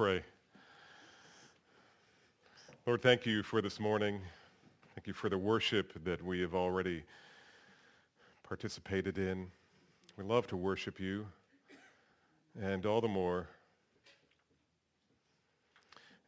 pray. 0.00 0.22
Lord, 2.86 3.02
thank 3.02 3.26
you 3.26 3.42
for 3.42 3.60
this 3.60 3.78
morning. 3.78 4.22
Thank 4.94 5.06
you 5.06 5.12
for 5.12 5.28
the 5.28 5.36
worship 5.36 5.92
that 6.04 6.24
we 6.24 6.40
have 6.40 6.54
already 6.54 7.04
participated 8.42 9.18
in. 9.18 9.48
We 10.16 10.24
love 10.24 10.46
to 10.46 10.56
worship 10.56 10.98
you, 10.98 11.26
and 12.58 12.86
all 12.86 13.02
the 13.02 13.08
more 13.08 13.46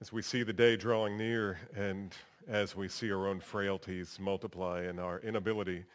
as 0.03 0.13
we 0.13 0.21
see 0.21 0.43
the 0.43 0.53
day 0.53 0.77
drawing 0.77 1.17
near 1.17 1.59
and 1.75 2.15
as 2.47 2.77
we 2.77 2.89
see 2.89 3.11
our 3.11 3.27
own 3.27 3.41
frailties 3.41 4.19
multiply 4.21 4.83
and 4.83 5.01
our 5.01 5.19
inability 5.21 5.87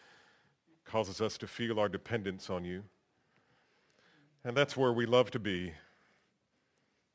causes 0.84 1.21
us 1.21 1.38
to 1.38 1.46
feel 1.46 1.80
our 1.80 1.89
dependence 1.89 2.50
on 2.50 2.66
you. 2.66 2.82
And 4.44 4.57
that's 4.57 4.75
where 4.75 4.94
we 4.94 5.05
love 5.05 5.30
to 5.30 5.39
be. 5.39 5.73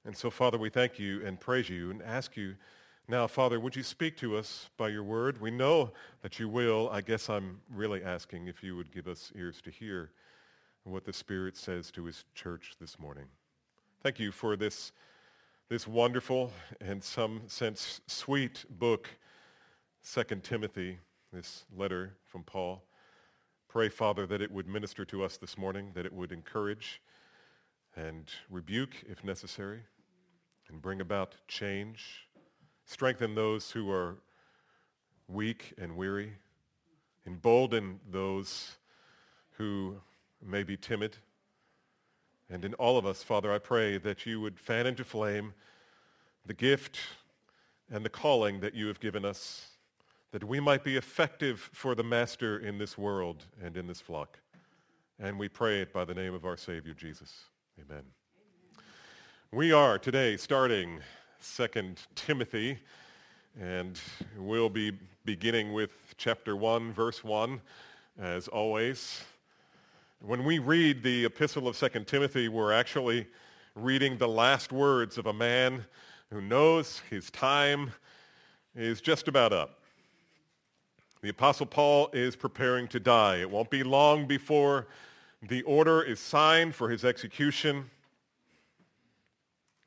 And 0.05 0.17
so, 0.17 0.31
Father, 0.31 0.59
we 0.59 0.69
thank 0.69 0.99
you 0.99 1.25
and 1.25 1.39
praise 1.39 1.69
you 1.69 1.91
and 1.91 2.03
ask 2.03 2.37
you 2.37 2.57
now, 3.09 3.27
Father, 3.27 3.61
would 3.61 3.77
you 3.77 3.83
speak 3.83 4.17
to 4.19 4.37
us 4.37 4.71
by 4.77 4.89
your 4.89 5.03
word? 5.03 5.41
We 5.41 5.51
know 5.51 5.91
that 6.23 6.39
you 6.39 6.49
will. 6.49 6.89
I 6.91 7.01
guess 7.01 7.29
I'm 7.29 7.61
really 7.71 8.03
asking 8.03 8.47
if 8.47 8.63
you 8.63 8.77
would 8.77 8.93
give 8.93 9.07
us 9.07 9.33
ears 9.35 9.61
to 9.63 9.71
hear 9.71 10.11
what 10.85 11.05
the 11.05 11.13
Spirit 11.13 11.57
says 11.57 11.91
to 11.93 12.05
his 12.05 12.25
church 12.35 12.75
this 12.81 12.99
morning. 12.99 13.27
Thank 14.03 14.19
you 14.19 14.33
for 14.33 14.57
this, 14.57 14.93
this 15.69 15.87
wonderful 15.87 16.53
and 16.81 17.03
some 17.03 17.43
sense 17.47 18.01
sweet 18.07 18.65
book, 18.71 19.09
Second 20.01 20.43
Timothy, 20.43 20.99
this 21.33 21.65
letter 21.77 22.17
from 22.27 22.45
Paul. 22.45 22.83
Pray, 23.69 23.89
Father, 23.89 24.27
that 24.27 24.41
it 24.41 24.51
would 24.51 24.69
minister 24.69 25.05
to 25.07 25.25
us 25.25 25.37
this 25.37 25.59
morning, 25.59 25.91
that 25.95 26.07
it 26.07 26.13
would 26.13 26.33
encourage 26.33 27.01
and 27.97 28.31
rebuke 28.49 29.03
if 29.09 29.23
necessary, 29.25 29.81
and 30.69 30.81
bring 30.81 31.01
about 31.01 31.35
change 31.49 32.29
Strengthen 32.85 33.35
those 33.35 33.71
who 33.71 33.91
are 33.91 34.17
weak 35.29 35.73
and 35.79 35.97
weary. 35.97 36.33
Embolden 37.27 38.01
those 38.11 38.77
who 39.53 39.97
may 40.45 40.63
be 40.63 40.77
timid. 40.77 41.17
And 42.51 42.65
in 42.65 42.75
all 42.75 42.99
of 42.99 43.07
us, 43.07 43.23
Father, 43.23 43.53
I 43.53 43.59
pray 43.59 43.97
that 43.99 44.27
you 44.27 44.41
would 44.41 44.59
fan 44.59 44.87
into 44.87 45.05
flame 45.05 45.55
the 46.45 46.55
gift 46.55 46.99
and 47.91 48.05
the 48.05 48.11
calling 48.11 48.61
that 48.61 48.75
you 48.75 48.89
have 48.89 49.01
given 49.01 49.25
us, 49.25 49.69
that 50.33 50.45
we 50.45 50.61
might 50.61 50.83
be 50.83 50.97
effective 50.97 51.71
for 51.73 51.95
the 51.95 52.03
Master 52.03 52.59
in 52.59 52.79
this 52.79 52.99
world 52.99 53.47
and 53.63 53.77
in 53.77 53.87
this 53.87 54.01
flock. 54.01 54.39
And 55.19 55.39
we 55.39 55.49
pray 55.49 55.81
it 55.81 55.93
by 55.93 56.05
the 56.05 56.15
name 56.15 56.35
of 56.35 56.45
our 56.45 56.57
Savior, 56.57 56.95
Jesus. 56.95 57.45
Amen. 57.81 58.03
We 59.55 59.71
are 59.71 59.99
today 59.99 60.39
starting 60.39 61.01
Second 61.39 62.01
Timothy, 62.15 62.79
and 63.61 64.01
we'll 64.39 64.71
be 64.71 64.93
beginning 65.27 65.75
with 65.75 65.91
chapter 66.17 66.57
1, 66.57 66.95
verse 66.95 67.23
1, 67.23 67.61
as 68.19 68.49
always. 68.49 69.23
When 70.23 70.45
we 70.45 70.59
read 70.59 71.03
the 71.03 71.27
epistle 71.27 71.69
of 71.69 71.77
Second 71.77 72.07
Timothy, 72.07 72.49
we're 72.49 72.73
actually 72.73 73.27
reading 73.75 74.17
the 74.17 74.27
last 74.27 74.73
words 74.73 75.19
of 75.19 75.27
a 75.27 75.35
man 75.35 75.85
who 76.31 76.41
knows 76.41 77.03
his 77.11 77.31
time 77.31 77.93
is 78.75 79.03
just 79.03 79.29
about 79.29 79.53
up. 79.53 79.81
The 81.21 81.29
Apostle 81.29 81.67
Paul 81.67 82.09
is 82.15 82.37
preparing 82.37 82.89
to 82.89 82.99
die. 82.99 83.41
It 83.41 83.51
won't 83.51 83.69
be 83.69 83.83
long 83.83 84.27
before 84.27 84.87
the 85.43 85.61
order 85.65 86.03
is 86.03 86.21
signed 86.21 86.75
for 86.75 86.89
his 86.89 87.05
execution. 87.05 87.91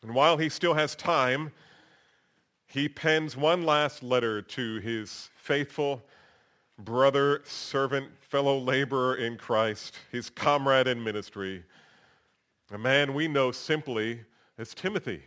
And 0.05 0.13
while 0.13 0.37
he 0.37 0.49
still 0.49 0.75
has 0.75 0.95
time, 0.95 1.51
he 2.67 2.87
pens 2.87 3.35
one 3.35 3.65
last 3.65 4.03
letter 4.03 4.39
to 4.39 4.77
his 4.77 5.31
faithful 5.35 6.05
brother, 6.77 7.41
servant, 7.43 8.09
fellow 8.21 8.59
laborer 8.59 9.15
in 9.15 9.35
Christ, 9.35 9.97
his 10.11 10.29
comrade 10.29 10.85
in 10.85 11.03
ministry, 11.03 11.63
a 12.71 12.77
man 12.77 13.15
we 13.15 13.27
know 13.27 13.51
simply 13.51 14.19
as 14.59 14.75
Timothy. 14.75 15.23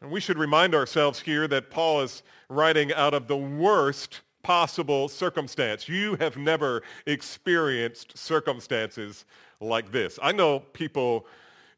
And 0.00 0.10
we 0.10 0.18
should 0.18 0.36
remind 0.36 0.74
ourselves 0.74 1.20
here 1.20 1.46
that 1.46 1.70
Paul 1.70 2.00
is 2.00 2.24
writing 2.48 2.92
out 2.94 3.14
of 3.14 3.28
the 3.28 3.36
worst 3.36 4.22
possible 4.42 5.08
circumstance. 5.08 5.88
You 5.88 6.16
have 6.16 6.36
never 6.36 6.82
experienced 7.06 8.18
circumstances 8.18 9.24
like 9.60 9.92
this. 9.92 10.18
I 10.20 10.32
know 10.32 10.58
people 10.58 11.28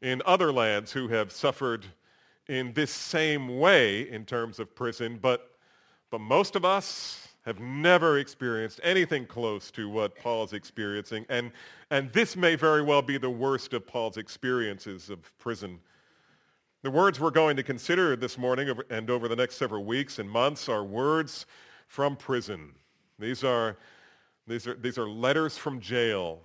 in 0.01 0.21
other 0.25 0.51
lands 0.51 0.91
who 0.91 1.07
have 1.07 1.31
suffered 1.31 1.85
in 2.47 2.73
this 2.73 2.91
same 2.91 3.59
way 3.59 4.09
in 4.09 4.25
terms 4.25 4.59
of 4.59 4.75
prison, 4.75 5.17
but, 5.21 5.51
but 6.11 6.21
most 6.21 6.55
of 6.55 6.63
us 6.63 7.27
have 7.45 7.59
never 7.59 8.17
experienced 8.17 8.79
anything 8.83 9.25
close 9.25 9.69
to 9.71 9.87
what 9.87 10.15
Paul's 10.15 10.53
experiencing. 10.53 11.25
And, 11.29 11.51
and 11.91 12.11
this 12.11 12.35
may 12.35 12.55
very 12.55 12.81
well 12.81 13.03
be 13.03 13.17
the 13.17 13.29
worst 13.29 13.73
of 13.73 13.85
Paul's 13.85 14.17
experiences 14.17 15.09
of 15.09 15.37
prison. 15.37 15.79
The 16.81 16.89
words 16.91 17.19
we're 17.19 17.31
going 17.31 17.55
to 17.57 17.63
consider 17.63 18.15
this 18.15 18.37
morning 18.37 18.71
and 18.89 19.09
over 19.09 19.27
the 19.27 19.35
next 19.35 19.57
several 19.57 19.85
weeks 19.85 20.19
and 20.19 20.29
months 20.29 20.67
are 20.69 20.83
words 20.83 21.45
from 21.87 22.15
prison. 22.15 22.73
These 23.19 23.43
are, 23.43 23.77
these 24.47 24.67
are, 24.67 24.75
these 24.75 24.97
are 24.97 25.07
letters 25.07 25.57
from 25.57 25.79
jail. 25.79 26.41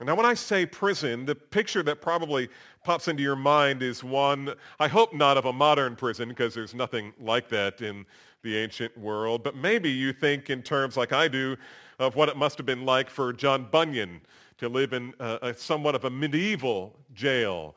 Now, 0.00 0.16
when 0.16 0.26
I 0.26 0.34
say 0.34 0.66
prison, 0.66 1.24
the 1.24 1.36
picture 1.36 1.82
that 1.84 2.02
probably 2.02 2.48
pops 2.82 3.06
into 3.06 3.22
your 3.22 3.36
mind 3.36 3.80
is 3.80 4.02
one, 4.02 4.54
I 4.80 4.88
hope 4.88 5.14
not 5.14 5.36
of 5.36 5.44
a 5.44 5.52
modern 5.52 5.94
prison, 5.94 6.28
because 6.28 6.52
there's 6.52 6.74
nothing 6.74 7.12
like 7.20 7.48
that 7.50 7.80
in 7.80 8.04
the 8.42 8.56
ancient 8.58 8.96
world, 8.98 9.42
but 9.42 9.56
maybe 9.56 9.90
you 9.90 10.12
think 10.12 10.50
in 10.50 10.62
terms 10.62 10.96
like 10.96 11.12
I 11.12 11.28
do 11.28 11.56
of 11.98 12.16
what 12.16 12.28
it 12.28 12.36
must 12.36 12.58
have 12.58 12.66
been 12.66 12.84
like 12.84 13.08
for 13.08 13.32
John 13.32 13.68
Bunyan 13.70 14.20
to 14.58 14.68
live 14.68 14.92
in 14.92 15.14
a, 15.20 15.38
a 15.42 15.54
somewhat 15.54 15.94
of 15.94 16.04
a 16.04 16.10
medieval 16.10 16.94
jail 17.14 17.74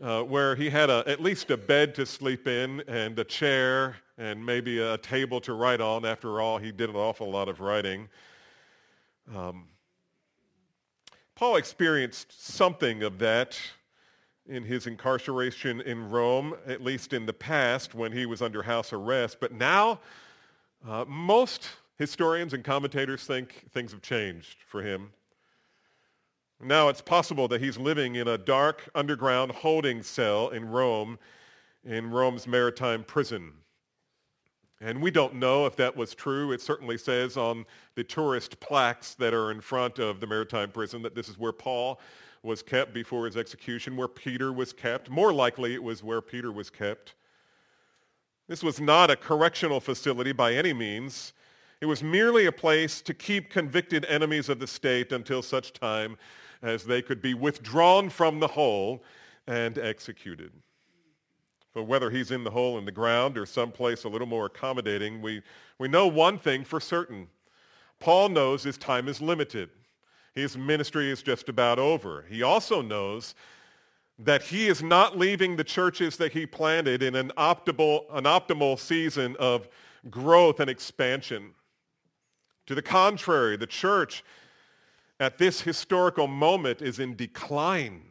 uh, 0.00 0.22
where 0.22 0.54
he 0.54 0.70
had 0.70 0.90
a, 0.90 1.02
at 1.06 1.20
least 1.20 1.50
a 1.50 1.56
bed 1.56 1.94
to 1.96 2.06
sleep 2.06 2.46
in 2.46 2.82
and 2.86 3.18
a 3.18 3.24
chair 3.24 3.96
and 4.16 4.44
maybe 4.44 4.78
a 4.78 4.96
table 4.98 5.40
to 5.40 5.52
write 5.54 5.80
on. 5.80 6.04
After 6.04 6.40
all, 6.40 6.58
he 6.58 6.72
did 6.72 6.88
an 6.88 6.96
awful 6.96 7.30
lot 7.30 7.48
of 7.48 7.60
writing. 7.60 8.08
Um, 9.34 9.64
Paul 11.38 11.54
experienced 11.54 12.44
something 12.44 13.04
of 13.04 13.20
that 13.20 13.56
in 14.48 14.64
his 14.64 14.88
incarceration 14.88 15.80
in 15.80 16.10
Rome, 16.10 16.56
at 16.66 16.82
least 16.82 17.12
in 17.12 17.26
the 17.26 17.32
past 17.32 17.94
when 17.94 18.10
he 18.10 18.26
was 18.26 18.42
under 18.42 18.60
house 18.60 18.92
arrest. 18.92 19.36
But 19.40 19.52
now, 19.52 20.00
uh, 20.84 21.04
most 21.06 21.68
historians 21.96 22.54
and 22.54 22.64
commentators 22.64 23.24
think 23.24 23.66
things 23.70 23.92
have 23.92 24.02
changed 24.02 24.56
for 24.66 24.82
him. 24.82 25.12
Now 26.60 26.88
it's 26.88 27.02
possible 27.02 27.46
that 27.46 27.60
he's 27.60 27.78
living 27.78 28.16
in 28.16 28.26
a 28.26 28.36
dark 28.36 28.88
underground 28.96 29.52
holding 29.52 30.02
cell 30.02 30.48
in 30.48 30.68
Rome, 30.68 31.20
in 31.84 32.10
Rome's 32.10 32.48
maritime 32.48 33.04
prison. 33.04 33.52
And 34.80 35.02
we 35.02 35.10
don't 35.10 35.34
know 35.34 35.66
if 35.66 35.74
that 35.76 35.96
was 35.96 36.14
true. 36.14 36.52
It 36.52 36.60
certainly 36.60 36.98
says 36.98 37.36
on 37.36 37.66
the 37.96 38.04
tourist 38.04 38.60
plaques 38.60 39.14
that 39.14 39.34
are 39.34 39.50
in 39.50 39.60
front 39.60 39.98
of 39.98 40.20
the 40.20 40.26
maritime 40.26 40.70
prison 40.70 41.02
that 41.02 41.14
this 41.16 41.28
is 41.28 41.38
where 41.38 41.52
Paul 41.52 42.00
was 42.44 42.62
kept 42.62 42.94
before 42.94 43.26
his 43.26 43.36
execution, 43.36 43.96
where 43.96 44.06
Peter 44.06 44.52
was 44.52 44.72
kept. 44.72 45.10
More 45.10 45.32
likely 45.32 45.74
it 45.74 45.82
was 45.82 46.04
where 46.04 46.20
Peter 46.20 46.52
was 46.52 46.70
kept. 46.70 47.14
This 48.46 48.62
was 48.62 48.80
not 48.80 49.10
a 49.10 49.16
correctional 49.16 49.80
facility 49.80 50.32
by 50.32 50.54
any 50.54 50.72
means. 50.72 51.32
It 51.80 51.86
was 51.86 52.02
merely 52.02 52.46
a 52.46 52.52
place 52.52 53.02
to 53.02 53.14
keep 53.14 53.50
convicted 53.50 54.04
enemies 54.06 54.48
of 54.48 54.60
the 54.60 54.66
state 54.66 55.12
until 55.12 55.42
such 55.42 55.72
time 55.72 56.16
as 56.62 56.84
they 56.84 57.02
could 57.02 57.20
be 57.20 57.34
withdrawn 57.34 58.10
from 58.10 58.40
the 58.40 58.48
hole 58.48 59.02
and 59.46 59.78
executed. 59.78 60.52
But 61.78 61.84
whether 61.84 62.10
he's 62.10 62.32
in 62.32 62.42
the 62.42 62.50
hole 62.50 62.76
in 62.78 62.84
the 62.84 62.90
ground 62.90 63.38
or 63.38 63.46
someplace 63.46 64.02
a 64.02 64.08
little 64.08 64.26
more 64.26 64.46
accommodating, 64.46 65.22
we, 65.22 65.42
we 65.78 65.86
know 65.86 66.08
one 66.08 66.36
thing 66.36 66.64
for 66.64 66.80
certain. 66.80 67.28
Paul 68.00 68.30
knows 68.30 68.64
his 68.64 68.76
time 68.76 69.06
is 69.06 69.20
limited. 69.20 69.70
His 70.34 70.58
ministry 70.58 71.08
is 71.08 71.22
just 71.22 71.48
about 71.48 71.78
over. 71.78 72.24
He 72.28 72.42
also 72.42 72.82
knows 72.82 73.36
that 74.18 74.42
he 74.42 74.66
is 74.66 74.82
not 74.82 75.16
leaving 75.16 75.54
the 75.54 75.62
churches 75.62 76.16
that 76.16 76.32
he 76.32 76.46
planted 76.46 77.00
in 77.00 77.14
an 77.14 77.30
optimal, 77.38 78.06
an 78.10 78.24
optimal 78.24 78.76
season 78.76 79.36
of 79.38 79.68
growth 80.10 80.58
and 80.58 80.68
expansion. 80.68 81.52
To 82.66 82.74
the 82.74 82.82
contrary, 82.82 83.56
the 83.56 83.68
church 83.68 84.24
at 85.20 85.38
this 85.38 85.60
historical 85.60 86.26
moment 86.26 86.82
is 86.82 86.98
in 86.98 87.14
decline 87.14 88.07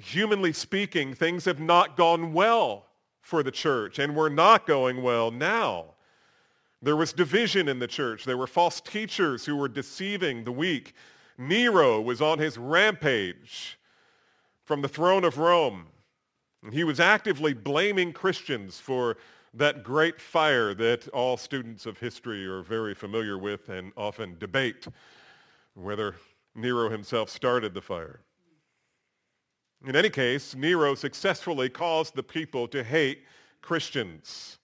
humanly 0.00 0.52
speaking, 0.52 1.14
things 1.14 1.44
have 1.44 1.60
not 1.60 1.96
gone 1.96 2.32
well 2.32 2.86
for 3.20 3.42
the 3.42 3.50
church, 3.50 3.98
and 3.98 4.16
we're 4.16 4.28
not 4.28 4.66
going 4.66 5.02
well 5.02 5.30
now. 5.30 5.94
There 6.82 6.96
was 6.96 7.12
division 7.12 7.68
in 7.68 7.78
the 7.78 7.86
church. 7.86 8.24
There 8.24 8.36
were 8.38 8.46
false 8.46 8.80
teachers 8.80 9.44
who 9.44 9.56
were 9.56 9.68
deceiving 9.68 10.44
the 10.44 10.52
weak. 10.52 10.94
Nero 11.36 12.00
was 12.00 12.22
on 12.22 12.38
his 12.38 12.56
rampage. 12.56 13.78
from 14.70 14.82
the 14.82 14.88
throne 14.88 15.24
of 15.24 15.36
Rome. 15.36 15.86
And 16.62 16.72
he 16.72 16.84
was 16.84 17.00
actively 17.00 17.52
blaming 17.52 18.12
Christians 18.12 18.78
for 18.78 19.16
that 19.52 19.82
great 19.82 20.20
fire 20.20 20.74
that 20.74 21.08
all 21.08 21.36
students 21.36 21.86
of 21.86 21.98
history 21.98 22.46
are 22.46 22.62
very 22.62 22.94
familiar 22.94 23.36
with 23.36 23.68
and 23.68 23.90
often 23.96 24.38
debate 24.38 24.86
whether 25.74 26.14
Nero 26.54 26.88
himself 26.88 27.30
started 27.30 27.74
the 27.74 27.80
fire. 27.80 28.20
In 29.86 29.96
any 29.96 30.10
case, 30.10 30.54
Nero 30.54 30.94
successfully 30.94 31.68
caused 31.68 32.14
the 32.14 32.22
people 32.22 32.68
to 32.68 32.84
hate 32.84 33.24
Christians. 33.62 34.58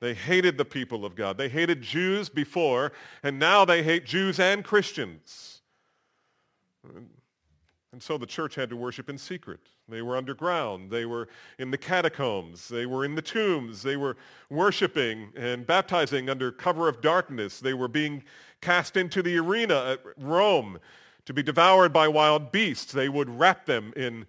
They 0.00 0.14
hated 0.14 0.56
the 0.58 0.64
people 0.64 1.04
of 1.04 1.16
God. 1.16 1.38
They 1.38 1.48
hated 1.48 1.82
Jews 1.82 2.28
before, 2.28 2.92
and 3.22 3.38
now 3.38 3.64
they 3.64 3.82
hate 3.82 4.04
Jews 4.04 4.38
and 4.38 4.62
Christians. 4.62 5.62
And 6.84 8.02
so 8.02 8.18
the 8.18 8.26
church 8.26 8.54
had 8.54 8.68
to 8.70 8.76
worship 8.76 9.08
in 9.08 9.16
secret. 9.16 9.60
They 9.88 10.02
were 10.02 10.16
underground. 10.16 10.90
They 10.90 11.06
were 11.06 11.28
in 11.58 11.70
the 11.70 11.78
catacombs. 11.78 12.68
They 12.68 12.84
were 12.84 13.04
in 13.04 13.14
the 13.14 13.22
tombs. 13.22 13.82
They 13.82 13.96
were 13.96 14.16
worshiping 14.50 15.32
and 15.34 15.66
baptizing 15.66 16.28
under 16.28 16.52
cover 16.52 16.88
of 16.88 17.00
darkness. 17.00 17.58
They 17.58 17.74
were 17.74 17.88
being 17.88 18.22
cast 18.60 18.96
into 18.96 19.22
the 19.22 19.38
arena 19.38 19.92
at 19.92 20.00
Rome 20.18 20.78
to 21.26 21.34
be 21.34 21.42
devoured 21.42 21.92
by 21.92 22.08
wild 22.08 22.50
beasts. 22.50 22.92
They 22.92 23.08
would 23.08 23.28
wrap 23.28 23.66
them 23.66 23.92
in, 23.96 24.26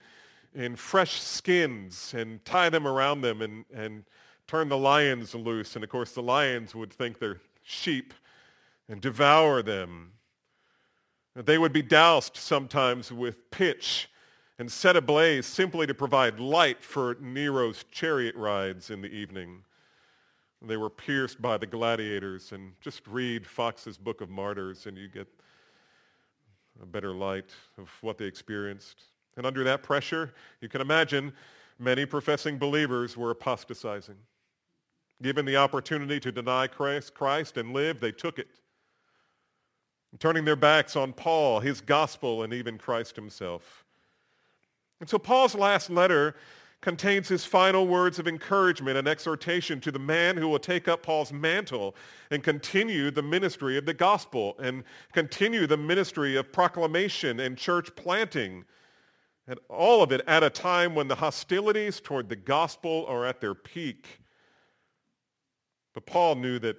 in 0.53 0.75
fresh 0.75 1.21
skins 1.21 2.13
and 2.15 2.43
tie 2.43 2.69
them 2.69 2.87
around 2.87 3.21
them 3.21 3.41
and, 3.41 3.65
and 3.73 4.03
turn 4.47 4.67
the 4.67 4.77
lions 4.77 5.33
loose. 5.33 5.75
And 5.75 5.83
of 5.83 5.89
course, 5.89 6.11
the 6.11 6.21
lions 6.21 6.75
would 6.75 6.91
think 6.91 7.19
they're 7.19 7.39
sheep 7.63 8.13
and 8.89 8.99
devour 8.99 9.61
them. 9.61 10.11
They 11.35 11.57
would 11.57 11.73
be 11.73 11.83
doused 11.83 12.35
sometimes 12.35 13.11
with 13.11 13.51
pitch 13.51 14.09
and 14.57 14.71
set 14.71 14.95
ablaze 14.95 15.45
simply 15.45 15.85
to 15.85 15.93
provide 15.93 16.39
light 16.39 16.83
for 16.83 17.15
Nero's 17.21 17.85
chariot 17.91 18.35
rides 18.35 18.89
in 18.89 19.01
the 19.01 19.09
evening. 19.09 19.63
They 20.63 20.77
were 20.77 20.89
pierced 20.89 21.39
by 21.39 21.57
the 21.57 21.67
gladiators, 21.67 22.51
and 22.51 22.71
just 22.81 23.05
read 23.05 23.45
Foxe's 23.45 23.99
Book 23.99 24.21
of 24.21 24.31
Martyrs, 24.31 24.87
and 24.87 24.97
you 24.97 25.07
get 25.07 25.27
a 26.81 26.85
better 26.85 27.13
light 27.13 27.51
of 27.77 27.89
what 28.01 28.17
they 28.17 28.25
experienced. 28.25 29.03
And 29.35 29.45
under 29.45 29.63
that 29.63 29.83
pressure, 29.83 30.33
you 30.61 30.69
can 30.69 30.81
imagine 30.81 31.33
many 31.79 32.05
professing 32.05 32.57
believers 32.57 33.15
were 33.15 33.31
apostatizing. 33.31 34.17
Given 35.21 35.45
the 35.45 35.57
opportunity 35.57 36.19
to 36.19 36.31
deny 36.31 36.67
Christ, 36.67 37.57
and 37.57 37.73
live, 37.73 37.99
they 37.99 38.11
took 38.11 38.39
it 38.39 38.47
turning 40.19 40.45
their 40.45 40.55
backs 40.55 40.95
on 40.95 41.13
Paul, 41.13 41.59
his 41.59 41.81
gospel, 41.81 42.43
and 42.43 42.53
even 42.53 42.77
Christ 42.77 43.15
himself. 43.15 43.85
And 44.99 45.07
so 45.07 45.19
Paul's 45.19 45.53
last 45.53 45.89
letter 45.89 46.35
contains 46.81 47.27
his 47.27 47.43
final 47.43 47.87
words 47.87 48.19
of 48.19 48.27
encouragement 48.27 48.97
and 48.97 49.07
exhortation 49.07 49.81
to 49.81 49.91
the 49.91 49.99
man 49.99 50.37
who 50.37 50.47
will 50.47 50.59
take 50.59 50.87
up 50.87 51.01
Paul's 51.01 51.33
mantle 51.33 51.95
and 52.29 52.43
continue 52.43 53.09
the 53.09 53.23
ministry 53.23 53.77
of 53.77 53.85
the 53.85 53.93
gospel 53.93 54.55
and 54.59 54.83
continue 55.11 55.65
the 55.65 55.77
ministry 55.77 56.35
of 56.35 56.51
proclamation 56.51 57.39
and 57.39 57.57
church 57.57 57.95
planting. 57.95 58.63
And 59.47 59.59
all 59.69 60.03
of 60.03 60.11
it 60.11 60.21
at 60.27 60.43
a 60.43 60.49
time 60.49 60.93
when 60.93 61.07
the 61.07 61.15
hostilities 61.15 61.99
toward 61.99 62.29
the 62.29 62.35
gospel 62.35 63.05
are 63.07 63.25
at 63.25 63.41
their 63.41 63.55
peak. 63.55 64.21
But 65.93 66.05
Paul 66.05 66.35
knew 66.35 66.59
that 66.59 66.77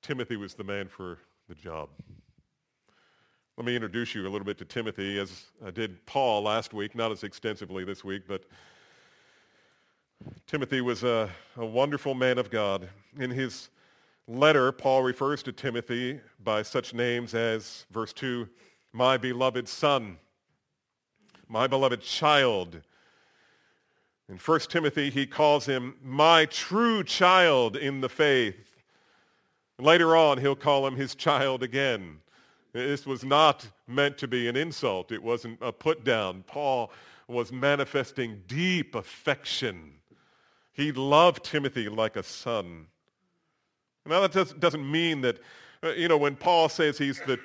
Timothy 0.00 0.36
was 0.36 0.54
the 0.54 0.64
man 0.64 0.88
for 0.88 1.18
the 1.48 1.54
job. 1.54 1.90
Let 3.56 3.66
me 3.66 3.76
introduce 3.76 4.14
you 4.14 4.22
a 4.22 4.30
little 4.30 4.44
bit 4.44 4.58
to 4.58 4.64
Timothy, 4.64 5.18
as 5.18 5.44
I 5.64 5.70
did 5.70 6.04
Paul 6.06 6.42
last 6.42 6.72
week, 6.72 6.94
not 6.94 7.12
as 7.12 7.24
extensively 7.24 7.84
this 7.84 8.02
week, 8.02 8.22
but 8.26 8.44
Timothy 10.46 10.80
was 10.80 11.02
a, 11.02 11.30
a 11.56 11.66
wonderful 11.66 12.14
man 12.14 12.38
of 12.38 12.50
God. 12.50 12.88
In 13.18 13.30
his 13.30 13.68
letter, 14.28 14.72
Paul 14.72 15.02
refers 15.02 15.42
to 15.42 15.52
Timothy 15.52 16.20
by 16.42 16.62
such 16.62 16.94
names 16.94 17.34
as, 17.34 17.86
verse 17.90 18.12
2, 18.12 18.48
my 18.92 19.16
beloved 19.16 19.68
son, 19.68 20.18
my 21.48 21.66
beloved 21.66 22.00
child. 22.00 22.80
In 24.28 24.38
1 24.38 24.60
Timothy, 24.60 25.10
he 25.10 25.26
calls 25.26 25.66
him 25.66 25.96
my 26.02 26.46
true 26.46 27.04
child 27.04 27.76
in 27.76 28.00
the 28.00 28.08
faith. 28.08 28.82
Later 29.78 30.16
on, 30.16 30.38
he'll 30.38 30.56
call 30.56 30.86
him 30.86 30.96
his 30.96 31.14
child 31.14 31.62
again. 31.62 32.20
This 32.72 33.06
was 33.06 33.24
not 33.24 33.68
meant 33.86 34.18
to 34.18 34.28
be 34.28 34.48
an 34.48 34.56
insult. 34.56 35.12
It 35.12 35.22
wasn't 35.22 35.58
a 35.60 35.72
put 35.72 36.04
down. 36.04 36.44
Paul 36.46 36.90
was 37.28 37.52
manifesting 37.52 38.42
deep 38.46 38.94
affection. 38.94 39.94
He 40.74 40.92
loved 40.92 41.44
Timothy 41.44 41.88
like 41.88 42.16
a 42.16 42.22
son. 42.22 42.86
Now 44.06 44.26
that 44.26 44.60
doesn't 44.60 44.90
mean 44.90 45.22
that, 45.22 45.38
uh, 45.82 45.92
you 45.92 46.08
know, 46.08 46.18
when 46.18 46.36
Paul 46.36 46.68
says 46.68 46.98
he's 46.98 47.20
the, 47.22 47.38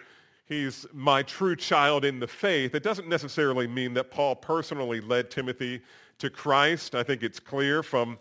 he's 0.45 0.85
my 0.91 1.23
true 1.23 1.55
child 1.55 2.03
in 2.03 2.19
the 2.19 2.27
faith, 2.27 2.75
it 2.75 2.83
doesn't 2.83 3.07
necessarily 3.07 3.67
mean 3.67 3.93
that 3.93 4.11
Paul 4.11 4.35
personally 4.35 4.99
led 4.99 5.31
Timothy 5.31 5.81
to 6.17 6.29
Christ. 6.29 6.95
I 6.95 7.03
think 7.03 7.23
it's 7.23 7.39
clear 7.39 7.81
from 7.81 8.19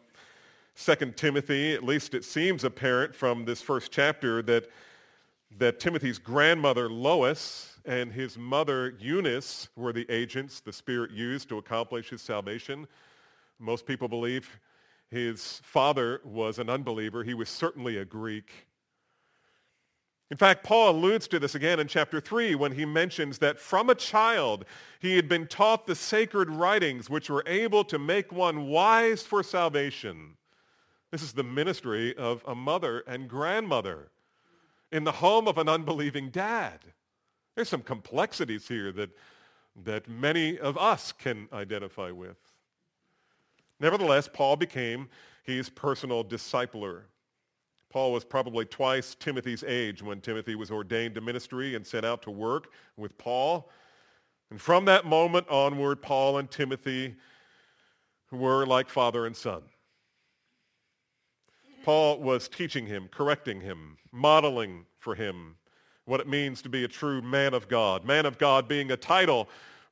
2 0.77 0.95
Timothy, 1.17 1.73
at 1.73 1.83
least 1.83 2.15
it 2.15 2.25
seems 2.25 2.63
apparent 2.63 3.13
from 3.13 3.45
this 3.45 3.61
first 3.61 3.91
chapter, 3.91 4.43
that 4.43 4.69
that 5.57 5.81
Timothy's 5.81 6.19
grandmother, 6.19 6.89
Lois, 6.91 7.79
and 7.85 8.13
his 8.13 8.37
mother, 8.37 8.95
Eunice, 9.01 9.69
were 9.77 9.93
the 9.93 10.07
agents 10.11 10.61
the 10.61 10.73
Spirit 10.73 11.11
used 11.11 11.49
to 11.49 11.59
accomplish 11.59 12.11
his 12.11 12.21
salvation. 12.21 12.87
Most 13.59 13.87
people 13.87 14.09
believe 14.09 14.61
his 15.11 15.61
father 15.65 16.21
was 16.25 16.59
an 16.59 16.69
unbeliever. 16.69 17.25
He 17.25 17.35
was 17.35 17.49
certainly 17.49 17.97
a 17.97 18.05
Greek. 18.05 18.51
In 20.31 20.37
fact, 20.37 20.63
Paul 20.63 20.91
alludes 20.91 21.27
to 21.29 21.39
this 21.39 21.55
again 21.55 21.81
in 21.81 21.89
chapter 21.89 22.21
3 22.21 22.55
when 22.55 22.73
he 22.73 22.85
mentions 22.85 23.39
that 23.39 23.59
from 23.59 23.89
a 23.89 23.95
child 23.95 24.67
he 25.01 25.17
had 25.17 25.27
been 25.29 25.47
taught 25.47 25.87
the 25.87 25.95
sacred 25.95 26.51
writings 26.51 27.09
which 27.09 27.31
were 27.31 27.45
able 27.47 27.83
to 27.85 27.99
make 27.99 28.31
one 28.31 28.67
wise 28.67 29.23
for 29.23 29.43
salvation. 29.43 30.37
This 31.11 31.23
is 31.23 31.33
the 31.33 31.45
ministry 31.45 32.15
of 32.17 32.43
a 32.47 32.55
mother 32.55 33.01
and 33.07 33.29
grandmother 33.29 34.11
in 34.93 35.05
the 35.05 35.13
home 35.13 35.49
of 35.49 35.57
an 35.57 35.69
unbelieving 35.69 36.29
dad. 36.29 36.81
There's 37.55 37.71
some 37.71 37.83
complexities 37.83 38.69
here 38.69 38.93
that, 38.93 39.11
that 39.85 40.09
many 40.09 40.59
of 40.59 40.77
us 40.77 41.13
can 41.13 41.49
identify 41.55 42.11
with. 42.11 42.37
Nevertheless, 43.81 44.29
Paul 44.33 44.57
became 44.57 45.09
his 45.45 45.69
personal 45.71 46.25
discipler. 46.25 47.03
Paul 47.91 48.13
was 48.13 48.25
probably 48.25 48.67
twice 48.67 49.15
Timothy's 49.15 49.65
age 49.65 50.03
when 50.03 50.21
Timothy 50.21 50.55
was 50.55 50.71
ordained 50.71 51.15
to 51.15 51.21
ministry 51.21 51.75
and 51.75 51.87
sent 51.87 52.05
out 52.05 52.23
to 52.23 52.31
work 52.31 52.71
with 52.97 53.17
Paul. 53.17 53.71
And 54.51 54.61
from 54.61 54.85
that 54.87 55.07
moment 55.07 55.49
onward, 55.49 56.03
Paul 56.03 56.39
and 56.39 56.51
Timothy 56.51 57.15
were 58.31 58.67
like 58.67 58.89
father 58.89 59.27
and 59.27 59.35
son. 59.35 59.63
Paul 61.85 62.19
was 62.21 62.49
teaching 62.49 62.87
him, 62.87 63.09
correcting 63.11 63.61
him, 63.63 63.97
modeling 64.13 64.85
for 64.99 65.15
him 65.15 65.57
what 66.05 66.21
it 66.21 66.29
means 66.29 66.61
to 66.63 66.69
be 66.69 66.85
a 66.85 66.89
true 66.89 67.23
man 67.23 67.55
of 67.55 67.69
God. 67.69 68.05
Man 68.05 68.27
of 68.27 68.37
God 68.39 68.69
being 68.69 68.91
a 68.91 68.97
title 68.97 69.49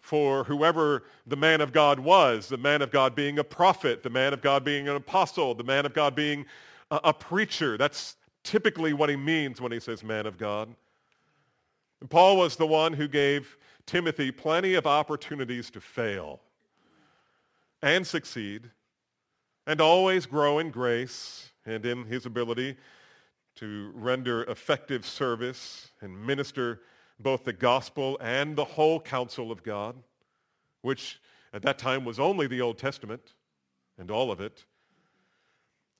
for 0.06 0.44
whoever 0.44 1.02
the 1.26 1.34
man 1.34 1.60
of 1.60 1.72
God 1.72 1.98
was, 1.98 2.48
the 2.48 2.56
man 2.56 2.80
of 2.80 2.92
God 2.92 3.16
being 3.16 3.40
a 3.40 3.44
prophet, 3.44 4.04
the 4.04 4.10
man 4.10 4.32
of 4.32 4.40
God 4.40 4.62
being 4.62 4.86
an 4.86 4.94
apostle, 4.94 5.52
the 5.52 5.64
man 5.64 5.84
of 5.84 5.94
God 5.94 6.14
being 6.14 6.46
a, 6.92 7.00
a 7.04 7.12
preacher. 7.12 7.76
That's 7.76 8.14
typically 8.44 8.92
what 8.92 9.08
he 9.08 9.16
means 9.16 9.60
when 9.60 9.72
he 9.72 9.80
says 9.80 10.04
man 10.04 10.24
of 10.24 10.38
God. 10.38 10.72
And 12.00 12.08
Paul 12.08 12.36
was 12.36 12.54
the 12.54 12.68
one 12.68 12.92
who 12.92 13.08
gave 13.08 13.56
Timothy 13.84 14.30
plenty 14.30 14.74
of 14.74 14.86
opportunities 14.86 15.70
to 15.70 15.80
fail 15.80 16.40
and 17.82 18.06
succeed 18.06 18.70
and 19.66 19.80
always 19.80 20.24
grow 20.24 20.60
in 20.60 20.70
grace 20.70 21.50
and 21.64 21.84
in 21.84 22.04
his 22.04 22.26
ability 22.26 22.76
to 23.56 23.90
render 23.92 24.44
effective 24.44 25.04
service 25.04 25.90
and 26.00 26.24
minister 26.24 26.82
both 27.18 27.44
the 27.44 27.52
gospel 27.52 28.18
and 28.20 28.56
the 28.56 28.64
whole 28.64 29.00
counsel 29.00 29.50
of 29.50 29.62
God, 29.62 29.96
which 30.82 31.20
at 31.52 31.62
that 31.62 31.78
time 31.78 32.04
was 32.04 32.20
only 32.20 32.46
the 32.46 32.60
Old 32.60 32.78
Testament 32.78 33.34
and 33.98 34.10
all 34.10 34.30
of 34.30 34.40
it. 34.40 34.64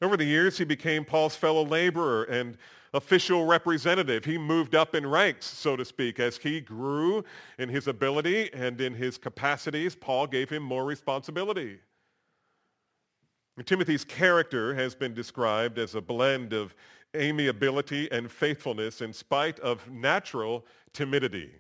Over 0.03 0.17
the 0.17 0.25
years, 0.25 0.59
he 0.59 0.65
became 0.65 1.05
Paul's 1.05 1.37
fellow 1.37 1.65
laborer 1.65 2.25
and 2.25 2.59
official 2.93 3.47
representative. 3.47 4.25
He 4.25 4.37
moved 4.37 4.75
up 4.75 4.95
in 4.95 5.07
ranks, 5.07 5.47
so 5.47 5.75
to 5.77 5.85
speak. 5.85 6.21
As 6.21 6.37
he 6.37 6.61
grew 6.61 7.25
in 7.59 7.69
his 7.69 7.89
ability 7.89 8.53
and 8.53 8.79
in 8.81 8.95
his 8.95 9.17
capacities, 9.17 9.95
Paul 9.95 10.27
gave 10.27 10.51
him 10.51 10.63
more 10.63 10.85
responsibility. 10.85 11.79
Timothy's 13.65 14.05
character 14.05 14.75
has 14.75 14.95
been 14.95 15.15
described 15.15 15.79
as 15.79 15.95
a 15.95 16.01
blend 16.01 16.53
of 16.53 16.75
amiability 17.21 18.11
and 18.13 18.31
faithfulness 18.31 19.01
in 19.01 19.13
spite 19.13 19.59
of 19.61 19.91
natural 19.91 20.65
timidity. 20.93 21.51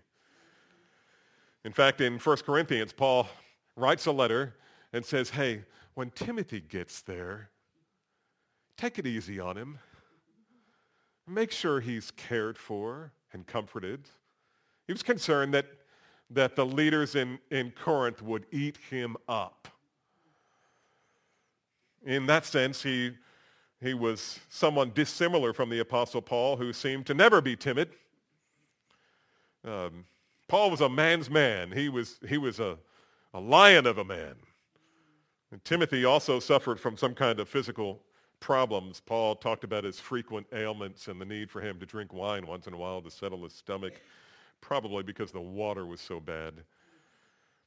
In 1.64 1.72
fact, 1.72 2.00
in 2.00 2.18
1 2.18 2.36
Corinthians, 2.38 2.92
Paul 2.92 3.28
writes 3.76 4.06
a 4.06 4.12
letter 4.12 4.54
and 4.92 5.04
says, 5.04 5.30
hey, 5.30 5.64
when 5.94 6.10
Timothy 6.10 6.60
gets 6.60 7.02
there, 7.02 7.50
take 8.76 8.98
it 8.98 9.06
easy 9.06 9.40
on 9.40 9.56
him. 9.56 9.78
Make 11.26 11.50
sure 11.50 11.80
he's 11.80 12.10
cared 12.12 12.56
for 12.56 13.12
and 13.32 13.46
comforted. 13.46 14.08
He 14.86 14.92
was 14.92 15.02
concerned 15.02 15.54
that, 15.54 15.66
that 16.30 16.54
the 16.54 16.64
leaders 16.64 17.16
in, 17.16 17.38
in 17.50 17.72
Corinth 17.72 18.22
would 18.22 18.46
eat 18.52 18.76
him 18.88 19.16
up. 19.28 19.68
In 22.04 22.26
that 22.26 22.46
sense, 22.46 22.82
he, 22.82 23.12
he 23.87 23.95
was 23.95 24.40
someone 24.49 24.90
dissimilar 24.95 25.52
from 25.52 25.71
the 25.71 25.78
Apostle 25.78 26.21
Paul 26.21 26.57
who 26.57 26.73
seemed 26.73 27.07
to 27.07 27.14
never 27.14 27.40
be 27.40 27.55
timid. 27.57 27.90
Um, 29.64 30.05
Paul 30.49 30.71
was 30.71 30.81
a 30.81 30.88
man's 30.88 31.31
man. 31.31 31.73
He 31.73 31.88
was, 31.88 32.19
he 32.28 32.38
was 32.38 32.61
a, 32.61 32.78
a 33.33 33.40
lion 33.40 33.87
of 33.87 33.99
a 33.99 34.05
man. 34.05 34.35
And 35.52 35.64
Timothy 35.64 36.05
also 36.05 36.40
suffered 36.40 36.81
from 36.81 36.97
some 36.97 37.14
kind 37.14 37.38
of 37.38 37.49
physical 37.49 38.02
problems. 38.40 39.00
Paul 39.00 39.37
talked 39.37 39.64
about 39.64 39.85
his 39.85 40.00
frequent 40.00 40.47
ailments 40.52 41.09
and 41.09 41.21
the 41.21 41.25
need 41.25 41.50
for 41.50 41.61
him 41.61 41.78
to 41.78 41.87
drink 41.87 42.12
wine 42.12 42.47
once 42.47 42.66
in 42.66 42.75
a 42.75 42.76
while 42.76 43.00
to 43.02 43.11
settle 43.11 43.43
his 43.45 43.52
stomach, 43.52 44.00
probably 44.61 45.02
because 45.02 45.33
the 45.33 45.40
water 45.40 45.87
was 45.87 46.00
so 46.00 46.21
bad. 46.21 46.55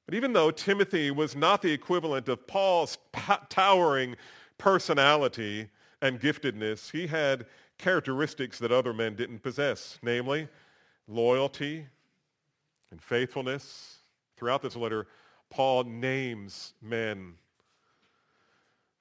But 0.06 0.16
even 0.16 0.34
though 0.34 0.52
Timothy 0.52 1.12
was 1.12 1.36
not 1.36 1.62
the 1.62 1.72
equivalent 1.72 2.28
of 2.30 2.46
Paul's 2.48 2.98
towering 3.50 4.16
personality 4.58 5.70
and 6.02 6.20
giftedness, 6.20 6.92
he 6.92 7.08
had 7.08 7.46
characteristics 7.78 8.60
that 8.60 8.72
other 8.72 8.94
men 8.94 9.16
didn't 9.16 9.40
possess, 9.40 10.00
namely 10.02 10.48
loyalty 11.08 11.86
and 12.92 13.02
faithfulness. 13.02 13.98
Throughout 14.38 14.62
this 14.62 14.76
letter, 14.76 15.08
Paul 15.50 15.84
names 15.84 16.74
men 16.82 17.34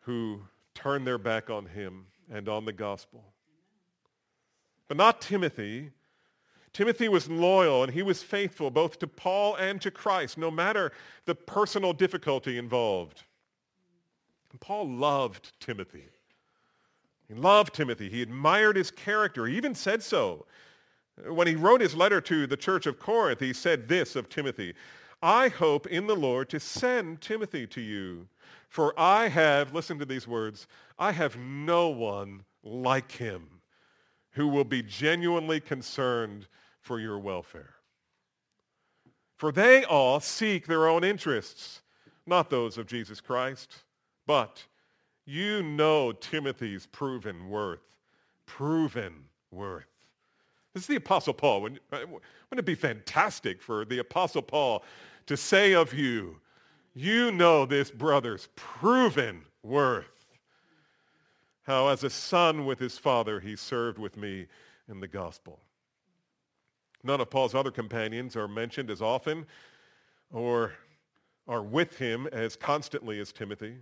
who 0.00 0.42
turn 0.74 1.04
their 1.04 1.18
back 1.18 1.50
on 1.50 1.66
him 1.66 2.06
and 2.32 2.48
on 2.48 2.64
the 2.64 2.72
gospel. 2.72 3.24
But 4.88 4.96
not 4.96 5.20
Timothy. 5.20 5.90
Timothy 6.72 7.08
was 7.08 7.28
loyal 7.28 7.82
and 7.82 7.92
he 7.92 8.02
was 8.02 8.22
faithful 8.22 8.70
both 8.70 8.98
to 9.00 9.06
Paul 9.06 9.54
and 9.56 9.80
to 9.82 9.90
Christ, 9.90 10.38
no 10.38 10.50
matter 10.50 10.92
the 11.24 11.34
personal 11.34 11.92
difficulty 11.92 12.58
involved. 12.58 13.24
And 14.50 14.60
Paul 14.60 14.88
loved 14.88 15.52
Timothy. 15.60 16.08
He 17.28 17.34
loved 17.34 17.74
Timothy. 17.74 18.08
He 18.08 18.22
admired 18.22 18.76
his 18.76 18.90
character. 18.90 19.46
He 19.46 19.56
even 19.56 19.74
said 19.74 20.02
so. 20.02 20.46
When 21.26 21.46
he 21.46 21.56
wrote 21.56 21.80
his 21.80 21.94
letter 21.94 22.20
to 22.22 22.46
the 22.46 22.56
church 22.56 22.86
of 22.86 22.98
Corinth, 22.98 23.40
he 23.40 23.52
said 23.52 23.88
this 23.88 24.16
of 24.16 24.28
Timothy, 24.28 24.74
I 25.22 25.48
hope 25.48 25.86
in 25.86 26.06
the 26.06 26.14
Lord 26.14 26.48
to 26.50 26.60
send 26.60 27.20
Timothy 27.20 27.66
to 27.66 27.80
you 27.80 28.28
for 28.68 28.98
I 28.98 29.28
have, 29.28 29.74
listen 29.74 29.98
to 29.98 30.04
these 30.04 30.28
words, 30.28 30.66
I 30.98 31.12
have 31.12 31.36
no 31.38 31.88
one 31.88 32.44
like 32.62 33.12
him 33.12 33.46
who 34.32 34.48
will 34.48 34.64
be 34.64 34.82
genuinely 34.82 35.60
concerned 35.60 36.46
for 36.80 37.00
your 37.00 37.18
welfare. 37.18 37.74
For 39.36 39.50
they 39.52 39.84
all 39.84 40.20
seek 40.20 40.66
their 40.66 40.86
own 40.86 41.02
interests, 41.02 41.82
not 42.26 42.50
those 42.50 42.76
of 42.76 42.86
Jesus 42.86 43.20
Christ. 43.20 43.84
But 44.26 44.64
you 45.28 45.62
know 45.62 46.10
Timothy's 46.10 46.86
proven 46.86 47.50
worth. 47.50 47.82
Proven 48.46 49.24
worth. 49.50 49.84
This 50.72 50.84
is 50.84 50.86
the 50.86 50.96
Apostle 50.96 51.34
Paul. 51.34 51.60
Wouldn't, 51.60 51.82
uh, 51.92 51.98
wouldn't 52.08 52.60
it 52.60 52.64
be 52.64 52.74
fantastic 52.74 53.60
for 53.60 53.84
the 53.84 53.98
Apostle 53.98 54.40
Paul 54.40 54.82
to 55.26 55.36
say 55.36 55.74
of 55.74 55.92
you, 55.92 56.40
you 56.94 57.30
know 57.30 57.66
this 57.66 57.90
brother's 57.90 58.48
proven 58.56 59.42
worth. 59.62 60.26
How 61.64 61.88
as 61.88 62.04
a 62.04 62.10
son 62.10 62.64
with 62.64 62.78
his 62.78 62.96
father, 62.96 63.38
he 63.38 63.54
served 63.54 63.98
with 63.98 64.16
me 64.16 64.46
in 64.88 65.00
the 65.00 65.08
gospel. 65.08 65.60
None 67.04 67.20
of 67.20 67.28
Paul's 67.28 67.54
other 67.54 67.70
companions 67.70 68.34
are 68.34 68.48
mentioned 68.48 68.90
as 68.90 69.02
often 69.02 69.44
or 70.32 70.72
are 71.46 71.62
with 71.62 71.98
him 71.98 72.26
as 72.28 72.56
constantly 72.56 73.20
as 73.20 73.30
Timothy. 73.30 73.76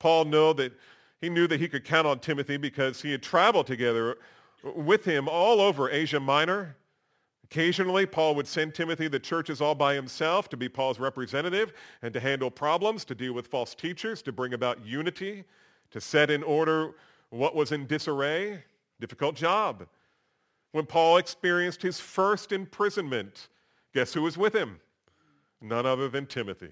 Paul 0.00 0.24
knew 0.24 0.52
that 0.54 0.72
he 1.20 1.30
knew 1.30 1.46
that 1.46 1.60
he 1.60 1.68
could 1.68 1.84
count 1.84 2.06
on 2.06 2.18
Timothy 2.18 2.56
because 2.56 3.02
he 3.02 3.12
had 3.12 3.22
traveled 3.22 3.68
together 3.68 4.16
with 4.64 5.04
him 5.04 5.28
all 5.28 5.60
over 5.60 5.88
Asia 5.88 6.18
Minor 6.18 6.76
Occasionally, 7.50 8.06
Paul 8.06 8.36
would 8.36 8.46
send 8.46 8.76
Timothy 8.76 9.08
the 9.08 9.18
churches 9.18 9.60
all 9.60 9.74
by 9.74 9.94
himself 9.94 10.48
to 10.50 10.56
be 10.56 10.68
Paul's 10.68 11.00
representative 11.00 11.72
and 12.00 12.14
to 12.14 12.20
handle 12.20 12.48
problems, 12.48 13.04
to 13.06 13.14
deal 13.14 13.32
with 13.32 13.48
false 13.48 13.74
teachers, 13.74 14.22
to 14.22 14.30
bring 14.30 14.54
about 14.54 14.86
unity, 14.86 15.42
to 15.90 16.00
set 16.00 16.30
in 16.30 16.44
order 16.44 16.92
what 17.30 17.56
was 17.56 17.72
in 17.72 17.88
disarray. 17.88 18.62
Difficult 19.00 19.34
job. 19.34 19.88
When 20.70 20.86
Paul 20.86 21.16
experienced 21.16 21.82
his 21.82 21.98
first 21.98 22.52
imprisonment, 22.52 23.48
guess 23.92 24.14
who 24.14 24.22
was 24.22 24.38
with 24.38 24.54
him? 24.54 24.78
None 25.60 25.86
other 25.86 26.08
than 26.08 26.26
Timothy. 26.26 26.70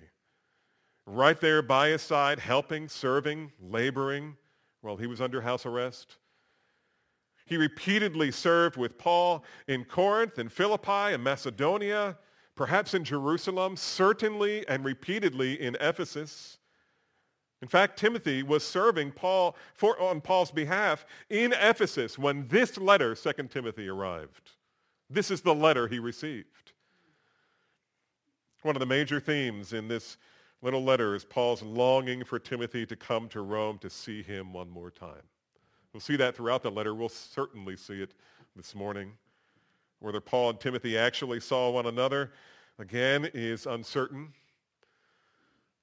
Right 1.10 1.40
there 1.40 1.62
by 1.62 1.88
his 1.88 2.02
side, 2.02 2.38
helping, 2.38 2.86
serving, 2.86 3.50
laboring 3.62 4.36
while 4.82 4.98
he 4.98 5.06
was 5.06 5.22
under 5.22 5.40
house 5.40 5.64
arrest. 5.64 6.18
He 7.46 7.56
repeatedly 7.56 8.30
served 8.30 8.76
with 8.76 8.98
Paul 8.98 9.42
in 9.66 9.86
Corinth 9.86 10.38
in 10.38 10.50
Philippi 10.50 11.14
in 11.14 11.22
Macedonia, 11.22 12.18
perhaps 12.54 12.92
in 12.92 13.04
Jerusalem, 13.04 13.74
certainly 13.74 14.68
and 14.68 14.84
repeatedly 14.84 15.58
in 15.58 15.78
Ephesus. 15.80 16.58
In 17.62 17.68
fact, 17.68 17.98
Timothy 17.98 18.42
was 18.42 18.62
serving 18.62 19.12
Paul 19.12 19.56
for, 19.72 19.98
on 19.98 20.20
Paul's 20.20 20.50
behalf 20.50 21.06
in 21.30 21.54
Ephesus 21.54 22.18
when 22.18 22.46
this 22.48 22.76
letter, 22.76 23.14
2 23.14 23.32
Timothy, 23.44 23.88
arrived. 23.88 24.50
This 25.08 25.30
is 25.30 25.40
the 25.40 25.54
letter 25.54 25.88
he 25.88 26.00
received. 26.00 26.72
One 28.60 28.76
of 28.76 28.80
the 28.80 28.86
major 28.86 29.20
themes 29.20 29.72
in 29.72 29.88
this 29.88 30.18
little 30.62 30.82
letter 30.82 31.14
is 31.14 31.24
Paul's 31.24 31.62
longing 31.62 32.24
for 32.24 32.38
Timothy 32.38 32.84
to 32.86 32.96
come 32.96 33.28
to 33.28 33.42
Rome 33.42 33.78
to 33.78 33.90
see 33.90 34.22
him 34.22 34.52
one 34.52 34.68
more 34.68 34.90
time. 34.90 35.22
We'll 35.92 36.00
see 36.00 36.16
that 36.16 36.36
throughout 36.36 36.62
the 36.62 36.70
letter. 36.70 36.94
We'll 36.94 37.08
certainly 37.08 37.76
see 37.76 38.02
it 38.02 38.14
this 38.56 38.74
morning. 38.74 39.12
Whether 40.00 40.20
Paul 40.20 40.50
and 40.50 40.60
Timothy 40.60 40.98
actually 40.98 41.40
saw 41.40 41.70
one 41.70 41.86
another, 41.86 42.32
again, 42.78 43.28
is 43.34 43.66
uncertain. 43.66 44.32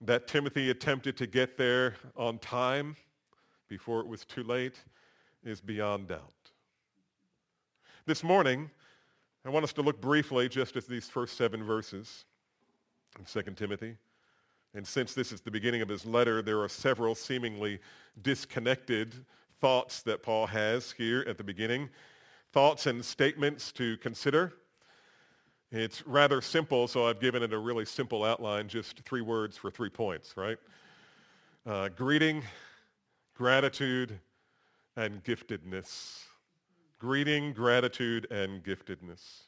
That 0.01 0.27
Timothy 0.27 0.69
attempted 0.69 1.17
to 1.17 1.27
get 1.27 1.57
there 1.57 1.95
on 2.15 2.37
time 2.39 2.95
before 3.67 3.99
it 4.01 4.07
was 4.07 4.25
too 4.25 4.43
late 4.43 4.75
is 5.43 5.61
beyond 5.61 6.09
doubt. 6.09 6.33
This 8.05 8.23
morning, 8.23 8.69
I 9.45 9.49
want 9.49 9.63
us 9.63 9.73
to 9.73 9.81
look 9.81 9.99
briefly 9.99 10.47
just 10.47 10.75
at 10.75 10.85
these 10.87 11.09
first 11.09 11.37
seven 11.37 11.63
verses 11.63 12.25
of 13.19 13.31
2 13.31 13.51
Timothy. 13.53 13.95
And 14.75 14.85
since 14.85 15.13
this 15.13 15.31
is 15.31 15.39
the 15.39 15.51
beginning 15.51 15.81
of 15.81 15.87
his 15.87 16.05
letter, 16.05 16.41
there 16.41 16.59
are 16.59 16.67
several 16.67 17.15
seemingly 17.15 17.79
disconnected 18.21 19.15
thoughts 19.61 20.01
that 20.01 20.21
Paul 20.21 20.47
has 20.47 20.91
here 20.91 21.23
at 21.29 21.37
the 21.37 21.45
beginning, 21.45 21.89
thoughts 22.51 22.85
and 22.85 23.03
statements 23.03 23.71
to 23.71 23.95
consider. 23.97 24.51
It's 25.71 26.05
rather 26.05 26.41
simple, 26.41 26.89
so 26.89 27.07
I've 27.07 27.21
given 27.21 27.41
it 27.41 27.53
a 27.53 27.57
really 27.57 27.85
simple 27.85 28.25
outline, 28.25 28.67
just 28.67 28.99
three 28.99 29.21
words 29.21 29.55
for 29.55 29.71
three 29.71 29.89
points, 29.89 30.35
right? 30.35 30.57
Uh, 31.65 31.87
greeting, 31.87 32.43
gratitude, 33.33 34.19
and 34.97 35.23
giftedness. 35.23 36.23
Greeting, 36.99 37.53
gratitude, 37.53 38.27
and 38.29 38.61
giftedness. 38.61 39.44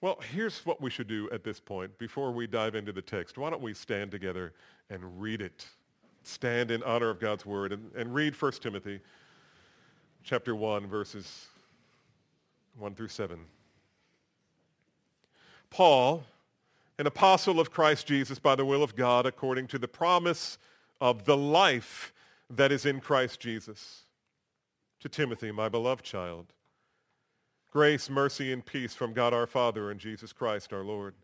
Well, 0.00 0.18
here's 0.32 0.64
what 0.64 0.80
we 0.80 0.90
should 0.90 1.08
do 1.08 1.28
at 1.32 1.42
this 1.42 1.58
point 1.58 1.98
before 1.98 2.30
we 2.30 2.46
dive 2.46 2.74
into 2.74 2.92
the 2.92 3.02
text. 3.02 3.36
Why 3.36 3.50
don't 3.50 3.62
we 3.62 3.74
stand 3.74 4.10
together 4.10 4.52
and 4.90 5.20
read 5.20 5.40
it 5.40 5.66
stand 6.28 6.70
in 6.70 6.82
honor 6.82 7.08
of 7.08 7.18
God's 7.18 7.46
word 7.46 7.72
and, 7.72 7.90
and 7.96 8.14
read 8.14 8.40
1 8.40 8.52
Timothy 8.52 9.00
chapter 10.22 10.54
1, 10.54 10.86
verses 10.86 11.46
1 12.78 12.94
through 12.94 13.08
7. 13.08 13.38
Paul, 15.70 16.24
an 16.98 17.06
apostle 17.06 17.60
of 17.60 17.70
Christ 17.70 18.06
Jesus 18.06 18.38
by 18.38 18.54
the 18.54 18.64
will 18.64 18.82
of 18.82 18.94
God, 18.94 19.26
according 19.26 19.68
to 19.68 19.78
the 19.78 19.88
promise 19.88 20.58
of 21.00 21.24
the 21.24 21.36
life 21.36 22.12
that 22.50 22.72
is 22.72 22.84
in 22.84 23.00
Christ 23.00 23.40
Jesus. 23.40 24.02
To 25.00 25.08
Timothy, 25.08 25.52
my 25.52 25.68
beloved 25.68 26.04
child, 26.04 26.52
grace, 27.78 28.10
mercy, 28.10 28.52
and 28.52 28.66
peace 28.66 28.92
from 28.92 29.12
God 29.12 29.32
our 29.32 29.46
Father 29.46 29.88
and 29.88 30.00
Jesus 30.00 30.32
Christ 30.32 30.72
our 30.72 30.82
Lord. 30.82 31.14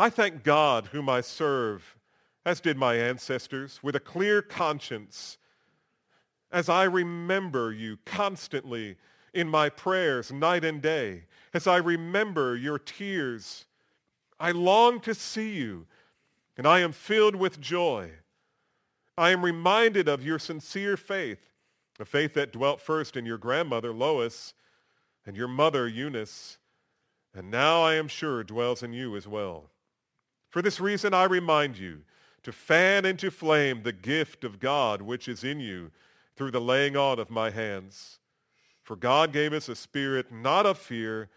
I 0.00 0.10
thank 0.10 0.42
God 0.42 0.86
whom 0.86 1.08
I 1.08 1.20
serve 1.20 1.94
as 2.44 2.60
did 2.60 2.76
my 2.76 2.96
ancestors, 2.96 3.78
with 3.84 3.94
a 3.94 4.00
clear 4.00 4.42
conscience, 4.42 5.38
as 6.50 6.68
I 6.68 6.82
remember 6.82 7.72
you 7.72 8.00
constantly 8.04 8.96
in 9.32 9.48
my 9.48 9.68
prayers 9.68 10.32
night 10.32 10.64
and 10.64 10.82
day, 10.82 11.26
as 11.54 11.68
I 11.68 11.76
remember 11.76 12.56
your 12.56 12.80
tears 12.80 13.66
I 14.40 14.50
long 14.50 14.98
to 15.02 15.14
see 15.14 15.54
you, 15.54 15.86
and 16.56 16.66
I 16.66 16.80
am 16.80 16.90
filled 16.90 17.36
with 17.36 17.60
joy. 17.60 18.10
I 19.16 19.30
am 19.30 19.44
reminded 19.44 20.08
of 20.08 20.26
your 20.26 20.40
sincere 20.40 20.96
faith, 20.96 21.52
a 22.00 22.04
faith 22.04 22.34
that 22.34 22.52
dwelt 22.52 22.80
first 22.80 23.16
in 23.16 23.24
your 23.24 23.38
grandmother 23.38 23.92
Lois 23.92 24.52
and 25.26 25.36
your 25.36 25.48
mother 25.48 25.88
Eunice, 25.88 26.58
and 27.34 27.50
now 27.50 27.82
I 27.82 27.94
am 27.94 28.08
sure 28.08 28.44
dwells 28.44 28.82
in 28.82 28.92
you 28.92 29.16
as 29.16 29.26
well. 29.26 29.70
For 30.48 30.62
this 30.62 30.80
reason 30.80 31.12
I 31.12 31.24
remind 31.24 31.76
you 31.76 32.02
to 32.44 32.52
fan 32.52 33.04
into 33.04 33.30
flame 33.30 33.82
the 33.82 33.92
gift 33.92 34.44
of 34.44 34.60
God 34.60 35.02
which 35.02 35.28
is 35.28 35.42
in 35.44 35.60
you 35.60 35.90
through 36.36 36.52
the 36.52 36.60
laying 36.60 36.96
on 36.96 37.18
of 37.18 37.28
my 37.28 37.50
hands. 37.50 38.20
For 38.84 38.94
God 38.94 39.32
gave 39.32 39.52
us 39.52 39.68
a 39.68 39.74
spirit 39.74 40.30
not 40.30 40.64
of 40.64 40.78
fear, 40.78 41.28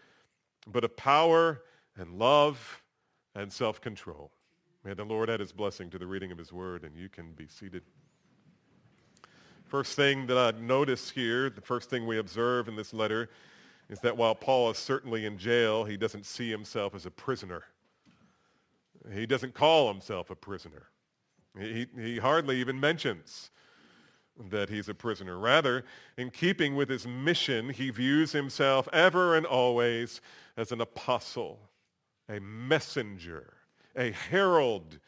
but 0.66 0.84
of 0.84 0.96
power 0.96 1.62
and 1.96 2.18
love 2.18 2.82
and 3.34 3.52
self-control. 3.52 4.30
May 4.84 4.94
the 4.94 5.04
Lord 5.04 5.28
add 5.28 5.40
his 5.40 5.52
blessing 5.52 5.90
to 5.90 5.98
the 5.98 6.06
reading 6.06 6.30
of 6.32 6.38
his 6.38 6.52
word, 6.52 6.84
and 6.84 6.96
you 6.96 7.08
can 7.08 7.32
be 7.32 7.48
seated. 7.48 7.82
First 9.66 9.94
thing 9.94 10.26
that 10.26 10.38
I 10.38 10.58
notice 10.58 11.10
here, 11.10 11.50
the 11.50 11.60
first 11.60 11.90
thing 11.90 12.06
we 12.06 12.18
observe 12.18 12.68
in 12.68 12.76
this 12.76 12.94
letter, 12.94 13.28
is 13.90 13.98
that 14.00 14.16
while 14.16 14.36
Paul 14.36 14.70
is 14.70 14.78
certainly 14.78 15.26
in 15.26 15.36
jail, 15.36 15.84
he 15.84 15.96
doesn't 15.96 16.24
see 16.24 16.48
himself 16.48 16.94
as 16.94 17.06
a 17.06 17.10
prisoner. 17.10 17.64
He 19.12 19.26
doesn't 19.26 19.52
call 19.52 19.92
himself 19.92 20.30
a 20.30 20.36
prisoner. 20.36 20.84
He, 21.58 21.86
he 21.98 22.18
hardly 22.18 22.58
even 22.58 22.78
mentions 22.78 23.50
that 24.48 24.68
he's 24.70 24.88
a 24.88 24.94
prisoner. 24.94 25.38
Rather, 25.38 25.84
in 26.16 26.30
keeping 26.30 26.76
with 26.76 26.88
his 26.88 27.06
mission, 27.06 27.68
he 27.68 27.90
views 27.90 28.30
himself 28.30 28.88
ever 28.92 29.36
and 29.36 29.44
always 29.44 30.20
as 30.56 30.70
an 30.70 30.80
apostle, 30.80 31.58
a 32.28 32.38
messenger, 32.38 33.54
a 33.96 34.12
herald 34.12 35.00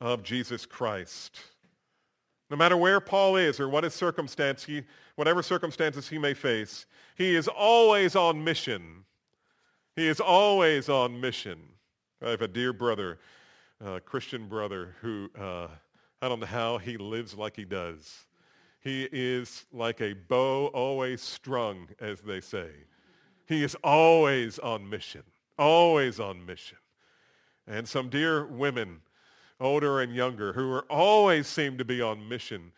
of 0.00 0.22
Jesus 0.22 0.64
Christ. 0.64 1.40
No 2.48 2.56
matter 2.56 2.76
where 2.76 3.00
Paul 3.00 3.36
is 3.36 3.60
or 3.60 3.68
what 3.68 3.84
his 3.84 3.94
circumstance, 3.94 4.64
he, 4.64 4.82
whatever 5.16 5.42
circumstances 5.42 6.08
he 6.08 6.18
may 6.18 6.34
face, 6.34 6.86
he 7.16 7.34
is 7.36 7.48
always 7.48 8.16
on 8.16 8.42
mission. 8.42 9.04
He 9.96 10.08
is 10.08 10.20
always 10.20 10.88
on 10.88 11.20
mission. 11.20 11.58
I 12.24 12.30
have 12.30 12.42
a 12.42 12.48
dear 12.48 12.72
brother, 12.72 13.18
a 13.84 14.00
Christian 14.00 14.48
brother, 14.48 14.96
who 15.00 15.30
uh, 15.38 15.68
I 16.20 16.28
don't 16.28 16.40
know 16.40 16.46
how 16.46 16.78
he 16.78 16.96
lives 16.96 17.34
like 17.34 17.54
he 17.54 17.64
does. 17.64 18.24
He 18.80 19.08
is 19.12 19.66
like 19.72 20.00
a 20.00 20.14
bow 20.14 20.66
always 20.68 21.22
strung, 21.22 21.88
as 22.00 22.20
they 22.20 22.40
say. 22.40 22.68
He 23.46 23.62
is 23.62 23.76
always 23.84 24.58
on 24.58 24.88
mission, 24.88 25.22
always 25.58 26.20
on 26.20 26.44
mission. 26.44 26.78
And 27.66 27.88
some 27.88 28.08
dear 28.08 28.46
women, 28.46 29.00
older 29.60 30.00
and 30.00 30.14
younger, 30.14 30.52
who 30.52 30.70
are 30.72 30.84
always 30.90 31.46
seem 31.46 31.78
to 31.78 31.84
be 31.84 32.02
on 32.02 32.28
mission 32.28 32.72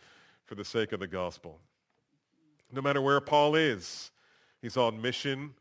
for 0.44 0.54
the 0.54 0.64
sake 0.64 0.92
of 0.92 1.00
the 1.00 1.06
gospel. 1.06 1.60
No 2.72 2.80
matter 2.82 3.00
where 3.00 3.20
Paul 3.20 3.54
is, 3.54 4.10
he's 4.60 4.76
on 4.76 5.00
mission. 5.00 5.54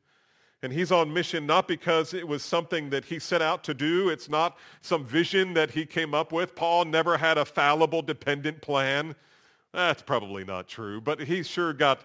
And 0.64 0.74
he's 0.74 0.92
on 0.92 1.14
mission 1.14 1.46
not 1.46 1.68
because 1.68 2.14
it 2.14 2.28
was 2.28 2.42
something 2.42 2.90
that 2.90 3.06
he 3.06 3.20
set 3.20 3.42
out 3.42 3.64
to 3.66 3.74
do. 3.74 4.10
It's 4.10 4.30
not 4.30 4.58
some 4.82 5.06
vision 5.06 5.54
that 5.54 5.70
he 5.72 5.86
came 5.86 6.16
up 6.16 6.32
with. 6.32 6.56
Paul 6.56 6.86
never 6.86 7.18
had 7.18 7.38
a 7.38 7.46
fallible, 7.46 8.02
dependent 8.02 8.62
plan. 8.62 9.16
That's 9.74 10.02
probably 10.02 10.44
not 10.44 10.68
true, 10.68 11.02
but 11.02 11.20
he 11.20 11.44
sure 11.44 11.74
got 11.74 12.02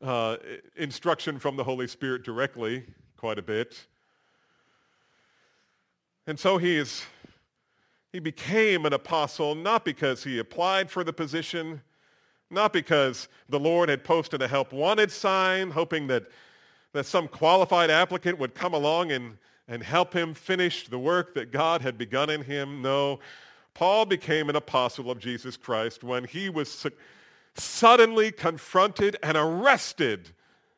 uh, 0.00 0.36
instruction 0.76 1.38
from 1.38 1.56
the 1.56 1.64
Holy 1.64 1.88
Spirit 1.88 2.22
directly 2.22 2.84
quite 3.16 3.38
a 3.38 3.42
bit. 3.42 3.86
And 6.26 6.38
so 6.38 6.56
he 6.56 6.76
is 6.76 7.02
he 8.12 8.20
became 8.20 8.86
an 8.86 8.92
apostle 8.92 9.54
not 9.54 9.84
because 9.84 10.24
he 10.24 10.38
applied 10.38 10.90
for 10.90 11.04
the 11.04 11.12
position, 11.12 11.82
not 12.50 12.72
because 12.72 13.28
the 13.48 13.60
Lord 13.60 13.88
had 13.88 14.04
posted 14.04 14.42
a 14.42 14.48
help 14.48 14.72
wanted 14.72 15.10
sign, 15.10 15.70
hoping 15.70 16.06
that, 16.08 16.24
that 16.92 17.06
some 17.06 17.28
qualified 17.28 17.90
applicant 17.90 18.38
would 18.38 18.54
come 18.54 18.74
along 18.74 19.12
and, 19.12 19.36
and 19.66 19.82
help 19.82 20.14
him 20.14 20.34
finish 20.34 20.88
the 20.88 20.98
work 20.98 21.34
that 21.34 21.52
God 21.52 21.82
had 21.82 21.98
begun 21.98 22.30
in 22.30 22.42
him. 22.42 22.80
No, 22.82 23.20
Paul 23.74 24.06
became 24.06 24.48
an 24.48 24.56
apostle 24.56 25.10
of 25.10 25.18
Jesus 25.18 25.56
Christ 25.56 26.02
when 26.02 26.24
he 26.24 26.48
was 26.48 26.70
su- 26.70 26.90
suddenly 27.54 28.32
confronted 28.32 29.16
and 29.22 29.36
arrested 29.36 30.30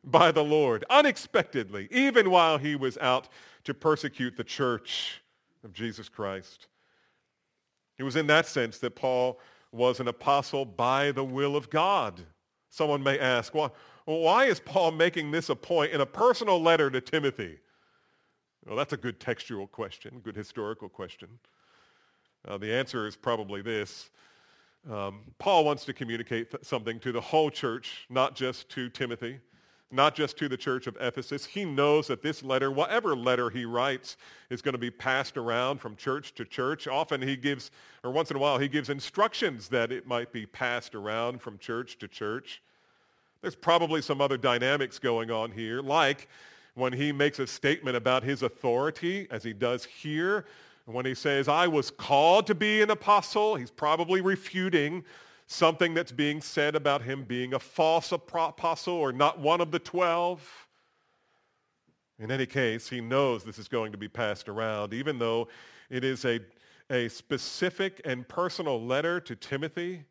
by 0.03 0.33
the 0.33 0.45
Lord 0.45 0.85
unexpectedly, 0.91 1.89
even 1.91 2.31
while 2.31 2.59
he 2.59 2.75
was 2.75 2.99
out 2.99 3.29
to 3.65 3.75
persecute 3.75 4.37
the 4.37 4.45
church 4.45 5.23
of 5.63 5.73
Jesus 5.73 6.09
Christ. 6.09 6.67
It 7.99 8.03
was 8.03 8.17
in 8.17 8.27
that 8.29 8.47
sense 8.47 8.79
that 8.79 8.97
Paul 8.97 9.39
was 9.73 10.01
an 10.01 10.09
apostle 10.09 10.65
by 10.65 11.13
the 11.13 11.25
will 11.25 11.57
of 11.57 11.71
God. 11.71 12.21
Someone 12.69 13.03
may 13.03 13.19
ask, 13.19 13.55
well, 13.55 13.75
why 14.05 14.47
is 14.47 14.61
Paul 14.61 14.93
making 14.93 15.31
this 15.31 15.49
a 15.49 15.57
point 15.57 15.93
in 15.93 16.01
a 16.01 16.07
personal 16.07 16.61
letter 16.61 16.91
to 16.91 17.01
Timothy? 17.01 17.59
Well, 18.67 18.77
that's 18.77 18.93
a 18.93 18.97
good 18.97 19.21
textual 19.21 19.67
question, 19.67 20.21
good 20.23 20.37
historical 20.37 20.89
question. 20.89 21.29
Uh, 22.47 22.59
the 22.59 22.73
answer 22.73 23.07
is 23.07 23.17
probably 23.17 23.63
this. 23.63 24.11
Um, 24.91 25.21
Paul 25.39 25.65
wants 25.65 25.85
to 25.85 25.93
communicate 25.93 26.51
th- 26.51 26.65
something 26.65 26.99
to 27.01 27.13
the 27.13 27.21
whole 27.21 27.51
church, 27.51 28.07
not 28.09 28.35
just 28.35 28.69
to 28.71 28.89
Timothy, 28.89 29.39
not 29.91 30.15
just 30.15 30.37
to 30.39 30.49
the 30.49 30.57
church 30.57 30.87
of 30.87 30.97
Ephesus. 31.01 31.45
He 31.45 31.65
knows 31.65 32.07
that 32.07 32.23
this 32.23 32.43
letter, 32.43 32.71
whatever 32.71 33.17
letter 33.17 33.51
he 33.51 33.65
writes, 33.65 34.17
is 34.49 34.63
going 34.63 34.75
to 34.75 34.79
be 34.79 34.91
passed 34.91 35.37
around 35.37 35.81
from 35.81 35.97
church 35.97 36.35
to 36.35 36.45
church. 36.45 36.87
Often 36.87 37.23
he 37.23 37.37
gives, 37.37 37.71
or 38.05 38.11
once 38.11 38.31
in 38.31 38.37
a 38.37 38.41
while, 38.41 38.59
he 38.59 38.69
gives 38.69 38.89
instructions 38.89 39.69
that 39.69 39.91
it 39.91 40.07
might 40.07 40.33
be 40.33 40.47
passed 40.47 40.95
around 40.95 41.43
from 41.43 41.59
church 41.59 41.99
to 41.99 42.09
church. 42.09 42.63
There's 43.43 43.57
probably 43.57 44.03
some 44.03 44.21
other 44.21 44.37
dynamics 44.37 44.99
going 44.99 45.31
on 45.31 45.51
here, 45.51 45.81
like 45.81 46.29
when 46.75 46.93
he 46.93 47.11
makes 47.11 47.39
a 47.39 47.47
statement 47.47 47.97
about 47.97 48.23
his 48.23 48.43
authority, 48.43 49.27
as 49.31 49.43
he 49.43 49.53
does 49.53 49.85
here, 49.85 50.47
when 50.87 51.05
he 51.05 51.15
says, 51.15 51.49
I 51.49 51.67
was 51.67 51.91
called 51.91 52.47
to 52.49 52.55
be 52.55 52.83
an 52.83 52.91
apostle, 52.91 53.55
he's 53.55 53.71
probably 53.71 54.21
refuting 54.21 55.05
something 55.53 55.95
that's 55.95 56.13
being 56.13 56.41
said 56.41 56.77
about 56.77 57.03
him 57.03 57.25
being 57.25 57.55
a 57.55 57.59
false 57.59 58.13
apostle 58.13 58.95
or 58.95 59.13
not 59.13 59.41
one 59.41 59.61
of 59.61 59.73
the 59.73 59.81
twelve. 59.81 60.69
In 62.21 62.31
any 62.31 62.47
case, 62.47 62.89
he 62.89 63.01
knows 63.01 63.43
this 63.43 63.59
is 63.59 63.67
going 63.67 63.91
to 63.91 63.99
be 63.99 64.09
passed 64.09 64.49
around, 64.49 64.95
even 64.95 65.19
though 65.19 65.49
it 65.89 66.05
is 66.05 66.25
a, 66.25 66.39
a 66.89 67.09
specific 67.09 68.01
and 68.05 68.29
personal 68.29 68.81
letter 68.81 69.19
to 69.21 69.35
Timothy. 69.35 70.05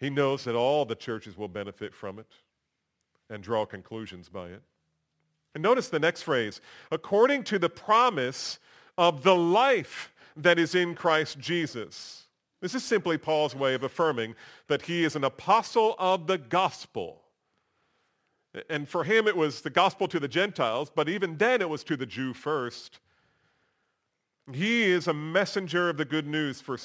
He 0.00 0.10
knows 0.10 0.42
that 0.44 0.56
all 0.56 0.84
the 0.84 0.96
churches 0.96 1.38
will 1.38 1.48
benefit 1.48 1.94
from 1.94 2.18
it 2.18 2.26
and 3.30 3.42
draw 3.44 3.64
conclusions 3.64 4.28
by 4.28 4.48
it. 4.48 4.62
And 5.54 5.62
notice 5.62 5.88
the 5.88 6.00
next 6.00 6.22
phrase, 6.22 6.60
according 6.90 7.44
to 7.44 7.60
the 7.60 7.70
promise 7.70 8.58
of 8.98 9.22
the 9.22 9.36
life 9.36 10.12
that 10.36 10.58
is 10.58 10.74
in 10.74 10.96
Christ 10.96 11.38
Jesus. 11.38 12.25
This 12.60 12.74
is 12.74 12.84
simply 12.84 13.18
Paul's 13.18 13.54
way 13.54 13.74
of 13.74 13.82
affirming 13.82 14.34
that 14.68 14.82
he 14.82 15.04
is 15.04 15.14
an 15.14 15.24
apostle 15.24 15.94
of 15.98 16.26
the 16.26 16.38
gospel. 16.38 17.22
And 18.70 18.88
for 18.88 19.04
him, 19.04 19.28
it 19.28 19.36
was 19.36 19.60
the 19.60 19.70
gospel 19.70 20.08
to 20.08 20.18
the 20.18 20.28
Gentiles, 20.28 20.90
but 20.94 21.08
even 21.08 21.36
then 21.36 21.60
it 21.60 21.68
was 21.68 21.84
to 21.84 21.96
the 21.96 22.06
Jew 22.06 22.32
first. 22.32 23.00
He 24.52 24.84
is 24.84 25.06
a 25.06 25.12
messenger 25.14 25.90
of 25.90 25.98
the 25.98 26.04
good 26.04 26.26
news 26.26 26.60
for, 26.60 26.78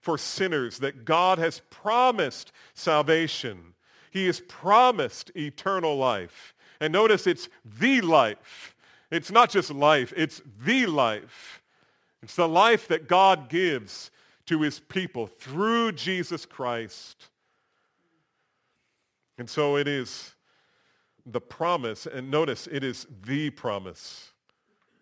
for 0.00 0.18
sinners, 0.18 0.78
that 0.78 1.04
God 1.04 1.38
has 1.38 1.60
promised 1.70 2.50
salvation. 2.74 3.74
He 4.10 4.26
has 4.26 4.40
promised 4.40 5.30
eternal 5.36 5.96
life. 5.96 6.54
And 6.80 6.92
notice 6.92 7.28
it's 7.28 7.48
the 7.78 8.00
life. 8.00 8.74
It's 9.12 9.30
not 9.30 9.50
just 9.50 9.70
life, 9.70 10.12
it's 10.16 10.42
the 10.64 10.86
life. 10.86 11.62
It's 12.22 12.34
the 12.34 12.48
life 12.48 12.88
that 12.88 13.08
God 13.08 13.48
gives 13.48 14.10
to 14.52 14.60
his 14.60 14.80
people 14.80 15.26
through 15.26 15.92
Jesus 15.92 16.44
Christ. 16.44 17.30
And 19.38 19.48
so 19.48 19.78
it 19.78 19.88
is 19.88 20.34
the 21.24 21.40
promise, 21.40 22.04
and 22.04 22.30
notice 22.30 22.68
it 22.70 22.84
is 22.84 23.06
the 23.24 23.48
promise. 23.48 24.32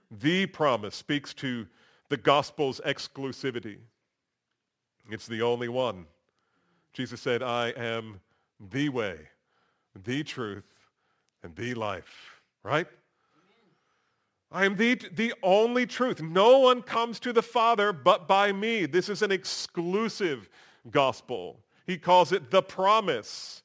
The 0.09 0.47
promise 0.47 0.95
speaks 0.95 1.35
to 1.35 1.67
the 2.11 2.17
gospel's 2.17 2.81
exclusivity. 2.87 3.79
It's 5.11 5.27
the 5.27 5.43
only 5.43 5.69
one. 5.69 6.07
Jesus 6.93 7.21
said, 7.21 7.43
I 7.43 7.71
am 7.71 8.21
the 8.71 8.89
way, 8.89 9.17
the 10.01 10.23
truth, 10.23 10.71
and 11.43 11.57
the 11.57 11.75
life. 11.75 12.41
Right? 12.63 12.87
I 14.53 14.65
am 14.65 14.77
the, 14.77 14.97
the 15.13 15.33
only 15.43 15.87
truth. 15.87 16.21
No 16.21 16.59
one 16.59 16.83
comes 16.83 17.21
to 17.21 17.33
the 17.33 17.43
Father 17.43 17.93
but 17.93 18.27
by 18.27 18.53
me. 18.53 18.87
This 18.87 19.09
is 19.09 19.23
an 19.23 19.31
exclusive 19.31 20.49
gospel. 20.91 21.61
He 21.87 21.97
calls 21.99 22.33
it 22.33 22.51
the 22.51 22.63
promise. 22.63 23.63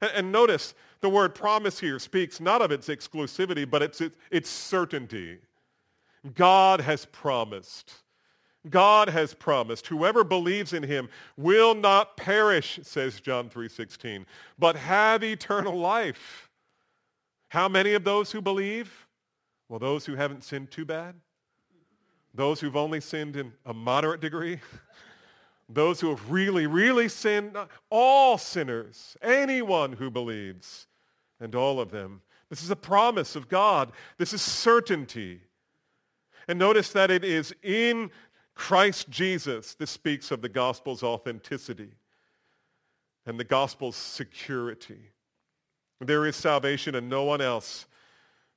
And, 0.00 0.10
and 0.14 0.32
notice 0.32 0.74
the 1.00 1.10
word 1.10 1.34
promise 1.34 1.78
here 1.78 1.98
speaks 1.98 2.40
not 2.40 2.62
of 2.62 2.72
its 2.72 2.88
exclusivity, 2.88 3.68
but 3.68 3.82
its, 3.82 4.00
its, 4.00 4.16
its 4.30 4.48
certainty. 4.48 5.38
God 6.34 6.80
has 6.80 7.04
promised. 7.06 7.92
God 8.70 9.10
has 9.10 9.34
promised 9.34 9.86
whoever 9.88 10.24
believes 10.24 10.72
in 10.72 10.82
him 10.82 11.10
will 11.36 11.74
not 11.74 12.16
perish, 12.16 12.80
says 12.82 13.20
John 13.20 13.50
3:16, 13.50 14.24
but 14.58 14.76
have 14.76 15.22
eternal 15.22 15.78
life. 15.78 16.48
How 17.48 17.68
many 17.68 17.92
of 17.92 18.04
those 18.04 18.32
who 18.32 18.40
believe? 18.40 19.03
Well, 19.68 19.78
those 19.78 20.06
who 20.06 20.14
haven't 20.14 20.44
sinned 20.44 20.70
too 20.70 20.84
bad. 20.84 21.14
Those 22.34 22.60
who've 22.60 22.76
only 22.76 23.00
sinned 23.00 23.36
in 23.36 23.52
a 23.64 23.72
moderate 23.72 24.20
degree. 24.20 24.60
those 25.68 26.00
who 26.00 26.10
have 26.10 26.30
really, 26.30 26.66
really 26.66 27.08
sinned. 27.08 27.56
All 27.90 28.38
sinners. 28.38 29.16
Anyone 29.22 29.92
who 29.92 30.10
believes. 30.10 30.86
And 31.40 31.54
all 31.54 31.80
of 31.80 31.90
them. 31.90 32.22
This 32.50 32.62
is 32.62 32.70
a 32.70 32.76
promise 32.76 33.36
of 33.36 33.48
God. 33.48 33.92
This 34.18 34.32
is 34.32 34.42
certainty. 34.42 35.40
And 36.46 36.58
notice 36.58 36.92
that 36.92 37.10
it 37.10 37.24
is 37.24 37.54
in 37.62 38.10
Christ 38.54 39.08
Jesus. 39.10 39.74
This 39.74 39.90
speaks 39.90 40.30
of 40.30 40.42
the 40.42 40.48
gospel's 40.48 41.02
authenticity 41.02 41.90
and 43.26 43.38
the 43.38 43.44
gospel's 43.44 43.96
security. 43.96 45.10
There 46.00 46.26
is 46.26 46.36
salvation 46.36 46.94
in 46.94 47.08
no 47.08 47.24
one 47.24 47.40
else, 47.40 47.86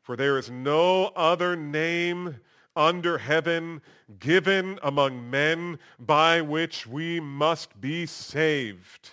for 0.07 0.15
there 0.15 0.37
is 0.37 0.49
no 0.49 1.07
other 1.17 1.57
name 1.57 2.37
under 2.77 3.17
heaven 3.17 3.81
given 4.19 4.79
among 4.81 5.29
men 5.29 5.77
by 5.99 6.39
which 6.39 6.87
we 6.87 7.19
must 7.19 7.81
be 7.81 8.05
saved. 8.05 9.09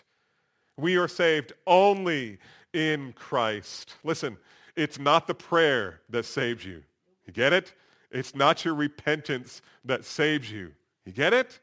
We 0.77 0.97
are 0.97 1.09
saved 1.09 1.53
only 1.67 2.39
in 2.73 3.13
Christ. 3.15 3.97
Listen, 4.05 4.37
it's 4.77 4.97
not 4.97 5.27
the 5.27 5.35
prayer 5.35 6.01
that 6.11 6.27
saves 6.27 6.65
you. 6.65 6.85
You 7.27 7.33
get 7.33 7.53
it? 7.53 7.75
It's 8.13 8.37
not 8.37 8.65
your 8.65 8.77
repentance 8.77 9.63
that 9.85 10.05
saves 10.05 10.49
you. 10.49 10.71
You 11.05 11.11
get 11.11 11.33
it? 11.33 11.59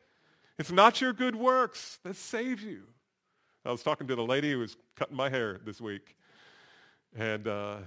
It's 0.59 0.73
not 0.73 0.99
your 0.99 1.13
good 1.13 1.37
works 1.37 1.99
that 2.03 2.17
save 2.17 2.59
you. 2.59 2.81
I 3.63 3.71
was 3.71 3.81
talking 3.81 4.07
to 4.07 4.15
the 4.15 4.25
lady 4.25 4.51
who 4.51 4.59
was 4.59 4.75
cutting 4.97 5.15
my 5.15 5.29
hair 5.29 5.61
this 5.63 5.79
week. 5.79 6.17
And, 7.15 7.47
uh, 7.47 7.77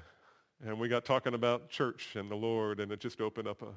and 0.64 0.78
we 0.80 0.88
got 0.88 1.04
talking 1.04 1.34
about 1.34 1.68
church 1.68 2.16
and 2.16 2.30
the 2.30 2.36
Lord, 2.36 2.80
and 2.80 2.90
it 2.90 2.98
just 2.98 3.20
opened 3.20 3.46
up 3.46 3.60
an 3.60 3.68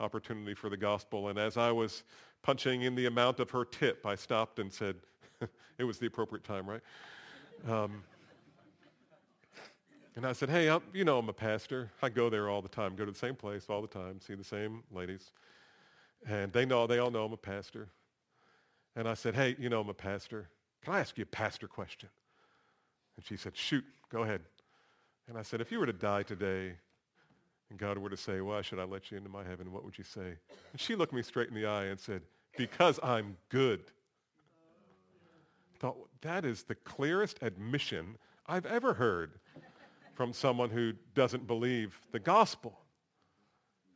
opportunity 0.00 0.54
for 0.54 0.68
the 0.68 0.76
gospel. 0.76 1.28
And 1.28 1.38
as 1.38 1.56
I 1.56 1.72
was 1.72 2.04
punching 2.42 2.82
in 2.82 2.94
the 2.94 3.06
amount 3.06 3.40
of 3.40 3.50
her 3.50 3.64
tip, 3.64 4.04
I 4.04 4.16
stopped 4.16 4.58
and 4.58 4.70
said, 4.70 4.96
it 5.78 5.84
was 5.84 5.98
the 5.98 6.06
appropriate 6.06 6.44
time, 6.44 6.68
right? 6.68 6.82
Um, 7.66 8.04
and 10.14 10.26
I 10.26 10.32
said, 10.32 10.50
hey, 10.50 10.68
I'm, 10.68 10.82
you 10.92 11.04
know 11.04 11.18
I'm 11.18 11.28
a 11.30 11.34
pastor. 11.34 11.90
I 12.02 12.10
go 12.10 12.28
there 12.28 12.50
all 12.50 12.60
the 12.60 12.68
time, 12.68 12.96
go 12.96 13.06
to 13.06 13.12
the 13.12 13.18
same 13.18 13.34
place 13.34 13.66
all 13.68 13.80
the 13.80 13.88
time, 13.88 14.20
see 14.20 14.34
the 14.34 14.44
same 14.44 14.82
ladies. 14.92 15.30
And 16.26 16.52
they 16.52 16.66
know, 16.66 16.86
they 16.86 16.98
all 16.98 17.10
know 17.10 17.24
I'm 17.24 17.32
a 17.32 17.38
pastor. 17.38 17.88
And 18.94 19.08
I 19.08 19.14
said, 19.14 19.34
hey, 19.34 19.56
you 19.58 19.68
know 19.68 19.80
I'm 19.80 19.88
a 19.88 19.94
pastor. 19.94 20.48
Can 20.82 20.94
I 20.94 21.00
ask 21.00 21.16
you 21.16 21.22
a 21.22 21.26
pastor 21.26 21.66
question? 21.66 22.10
And 23.16 23.24
she 23.24 23.36
said, 23.36 23.56
shoot, 23.56 23.84
go 24.10 24.22
ahead. 24.22 24.42
And 25.28 25.36
I 25.36 25.42
said, 25.42 25.60
if 25.60 25.72
you 25.72 25.80
were 25.80 25.86
to 25.86 25.92
die 25.92 26.22
today 26.22 26.74
and 27.70 27.78
God 27.78 27.98
were 27.98 28.10
to 28.10 28.16
say, 28.16 28.40
why 28.40 28.62
should 28.62 28.78
I 28.78 28.84
let 28.84 29.10
you 29.10 29.16
into 29.18 29.28
my 29.28 29.42
heaven, 29.42 29.72
what 29.72 29.84
would 29.84 29.98
you 29.98 30.04
say? 30.04 30.36
And 30.72 30.80
she 30.80 30.94
looked 30.94 31.12
me 31.12 31.22
straight 31.22 31.48
in 31.48 31.54
the 31.54 31.66
eye 31.66 31.86
and 31.86 31.98
said, 31.98 32.22
because 32.56 33.00
I'm 33.02 33.36
good. 33.48 33.80
I 35.74 35.78
thought, 35.78 35.96
that 36.22 36.44
is 36.44 36.62
the 36.62 36.74
clearest 36.74 37.38
admission 37.42 38.16
I've 38.46 38.66
ever 38.66 38.94
heard 38.94 39.32
from 40.14 40.32
someone 40.32 40.70
who 40.70 40.92
doesn't 41.14 41.46
believe 41.46 42.00
the 42.12 42.18
gospel. 42.18 42.78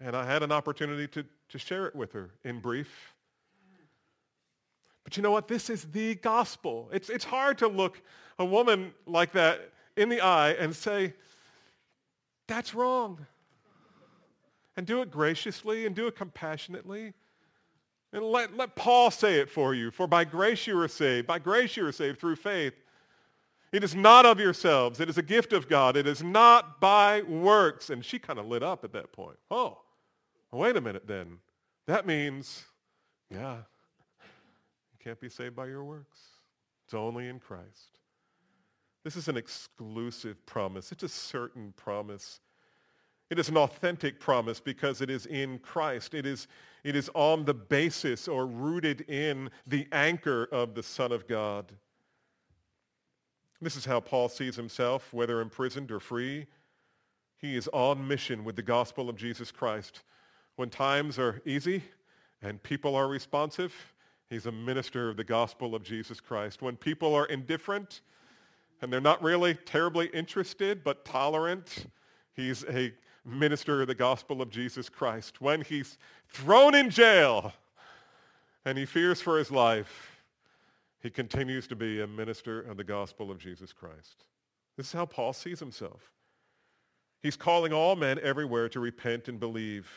And 0.01 0.17
I 0.17 0.27
had 0.27 0.43
an 0.43 0.53
opportunity 0.53 1.07
to, 1.09 1.25
to 1.51 1.59
share 1.59 1.87
it 1.87 1.95
with 1.95 2.13
her 2.13 2.31
in 2.45 2.59
brief. 2.59 3.15
But 5.05 5.17
you 5.17 5.23
know 5.23 5.31
what? 5.31 5.49
This 5.49 5.71
is 5.71 5.85
the 5.85 6.17
gospel. 6.17 6.91
It's, 6.93 7.09
it's 7.09 7.25
hard 7.25 7.59
to 7.59 7.69
look 7.69 8.03
a 8.39 8.45
woman 8.45 8.93
like 9.07 9.33
that 9.33 9.73
in 10.01 10.09
the 10.09 10.21
eye 10.21 10.53
and 10.53 10.75
say, 10.75 11.13
that's 12.49 12.75
wrong. 12.75 13.27
And 14.77 14.87
do 14.87 15.03
it 15.03 15.11
graciously 15.11 15.87
and 15.87 15.95
do 15.95 16.07
it 16.07 16.17
compassionately. 16.17 17.13
And 18.13 18.25
let, 18.25 18.57
let 18.57 18.75
Paul 18.75 19.11
say 19.11 19.39
it 19.39 19.51
for 19.51 19.75
you. 19.75 19.91
For 19.91 20.07
by 20.07 20.25
grace 20.25 20.67
you 20.67 20.79
are 20.81 20.89
saved. 20.89 21.27
By 21.27 21.39
grace 21.39 21.77
you 21.77 21.87
are 21.87 21.93
saved 21.93 22.19
through 22.19 22.37
faith. 22.37 22.75
It 23.73 23.85
is 23.85 23.95
not 23.95 24.27
of 24.27 24.41
yourselves. 24.41 24.99
It 24.99 25.09
is 25.09 25.19
a 25.19 25.23
gift 25.23 25.53
of 25.53 25.69
God. 25.69 25.97
It 25.97 26.07
is 26.07 26.23
not 26.23 26.81
by 26.81 27.23
works. 27.23 27.91
And 27.91 28.05
she 28.05 28.19
kind 28.19 28.39
of 28.39 28.47
lit 28.47 28.63
up 28.63 28.83
at 28.85 28.93
that 28.95 29.13
point. 29.13 29.39
Oh, 29.51 29.79
wait 30.51 30.77
a 30.77 30.81
minute 30.81 31.07
then. 31.07 31.39
That 31.87 32.07
means, 32.07 32.65
yeah, 33.31 33.59
you 34.23 34.99
can't 35.05 35.21
be 35.21 35.29
saved 35.29 35.55
by 35.55 35.67
your 35.67 35.85
works. 35.85 36.19
It's 36.87 36.95
only 36.95 37.29
in 37.29 37.39
Christ. 37.39 38.00
This 39.05 39.17
is 39.17 39.29
an 39.29 39.37
exclusive 39.37 40.45
promise. 40.47 40.93
It's 40.93 41.03
a 41.03 41.09
certain 41.09 41.73
promise. 41.77 42.41
It 43.31 43.39
is 43.39 43.49
an 43.49 43.57
authentic 43.57 44.19
promise 44.19 44.61
because 44.61 45.01
it 45.01 45.09
is 45.09 45.27
in 45.27 45.59
Christ. 45.61 46.15
It 46.15 46.27
is, 46.27 46.49
it 46.83 46.97
is 46.97 47.09
on 47.15 47.45
the 47.45 47.55
basis 47.55 48.27
or 48.27 48.47
rooted 48.47 49.03
in 49.03 49.51
the 49.67 49.87
anchor 49.93 50.49
of 50.51 50.75
the 50.75 50.83
Son 50.83 51.13
of 51.13 51.29
God. 51.29 51.73
This 53.63 53.77
is 53.77 53.85
how 53.85 54.01
Paul 54.01 54.29
sees 54.29 54.57
himself, 54.57 55.13
whether 55.13 55.41
imprisoned 55.41 55.91
or 55.91 56.01
free. 56.01 56.47
He 57.37 57.57
is 57.57 57.69
on 57.73 58.07
mission 58.07 58.43
with 58.43 58.57
the 58.57 58.63
gospel 58.63 59.09
of 59.09 59.17
Jesus 59.17 59.53
Christ. 59.53 60.03
When 60.57 60.71
times 60.71 61.19
are 61.19 61.41
easy 61.47 61.85
and 62.43 62.63
people 62.63 62.97
are 62.97 63.07
responsive, 63.07 63.75
he's 64.29 64.47
a 64.47 64.53
minister 64.53 65.09
of 65.09 65.17
the 65.17 65.25
gospel 65.25 65.75
of 65.75 65.83
Jesus 65.83 66.21
Christ. 66.21 66.63
When 66.63 66.77
people 66.77 67.15
are 67.15 67.27
indifferent 67.27 68.01
and 68.81 68.93
they're 68.93 69.01
not 69.01 69.23
really 69.23 69.55
terribly 69.55 70.07
interested 70.09 70.83
but 70.83 71.05
tolerant, 71.05 71.87
he's 72.35 72.65
a 72.65 72.93
minister 73.25 73.83
of 73.83 73.89
the 73.89 73.95
gospel 73.95 74.41
of 74.41 74.51
Jesus 74.51 74.89
Christ. 74.89 75.41
When 75.41 75.61
he's 75.61 75.99
thrown 76.29 76.75
in 76.75 76.91
jail 76.91 77.53
and 78.65 78.79
he 78.79 78.87
fears 78.87 79.21
for 79.21 79.39
his 79.39 79.51
life, 79.51 80.23
he 81.03 81.11
continues 81.11 81.67
to 81.69 81.77
be 81.77 82.01
a 82.01 82.07
minister 82.07 82.61
of 82.61 82.77
the 82.77 82.85
gospel 82.85 83.31
of 83.31 83.39
Jesus 83.39 83.73
Christ. 83.73 84.25
This 84.77 84.87
is 84.87 84.93
how 84.93 85.07
Paul 85.07 85.33
sees 85.33 85.59
himself. 85.59 86.13
He's 87.23 87.37
calling 87.37 87.73
all 87.73 87.97
men 87.97 88.19
everywhere 88.23 88.69
to 88.71 88.81
repent 88.81 89.29
and 89.29 89.39
believe 89.39 89.91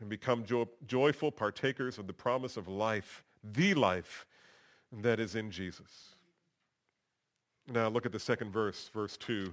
and 0.00 0.08
become 0.08 0.44
jo- 0.44 0.68
joyful 0.86 1.30
partakers 1.30 1.98
of 1.98 2.06
the 2.06 2.12
promise 2.12 2.56
of 2.56 2.66
life, 2.66 3.24
the 3.44 3.74
life 3.74 4.26
that 4.92 5.20
is 5.20 5.36
in 5.36 5.50
Jesus. 5.50 6.11
Now 7.68 7.88
look 7.88 8.06
at 8.06 8.12
the 8.12 8.18
second 8.18 8.52
verse, 8.52 8.90
verse 8.92 9.16
2. 9.18 9.52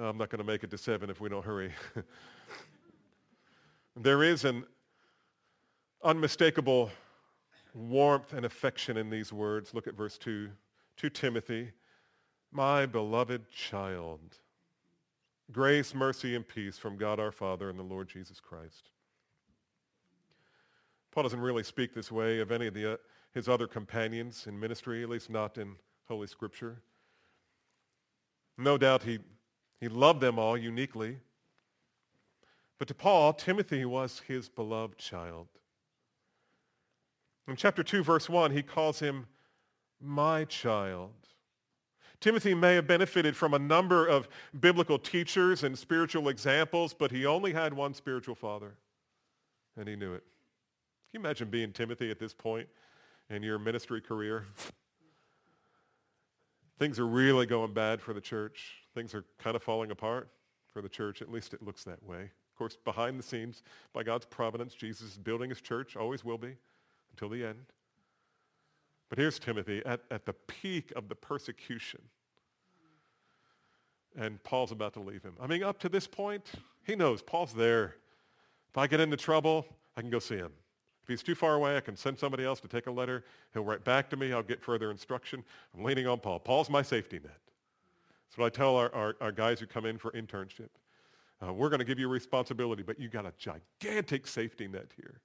I'm 0.00 0.18
not 0.18 0.30
going 0.30 0.38
to 0.38 0.44
make 0.44 0.64
it 0.64 0.70
to 0.70 0.78
7 0.78 1.08
if 1.08 1.20
we 1.20 1.28
don't 1.28 1.44
hurry. 1.44 1.72
there 3.96 4.24
is 4.24 4.44
an 4.44 4.64
unmistakable 6.02 6.90
warmth 7.74 8.32
and 8.32 8.44
affection 8.44 8.96
in 8.96 9.10
these 9.10 9.32
words. 9.32 9.74
Look 9.74 9.86
at 9.86 9.94
verse 9.94 10.18
2. 10.18 10.50
To 10.96 11.10
Timothy, 11.10 11.70
my 12.50 12.86
beloved 12.86 13.48
child, 13.50 14.20
grace, 15.52 15.94
mercy, 15.94 16.34
and 16.34 16.46
peace 16.46 16.78
from 16.78 16.96
God 16.96 17.20
our 17.20 17.32
Father 17.32 17.70
and 17.70 17.78
the 17.78 17.84
Lord 17.84 18.08
Jesus 18.08 18.40
Christ. 18.40 18.90
Paul 21.10 21.24
doesn't 21.24 21.40
really 21.40 21.62
speak 21.62 21.94
this 21.94 22.10
way 22.10 22.40
of 22.40 22.50
any 22.50 22.66
of 22.66 22.74
the, 22.74 22.94
uh, 22.94 22.96
his 23.32 23.48
other 23.48 23.68
companions 23.68 24.46
in 24.48 24.58
ministry, 24.58 25.04
at 25.04 25.08
least 25.08 25.30
not 25.30 25.58
in 25.58 25.76
Holy 26.08 26.26
Scripture. 26.26 26.82
No 28.56 28.78
doubt 28.78 29.02
he, 29.02 29.18
he 29.80 29.88
loved 29.88 30.20
them 30.20 30.38
all 30.38 30.56
uniquely. 30.56 31.18
But 32.78 32.88
to 32.88 32.94
Paul, 32.94 33.32
Timothy 33.32 33.84
was 33.84 34.22
his 34.26 34.48
beloved 34.48 34.98
child. 34.98 35.48
In 37.46 37.56
chapter 37.56 37.82
2, 37.82 38.02
verse 38.02 38.28
1, 38.28 38.52
he 38.52 38.62
calls 38.62 39.00
him 39.00 39.26
my 40.00 40.44
child. 40.44 41.12
Timothy 42.20 42.54
may 42.54 42.74
have 42.74 42.86
benefited 42.86 43.36
from 43.36 43.52
a 43.52 43.58
number 43.58 44.06
of 44.06 44.28
biblical 44.58 44.98
teachers 44.98 45.62
and 45.62 45.78
spiritual 45.78 46.28
examples, 46.28 46.94
but 46.94 47.10
he 47.10 47.26
only 47.26 47.52
had 47.52 47.74
one 47.74 47.92
spiritual 47.92 48.34
father, 48.34 48.76
and 49.76 49.86
he 49.86 49.94
knew 49.96 50.14
it. 50.14 50.24
Can 51.10 51.20
you 51.20 51.20
imagine 51.20 51.50
being 51.50 51.72
Timothy 51.72 52.10
at 52.10 52.18
this 52.18 52.32
point 52.32 52.68
in 53.28 53.42
your 53.42 53.58
ministry 53.58 54.00
career? 54.00 54.46
Things 56.78 56.98
are 56.98 57.06
really 57.06 57.46
going 57.46 57.72
bad 57.72 58.00
for 58.00 58.12
the 58.12 58.20
church. 58.20 58.74
Things 58.94 59.14
are 59.14 59.24
kind 59.38 59.54
of 59.54 59.62
falling 59.62 59.90
apart 59.90 60.28
for 60.72 60.82
the 60.82 60.88
church. 60.88 61.22
At 61.22 61.30
least 61.30 61.54
it 61.54 61.62
looks 61.62 61.84
that 61.84 62.02
way. 62.02 62.22
Of 62.22 62.58
course, 62.58 62.76
behind 62.84 63.18
the 63.18 63.22
scenes, 63.22 63.62
by 63.92 64.02
God's 64.02 64.26
providence, 64.26 64.74
Jesus 64.74 65.12
is 65.12 65.18
building 65.18 65.50
his 65.50 65.60
church, 65.60 65.96
always 65.96 66.24
will 66.24 66.38
be 66.38 66.56
until 67.10 67.28
the 67.28 67.44
end. 67.44 67.66
But 69.08 69.18
here's 69.18 69.38
Timothy 69.38 69.82
at, 69.86 70.00
at 70.10 70.26
the 70.26 70.32
peak 70.32 70.92
of 70.96 71.08
the 71.08 71.14
persecution. 71.14 72.00
And 74.16 74.42
Paul's 74.44 74.72
about 74.72 74.92
to 74.94 75.00
leave 75.00 75.22
him. 75.22 75.34
I 75.40 75.46
mean, 75.46 75.62
up 75.62 75.78
to 75.80 75.88
this 75.88 76.06
point, 76.06 76.52
he 76.84 76.94
knows 76.94 77.22
Paul's 77.22 77.52
there 77.52 77.96
If 78.70 78.78
I 78.78 78.88
get 78.88 78.98
into 79.00 79.16
trouble, 79.16 79.66
I 79.96 80.00
can 80.00 80.10
go 80.10 80.18
see 80.18 80.36
him. 80.36 80.52
If 81.04 81.08
he's 81.08 81.22
too 81.22 81.34
far 81.34 81.54
away, 81.54 81.76
I 81.76 81.80
can 81.80 81.96
send 81.96 82.18
somebody 82.18 82.46
else 82.46 82.60
to 82.60 82.68
take 82.68 82.86
a 82.86 82.90
letter. 82.90 83.24
He'll 83.52 83.62
write 83.62 83.84
back 83.84 84.08
to 84.08 84.16
me. 84.16 84.32
I'll 84.32 84.42
get 84.42 84.62
further 84.62 84.90
instruction. 84.90 85.44
I'm 85.76 85.84
leaning 85.84 86.06
on 86.06 86.18
Paul. 86.18 86.38
Paul's 86.38 86.70
my 86.70 86.80
safety 86.80 87.20
net. 87.22 87.38
That's 88.26 88.38
what 88.38 88.46
I 88.46 88.48
tell 88.48 88.76
our, 88.76 88.92
our, 88.94 89.16
our 89.20 89.30
guys 89.30 89.60
who 89.60 89.66
come 89.66 89.84
in 89.84 89.98
for 89.98 90.12
internship. 90.12 90.70
Uh, 91.46 91.52
we're 91.52 91.68
going 91.68 91.80
to 91.80 91.84
give 91.84 91.98
you 91.98 92.08
responsibility, 92.08 92.82
but 92.82 92.98
you 92.98 93.08
got 93.08 93.26
a 93.26 93.34
gigantic 93.36 94.26
safety 94.26 94.66
net 94.66 94.86
here. 94.96 95.20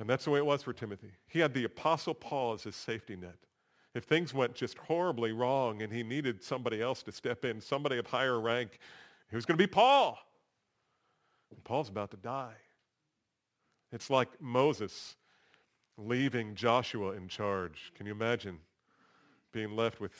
And 0.00 0.10
that's 0.10 0.24
the 0.24 0.32
way 0.32 0.40
it 0.40 0.46
was 0.46 0.64
for 0.64 0.72
Timothy. 0.72 1.12
He 1.28 1.38
had 1.38 1.54
the 1.54 1.62
Apostle 1.62 2.14
Paul 2.14 2.54
as 2.54 2.64
his 2.64 2.74
safety 2.74 3.14
net. 3.14 3.36
If 3.94 4.04
things 4.04 4.34
went 4.34 4.56
just 4.56 4.76
horribly 4.76 5.30
wrong 5.30 5.82
and 5.82 5.92
he 5.92 6.02
needed 6.02 6.42
somebody 6.42 6.82
else 6.82 7.04
to 7.04 7.12
step 7.12 7.44
in, 7.44 7.60
somebody 7.60 7.96
of 7.96 8.08
higher 8.08 8.40
rank, 8.40 8.80
it 9.30 9.36
was 9.36 9.46
going 9.46 9.56
to 9.56 9.62
be 9.62 9.70
Paul. 9.70 10.18
And 11.52 11.62
Paul's 11.62 11.88
about 11.88 12.10
to 12.10 12.16
die. 12.16 12.56
It's 13.92 14.10
like 14.10 14.28
Moses 14.40 15.16
leaving 15.96 16.54
Joshua 16.54 17.12
in 17.12 17.28
charge. 17.28 17.92
Can 17.94 18.06
you 18.06 18.12
imagine 18.12 18.58
being 19.52 19.74
left 19.74 20.00
with 20.00 20.12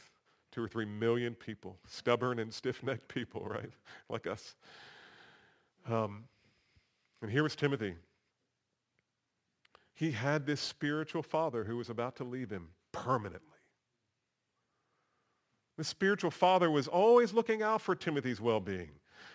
two 0.53 0.63
or 0.63 0.69
three 0.69 0.87
million 0.87 1.35
people, 1.35 1.77
stubborn 1.87 2.39
and 2.39 2.53
stiff-necked 2.55 3.09
people, 3.09 3.43
right? 3.43 3.71
Like 4.09 4.27
us. 4.27 4.55
Um, 5.89 6.25
and 7.21 7.31
here 7.31 7.43
was 7.43 7.57
Timothy. 7.57 7.95
He 9.95 10.13
had 10.13 10.47
this 10.47 10.61
spiritual 10.61 11.23
father 11.23 11.65
who 11.65 11.77
was 11.77 11.91
about 11.91 12.17
to 12.17 12.25
leave 12.25 12.51
him 12.51 12.69
permanently. 12.93 13.41
The 15.77 15.85
spiritual 15.85 16.31
father 16.31 16.71
was 16.71 16.89
always 16.89 17.33
looking 17.33 17.63
out 17.63 17.81
for 17.81 17.95
Timothy's 17.95 18.41
well-being. 18.41 18.91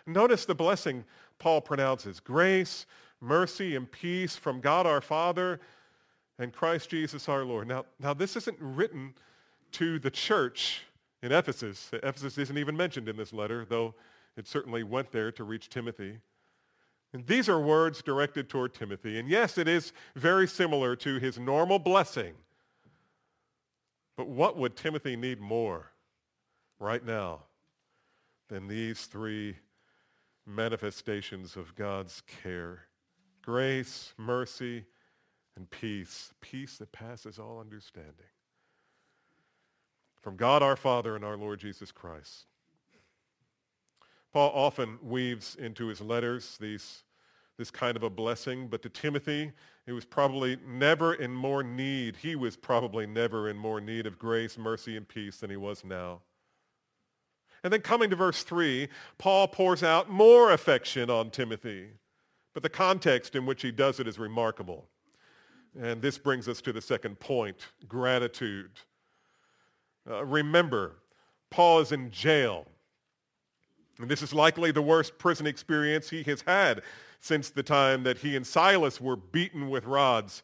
Notice 0.07 0.45
the 0.45 0.55
blessing 0.55 1.03
Paul 1.37 1.61
pronounces. 1.61 2.19
Grace, 2.19 2.85
mercy, 3.21 3.75
and 3.75 3.89
peace 3.89 4.35
from 4.35 4.59
God 4.59 4.85
our 4.85 4.99
Father 4.99 5.61
and 6.39 6.51
Christ 6.51 6.89
Jesus 6.89 7.29
our 7.29 7.45
Lord. 7.45 7.67
Now, 7.67 7.85
now 7.99 8.13
this 8.13 8.35
isn't 8.35 8.57
written 8.59 9.13
to 9.73 9.99
the 9.99 10.11
church 10.11 10.83
in 11.21 11.31
Ephesus. 11.31 11.91
Ephesus 11.93 12.37
isn't 12.37 12.57
even 12.57 12.75
mentioned 12.75 13.07
in 13.07 13.15
this 13.15 13.31
letter, 13.31 13.63
though 13.63 13.93
it 14.35 14.47
certainly 14.47 14.83
went 14.83 15.11
there 15.11 15.31
to 15.33 15.43
reach 15.43 15.69
Timothy. 15.69 16.17
And 17.13 17.27
these 17.27 17.49
are 17.49 17.59
words 17.59 18.01
directed 18.01 18.49
toward 18.49 18.73
Timothy. 18.73 19.19
And 19.19 19.29
yes, 19.29 19.57
it 19.57 19.67
is 19.67 19.93
very 20.15 20.47
similar 20.47 20.95
to 20.97 21.19
his 21.19 21.37
normal 21.37 21.77
blessing. 21.77 22.33
But 24.17 24.27
what 24.27 24.57
would 24.57 24.75
Timothy 24.75 25.15
need 25.15 25.39
more 25.39 25.91
right 26.79 27.05
now 27.05 27.41
than 28.49 28.67
these 28.67 29.05
three 29.05 29.57
manifestations 30.45 31.55
of 31.55 31.75
God's 31.75 32.21
care? 32.43 32.85
Grace, 33.41 34.13
mercy, 34.17 34.85
and 35.55 35.69
peace. 35.69 36.33
Peace 36.41 36.77
that 36.77 36.91
passes 36.91 37.39
all 37.39 37.59
understanding 37.59 38.27
from 40.21 40.35
God 40.35 40.61
our 40.61 40.75
Father 40.75 41.15
and 41.15 41.25
our 41.25 41.35
Lord 41.35 41.59
Jesus 41.59 41.91
Christ. 41.91 42.45
Paul 44.31 44.51
often 44.53 44.97
weaves 45.01 45.55
into 45.55 45.87
his 45.87 45.99
letters 45.99 46.57
these, 46.61 47.03
this 47.57 47.71
kind 47.71 47.97
of 47.97 48.03
a 48.03 48.09
blessing, 48.09 48.67
but 48.67 48.81
to 48.83 48.89
Timothy, 48.89 49.51
he 49.85 49.91
was 49.91 50.05
probably 50.05 50.57
never 50.65 51.15
in 51.15 51.33
more 51.33 51.63
need. 51.63 52.15
He 52.15 52.35
was 52.35 52.55
probably 52.55 53.05
never 53.05 53.49
in 53.49 53.57
more 53.57 53.81
need 53.81 54.05
of 54.05 54.19
grace, 54.19 54.57
mercy, 54.57 54.95
and 54.95 55.07
peace 55.07 55.37
than 55.37 55.49
he 55.49 55.57
was 55.57 55.83
now. 55.83 56.21
And 57.63 57.73
then 57.73 57.81
coming 57.81 58.09
to 58.09 58.15
verse 58.15 58.43
3, 58.43 58.87
Paul 59.17 59.47
pours 59.47 59.83
out 59.83 60.09
more 60.09 60.51
affection 60.51 61.09
on 61.09 61.29
Timothy. 61.29 61.89
But 62.53 62.63
the 62.63 62.69
context 62.69 63.35
in 63.35 63.45
which 63.45 63.61
he 63.61 63.71
does 63.71 63.99
it 63.99 64.07
is 64.07 64.19
remarkable. 64.19 64.87
And 65.79 66.01
this 66.01 66.17
brings 66.17 66.49
us 66.49 66.61
to 66.61 66.73
the 66.73 66.81
second 66.81 67.19
point, 67.19 67.57
gratitude. 67.87 68.71
Uh, 70.09 70.25
remember, 70.25 70.95
Paul 71.49 71.79
is 71.79 71.91
in 71.91 72.11
jail. 72.11 72.65
And 73.99 74.09
this 74.09 74.21
is 74.21 74.33
likely 74.33 74.71
the 74.71 74.81
worst 74.81 75.17
prison 75.17 75.47
experience 75.47 76.09
he 76.09 76.23
has 76.23 76.41
had 76.41 76.81
since 77.19 77.49
the 77.51 77.63
time 77.63 78.03
that 78.03 78.17
he 78.17 78.35
and 78.35 78.45
Silas 78.45 78.99
were 78.99 79.15
beaten 79.15 79.69
with 79.69 79.85
rods 79.85 80.43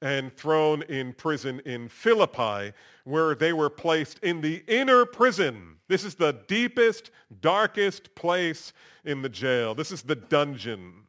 and 0.00 0.32
thrown 0.36 0.82
in 0.82 1.12
prison 1.14 1.60
in 1.64 1.88
Philippi, 1.88 2.72
where 3.04 3.34
they 3.34 3.52
were 3.52 3.70
placed 3.70 4.18
in 4.20 4.40
the 4.40 4.62
inner 4.68 5.04
prison. 5.04 5.76
This 5.88 6.04
is 6.04 6.14
the 6.14 6.36
deepest, 6.46 7.10
darkest 7.40 8.14
place 8.14 8.72
in 9.04 9.22
the 9.22 9.28
jail. 9.28 9.74
This 9.74 9.90
is 9.90 10.02
the 10.02 10.14
dungeon. 10.14 11.07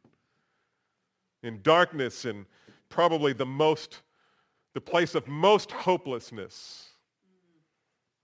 In 1.42 1.60
darkness 1.62 2.24
and 2.24 2.46
probably 2.88 3.32
the 3.32 3.46
most, 3.46 4.02
the 4.74 4.80
place 4.80 5.14
of 5.14 5.26
most 5.26 5.70
hopelessness 5.70 6.90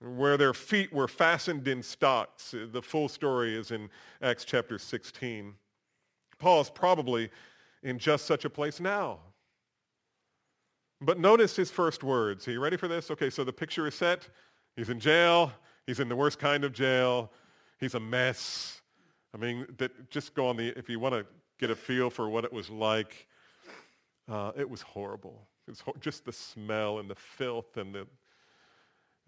where 0.01 0.37
their 0.37 0.53
feet 0.53 0.93
were 0.93 1.09
fastened 1.09 1.67
in 1.69 1.83
stocks. 1.83 2.53
Uh, 2.53 2.67
the 2.71 2.83
full 2.83 3.09
story 3.09 3.57
is 3.57 3.71
in 3.71 3.89
Acts 4.23 4.45
chapter 4.45 4.79
16. 4.79 5.55
Paul 6.39 6.61
is 6.61 6.71
probably 6.71 7.31
in 7.83 7.99
just 7.99 8.27
such 8.27 8.45
a 8.45 8.51
place 8.51 8.79
now. 8.79 9.19
But 11.01 11.19
notice 11.19 11.57
his 11.57 11.71
first 11.71 12.03
words. 12.03 12.47
Are 12.49 12.53
you 12.53 12.61
ready 12.61 12.77
for 12.77 12.89
this? 12.89 13.11
Okay, 13.11 13.31
so 13.31 13.45
the 13.45 13.53
picture 13.53 13.87
is 13.87 13.95
set. 13.95 14.29
He's 14.77 14.91
in 14.91 15.01
jail. 15.01 15.53
He's 15.87 16.01
in 16.01 16.09
the 16.09 16.17
worst 16.17 16.39
kind 16.39 16.65
of 16.65 16.73
jail. 16.73 17.31
He's 17.79 17.95
a 17.95 18.01
mess. 18.01 18.81
I 19.35 19.39
mean, 19.39 19.67
that, 19.79 20.11
just 20.11 20.35
go 20.35 20.49
on 20.49 20.57
the, 20.57 20.69
if 20.79 20.89
you 20.89 20.99
want 20.99 21.15
to 21.15 21.27
get 21.59 21.71
a 21.71 21.77
feel 21.77 22.11
for 22.11 22.29
what 22.29 22.45
it 22.45 22.53
was 22.53 22.71
like, 22.71 23.27
uh, 24.29 24.53
it 24.57 24.69
was 24.69 24.83
horrible. 24.83 25.47
It 25.67 25.71
was 25.71 25.83
just 26.01 26.25
the 26.25 26.33
smell 26.33 26.99
and 26.99 27.11
the 27.11 27.15
filth 27.15 27.77
and 27.77 27.95
the 27.95 28.07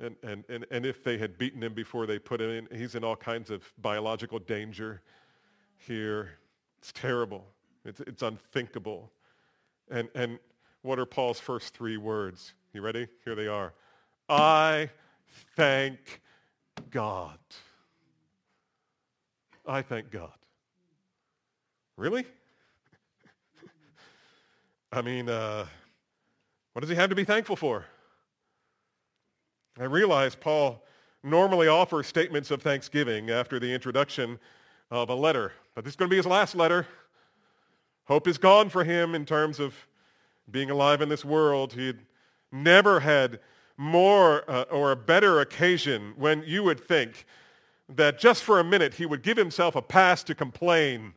and, 0.00 0.14
and, 0.22 0.44
and, 0.48 0.64
and 0.70 0.86
if 0.86 1.02
they 1.02 1.18
had 1.18 1.38
beaten 1.38 1.62
him 1.62 1.74
before 1.74 2.06
they 2.06 2.20
put 2.20 2.40
him 2.40 2.50
in, 2.50 2.78
he's 2.78 2.94
in 2.94 3.02
all 3.02 3.16
kinds 3.16 3.50
of 3.50 3.64
biological 3.82 4.38
danger 4.38 5.02
here. 5.76 6.38
It's 6.78 6.92
terrible. 6.92 7.44
It's, 7.84 8.00
it's 8.00 8.22
unthinkable. 8.22 9.10
And, 9.90 10.08
and 10.14 10.38
what 10.82 11.00
are 11.00 11.06
Paul's 11.06 11.40
first 11.40 11.74
three 11.74 11.96
words? 11.96 12.54
You 12.72 12.82
ready? 12.82 13.08
Here 13.24 13.34
they 13.34 13.48
are. 13.48 13.74
I 14.28 14.90
thank 15.56 16.20
God. 16.90 17.38
I 19.66 19.82
thank 19.82 20.10
God. 20.10 20.32
Really? 21.98 22.24
I 24.92 25.02
mean, 25.02 25.28
uh, 25.28 25.66
what 26.72 26.82
does 26.82 26.88
he 26.88 26.94
have 26.94 27.10
to 27.10 27.16
be 27.16 27.24
thankful 27.24 27.56
for? 27.56 27.86
I 29.80 29.82
realize 29.82 30.36
Paul 30.36 30.80
normally 31.24 31.66
offers 31.66 32.06
statements 32.06 32.52
of 32.52 32.62
thanksgiving 32.62 33.30
after 33.30 33.58
the 33.58 33.74
introduction 33.74 34.38
of 34.92 35.10
a 35.10 35.14
letter, 35.14 35.50
but 35.74 35.82
this 35.82 35.90
is 35.90 35.96
going 35.96 36.08
to 36.08 36.12
be 36.12 36.18
his 36.18 36.24
last 36.24 36.54
letter. 36.54 36.86
Hope 38.04 38.28
is 38.28 38.38
gone 38.38 38.68
for 38.68 38.84
him 38.84 39.16
in 39.16 39.26
terms 39.26 39.58
of 39.58 39.74
being 40.52 40.70
alive 40.70 41.02
in 41.02 41.08
this 41.08 41.24
world. 41.24 41.72
He 41.72 41.88
had 41.88 41.98
never 42.52 43.00
had 43.00 43.40
more 43.76 44.48
uh, 44.48 44.62
or 44.70 44.92
a 44.92 44.96
better 44.96 45.40
occasion 45.40 46.14
when 46.16 46.44
you 46.46 46.62
would 46.62 46.78
think 46.78 47.26
that 47.88 48.20
just 48.20 48.44
for 48.44 48.60
a 48.60 48.64
minute 48.64 48.94
he 48.94 49.04
would 49.04 49.24
give 49.24 49.36
himself 49.36 49.74
a 49.74 49.82
pass 49.82 50.22
to 50.22 50.34
complain. 50.36 51.14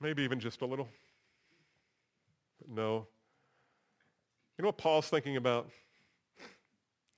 Maybe 0.00 0.22
even 0.22 0.40
just 0.40 0.62
a 0.62 0.66
little. 0.66 0.88
But 2.58 2.68
no. 2.70 3.06
You 4.56 4.62
know 4.62 4.68
what 4.68 4.78
Paul's 4.78 5.08
thinking 5.08 5.36
about? 5.36 5.68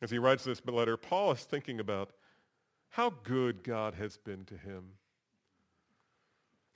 As 0.01 0.11
he 0.11 0.19
writes 0.19 0.45
this 0.45 0.63
letter, 0.65 0.97
Paul 0.97 1.33
is 1.33 1.43
thinking 1.43 1.81
about 1.81 2.11
how 2.91 3.11
good 3.25 3.63
God 3.63 3.95
has 3.95 4.17
been 4.17 4.45
to 4.47 4.57
him. 4.57 4.85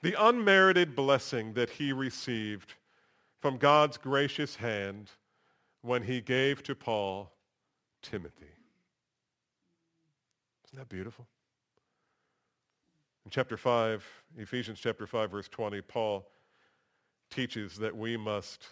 The 0.01 0.15
unmerited 0.21 0.95
blessing 0.95 1.53
that 1.53 1.69
he 1.69 1.93
received 1.93 2.73
from 3.39 3.57
God's 3.57 3.97
gracious 3.97 4.57
hand 4.57 5.09
when 5.81 6.03
he 6.03 6.21
gave 6.21 6.63
to 6.63 6.75
Paul 6.75 7.31
Timothy. 8.01 8.45
Isn't 10.65 10.79
that 10.79 10.89
beautiful? 10.89 11.27
In 13.25 13.31
chapter 13.31 13.55
5, 13.55 14.05
Ephesians 14.37 14.79
chapter 14.79 15.07
5, 15.07 15.31
verse 15.31 15.47
20, 15.47 15.81
Paul 15.81 16.27
teaches 17.29 17.77
that 17.77 17.95
we 17.95 18.17
must 18.17 18.67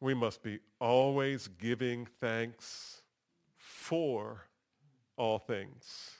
we 0.00 0.12
must 0.12 0.42
be 0.42 0.58
always 0.80 1.48
giving 1.58 2.06
thanks 2.20 3.02
for 3.56 4.44
all 5.16 5.38
things. 5.38 6.10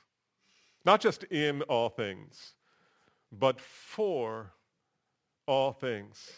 Not 0.87 1.03
just 1.03 1.25
in 1.25 1.61
all 1.63 1.91
things, 1.91 2.55
but 3.31 3.61
for 3.61 4.53
all 5.47 5.73
things. 5.73 6.31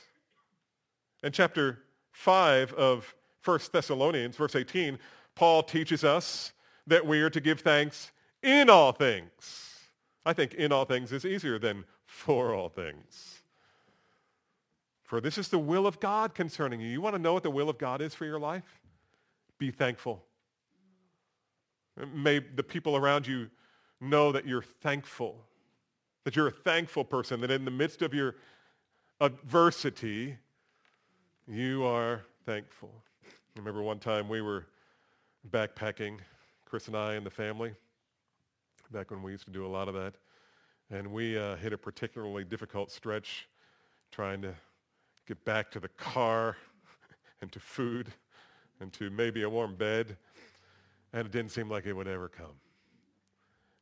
In 1.22 1.30
chapter 1.30 1.78
5 2.12 2.72
of 2.72 3.14
1 3.44 3.60
Thessalonians, 3.72 4.34
verse 4.34 4.56
18, 4.56 4.98
Paul 5.36 5.62
teaches 5.62 6.02
us 6.02 6.52
that 6.88 7.06
we 7.06 7.20
are 7.20 7.30
to 7.30 7.40
give 7.40 7.60
thanks 7.60 8.10
in 8.42 8.68
all 8.68 8.90
things. 8.90 9.65
I 10.26 10.32
think 10.32 10.54
in 10.54 10.72
all 10.72 10.84
things 10.84 11.12
is 11.12 11.24
easier 11.24 11.56
than 11.56 11.84
for 12.04 12.52
all 12.52 12.68
things. 12.68 13.42
For 15.04 15.20
this 15.20 15.38
is 15.38 15.46
the 15.46 15.58
will 15.58 15.86
of 15.86 16.00
God 16.00 16.34
concerning 16.34 16.80
you. 16.80 16.88
You 16.88 17.00
want 17.00 17.14
to 17.14 17.22
know 17.22 17.32
what 17.32 17.44
the 17.44 17.50
will 17.50 17.70
of 17.70 17.78
God 17.78 18.02
is 18.02 18.12
for 18.12 18.24
your 18.24 18.40
life? 18.40 18.80
Be 19.56 19.70
thankful. 19.70 20.24
May 22.12 22.40
the 22.40 22.64
people 22.64 22.96
around 22.96 23.24
you 23.24 23.48
know 24.00 24.32
that 24.32 24.46
you're 24.46 24.64
thankful, 24.82 25.44
that 26.24 26.34
you're 26.34 26.48
a 26.48 26.52
thankful 26.52 27.04
person, 27.04 27.40
that 27.42 27.52
in 27.52 27.64
the 27.64 27.70
midst 27.70 28.02
of 28.02 28.12
your 28.12 28.34
adversity, 29.20 30.36
you 31.46 31.84
are 31.84 32.22
thankful. 32.44 32.90
I 33.24 33.60
remember 33.60 33.80
one 33.80 34.00
time 34.00 34.28
we 34.28 34.42
were 34.42 34.66
backpacking, 35.52 36.18
Chris 36.64 36.88
and 36.88 36.96
I 36.96 37.14
and 37.14 37.24
the 37.24 37.30
family, 37.30 37.74
back 38.92 39.10
when 39.10 39.22
we 39.22 39.32
used 39.32 39.44
to 39.44 39.50
do 39.50 39.66
a 39.66 39.68
lot 39.68 39.88
of 39.88 39.94
that. 39.94 40.14
And 40.90 41.12
we 41.12 41.36
uh, 41.36 41.56
hit 41.56 41.72
a 41.72 41.78
particularly 41.78 42.44
difficult 42.44 42.90
stretch 42.90 43.48
trying 44.12 44.40
to 44.42 44.54
get 45.26 45.44
back 45.44 45.70
to 45.72 45.80
the 45.80 45.88
car 45.88 46.56
and 47.40 47.50
to 47.52 47.60
food 47.60 48.12
and 48.80 48.92
to 48.92 49.10
maybe 49.10 49.42
a 49.42 49.50
warm 49.50 49.74
bed. 49.74 50.16
And 51.12 51.26
it 51.26 51.32
didn't 51.32 51.50
seem 51.50 51.68
like 51.68 51.86
it 51.86 51.92
would 51.92 52.08
ever 52.08 52.28
come. 52.28 52.54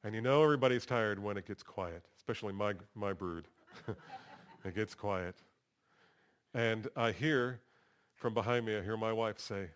And 0.03 0.14
you 0.14 0.21
know 0.21 0.43
everybody's 0.43 0.87
tired 0.87 1.19
when 1.19 1.37
it 1.37 1.47
gets 1.47 1.62
quiet, 1.62 2.03
especially 2.17 2.53
my, 2.53 2.75
my 2.95 3.12
brood. 3.12 3.47
it 4.64 4.75
gets 4.75 4.95
quiet. 4.95 5.35
And 6.53 6.88
I 6.97 7.12
hear 7.12 7.61
from 8.14 8.33
behind 8.33 8.64
me, 8.64 8.77
I 8.77 8.83
hear 8.83 8.97
my 8.97 9.12
wife 9.12 9.38
say, 9.38 9.69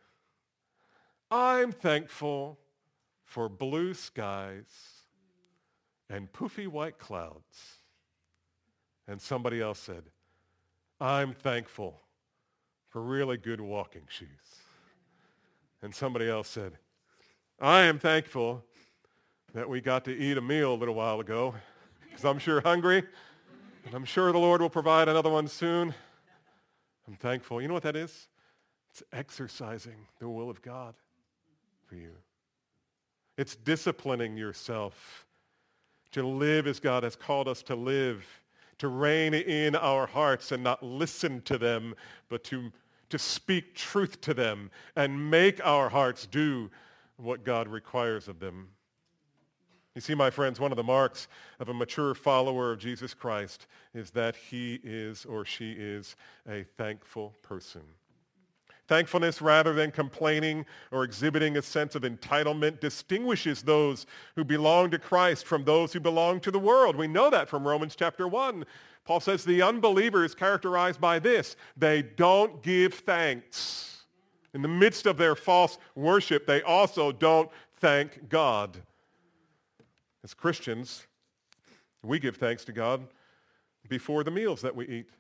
I'm 1.30 1.72
thankful 1.72 2.58
for 3.24 3.48
blue 3.48 3.92
skies 3.92 4.97
and 6.10 6.32
poofy 6.32 6.66
white 6.66 6.98
clouds. 6.98 7.76
And 9.06 9.20
somebody 9.20 9.60
else 9.60 9.78
said, 9.78 10.04
I'm 11.00 11.32
thankful 11.32 12.00
for 12.88 13.02
really 13.02 13.36
good 13.36 13.60
walking 13.60 14.02
shoes. 14.08 14.28
And 15.82 15.94
somebody 15.94 16.28
else 16.28 16.48
said, 16.48 16.72
I 17.60 17.82
am 17.82 17.98
thankful 17.98 18.64
that 19.54 19.68
we 19.68 19.80
got 19.80 20.04
to 20.04 20.16
eat 20.16 20.36
a 20.36 20.40
meal 20.40 20.74
a 20.74 20.76
little 20.76 20.94
while 20.94 21.20
ago 21.20 21.54
because 22.08 22.24
I'm 22.24 22.38
sure 22.38 22.60
hungry 22.60 23.02
and 23.86 23.94
I'm 23.94 24.04
sure 24.04 24.32
the 24.32 24.38
Lord 24.38 24.60
will 24.60 24.68
provide 24.68 25.08
another 25.08 25.30
one 25.30 25.48
soon. 25.48 25.94
I'm 27.06 27.16
thankful. 27.16 27.62
You 27.62 27.68
know 27.68 27.74
what 27.74 27.84
that 27.84 27.96
is? 27.96 28.28
It's 28.90 29.02
exercising 29.12 30.06
the 30.18 30.28
will 30.28 30.50
of 30.50 30.60
God 30.60 30.94
for 31.86 31.94
you. 31.94 32.10
It's 33.36 33.56
disciplining 33.56 34.36
yourself 34.36 35.26
to 36.12 36.26
live 36.26 36.66
as 36.66 36.80
God 36.80 37.02
has 37.02 37.16
called 37.16 37.48
us 37.48 37.62
to 37.64 37.74
live, 37.74 38.24
to 38.78 38.88
reign 38.88 39.34
in 39.34 39.74
our 39.76 40.06
hearts 40.06 40.52
and 40.52 40.62
not 40.62 40.82
listen 40.82 41.40
to 41.42 41.58
them, 41.58 41.94
but 42.28 42.44
to, 42.44 42.72
to 43.10 43.18
speak 43.18 43.74
truth 43.74 44.20
to 44.22 44.34
them 44.34 44.70
and 44.96 45.30
make 45.30 45.64
our 45.64 45.88
hearts 45.88 46.26
do 46.26 46.70
what 47.16 47.44
God 47.44 47.68
requires 47.68 48.28
of 48.28 48.38
them. 48.38 48.68
You 49.94 50.00
see, 50.00 50.14
my 50.14 50.30
friends, 50.30 50.60
one 50.60 50.70
of 50.70 50.76
the 50.76 50.84
marks 50.84 51.26
of 51.58 51.68
a 51.70 51.74
mature 51.74 52.14
follower 52.14 52.70
of 52.70 52.78
Jesus 52.78 53.14
Christ 53.14 53.66
is 53.94 54.10
that 54.10 54.36
he 54.36 54.78
is 54.84 55.24
or 55.24 55.44
she 55.44 55.72
is 55.72 56.14
a 56.48 56.62
thankful 56.76 57.34
person. 57.42 57.82
Thankfulness 58.88 59.42
rather 59.42 59.74
than 59.74 59.90
complaining 59.90 60.64
or 60.90 61.04
exhibiting 61.04 61.58
a 61.58 61.62
sense 61.62 61.94
of 61.94 62.02
entitlement 62.02 62.80
distinguishes 62.80 63.62
those 63.62 64.06
who 64.34 64.44
belong 64.44 64.90
to 64.90 64.98
Christ 64.98 65.44
from 65.44 65.64
those 65.64 65.92
who 65.92 66.00
belong 66.00 66.40
to 66.40 66.50
the 66.50 66.58
world. 66.58 66.96
We 66.96 67.06
know 67.06 67.28
that 67.28 67.50
from 67.50 67.68
Romans 67.68 67.94
chapter 67.94 68.26
1. 68.26 68.64
Paul 69.04 69.20
says 69.20 69.44
the 69.44 69.60
unbeliever 69.60 70.24
is 70.24 70.34
characterized 70.34 71.00
by 71.00 71.18
this. 71.18 71.56
They 71.76 72.00
don't 72.00 72.62
give 72.62 72.94
thanks. 72.94 74.04
In 74.54 74.62
the 74.62 74.68
midst 74.68 75.06
of 75.06 75.18
their 75.18 75.34
false 75.34 75.78
worship, 75.94 76.46
they 76.46 76.62
also 76.62 77.12
don't 77.12 77.50
thank 77.76 78.28
God. 78.30 78.78
As 80.24 80.32
Christians, 80.32 81.06
we 82.02 82.18
give 82.18 82.36
thanks 82.36 82.64
to 82.64 82.72
God 82.72 83.06
before 83.88 84.24
the 84.24 84.30
meals 84.30 84.62
that 84.62 84.74
we 84.74 84.86
eat. 84.86 85.10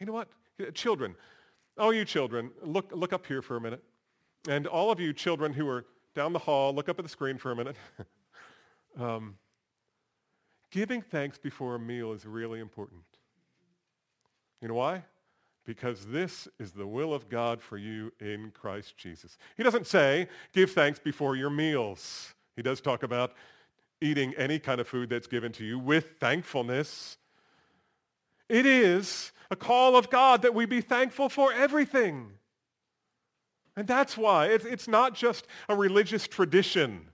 You 0.00 0.06
know 0.06 0.12
what? 0.12 0.28
Children, 0.74 1.14
Oh, 1.78 1.90
you 1.90 2.04
children, 2.04 2.50
look, 2.62 2.90
look 2.92 3.12
up 3.12 3.26
here 3.26 3.42
for 3.42 3.56
a 3.56 3.60
minute. 3.60 3.82
And 4.48 4.66
all 4.66 4.90
of 4.90 5.00
you 5.00 5.12
children 5.12 5.52
who 5.52 5.68
are 5.68 5.84
down 6.14 6.32
the 6.32 6.38
hall, 6.38 6.74
look 6.74 6.88
up 6.88 6.98
at 6.98 7.04
the 7.04 7.08
screen 7.08 7.36
for 7.36 7.52
a 7.52 7.56
minute. 7.56 7.76
um, 9.00 9.34
giving 10.70 11.02
thanks 11.02 11.36
before 11.36 11.74
a 11.74 11.78
meal 11.78 12.12
is 12.12 12.24
really 12.24 12.60
important. 12.60 13.02
You 14.62 14.68
know 14.68 14.74
why? 14.74 15.04
Because 15.66 16.06
this 16.06 16.48
is 16.58 16.72
the 16.72 16.86
will 16.86 17.12
of 17.12 17.28
God 17.28 17.60
for 17.60 17.76
you 17.76 18.12
in 18.20 18.52
Christ 18.52 18.96
Jesus. 18.96 19.36
He 19.56 19.62
doesn't 19.62 19.86
say, 19.86 20.28
give 20.52 20.70
thanks 20.70 20.98
before 20.98 21.36
your 21.36 21.50
meals. 21.50 22.34
He 22.54 22.62
does 22.62 22.80
talk 22.80 23.02
about 23.02 23.34
eating 24.00 24.34
any 24.36 24.58
kind 24.58 24.80
of 24.80 24.88
food 24.88 25.10
that's 25.10 25.26
given 25.26 25.52
to 25.52 25.64
you 25.64 25.78
with 25.78 26.12
thankfulness. 26.20 27.18
It 28.48 28.66
is 28.66 29.32
a 29.50 29.56
call 29.56 29.96
of 29.96 30.10
God 30.10 30.42
that 30.42 30.54
we 30.54 30.66
be 30.66 30.80
thankful 30.80 31.28
for 31.28 31.52
everything. 31.52 32.32
And 33.76 33.86
that's 33.86 34.16
why 34.16 34.46
it's, 34.46 34.88
not 34.88 35.14
just 35.14 35.46
a 35.68 35.76
religious 35.76 36.26
tradition. 36.26 37.08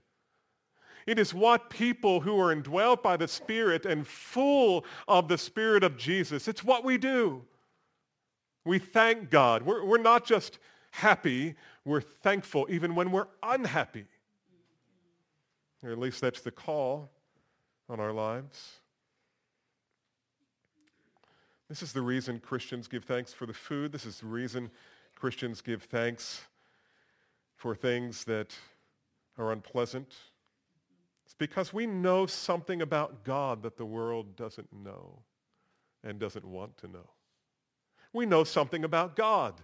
It 1.05 1.19
is 1.19 1.33
what 1.33 1.69
people 1.69 2.21
who 2.21 2.39
are 2.39 2.51
indwelt 2.51 3.03
by 3.03 3.17
the 3.17 3.27
Spirit 3.27 3.85
and 3.85 4.07
full 4.07 4.85
of 5.07 5.27
the 5.27 5.37
Spirit 5.37 5.83
of 5.83 5.97
Jesus, 5.97 6.47
it's 6.47 6.63
what 6.63 6.85
we 6.85 6.97
do. 6.97 7.43
We 8.65 8.79
thank 8.79 9.29
God. 9.29 9.63
We're, 9.63 9.83
we're 9.83 9.97
not 9.97 10.25
just 10.25 10.59
happy, 10.91 11.55
we're 11.83 12.01
thankful 12.01 12.67
even 12.69 12.95
when 12.95 13.11
we're 13.11 13.27
unhappy. 13.41 14.05
Or 15.83 15.91
at 15.91 15.99
least 15.99 16.21
that's 16.21 16.39
the 16.39 16.51
call 16.51 17.11
on 17.89 17.99
our 17.99 18.13
lives. 18.13 18.79
This 21.73 21.81
is 21.81 21.91
the 21.91 22.03
reason 22.03 22.37
Christians 22.37 22.87
give 22.87 23.03
thanks 23.03 23.33
for 23.33 23.47
the 23.47 23.53
food. 23.53 23.91
This 23.91 24.05
is 24.05 24.19
the 24.19 24.27
reason 24.27 24.69
Christians 25.15 25.59
give 25.59 25.81
thanks 25.81 26.41
for 27.55 27.73
things 27.73 28.25
that 28.25 28.53
are 29.39 29.51
unpleasant. 29.51 30.13
It's 31.25 31.33
because 31.33 31.73
we 31.73 31.87
know 31.87 32.27
something 32.27 32.83
about 32.83 33.23
God 33.23 33.63
that 33.63 33.75
the 33.75 33.87
world 33.87 34.35
doesn't 34.35 34.71
know 34.71 35.23
and 36.03 36.19
doesn't 36.19 36.45
want 36.45 36.77
to 36.77 36.87
know. 36.87 37.09
We 38.13 38.27
know 38.27 38.43
something 38.43 38.83
about 38.83 39.15
God. 39.15 39.55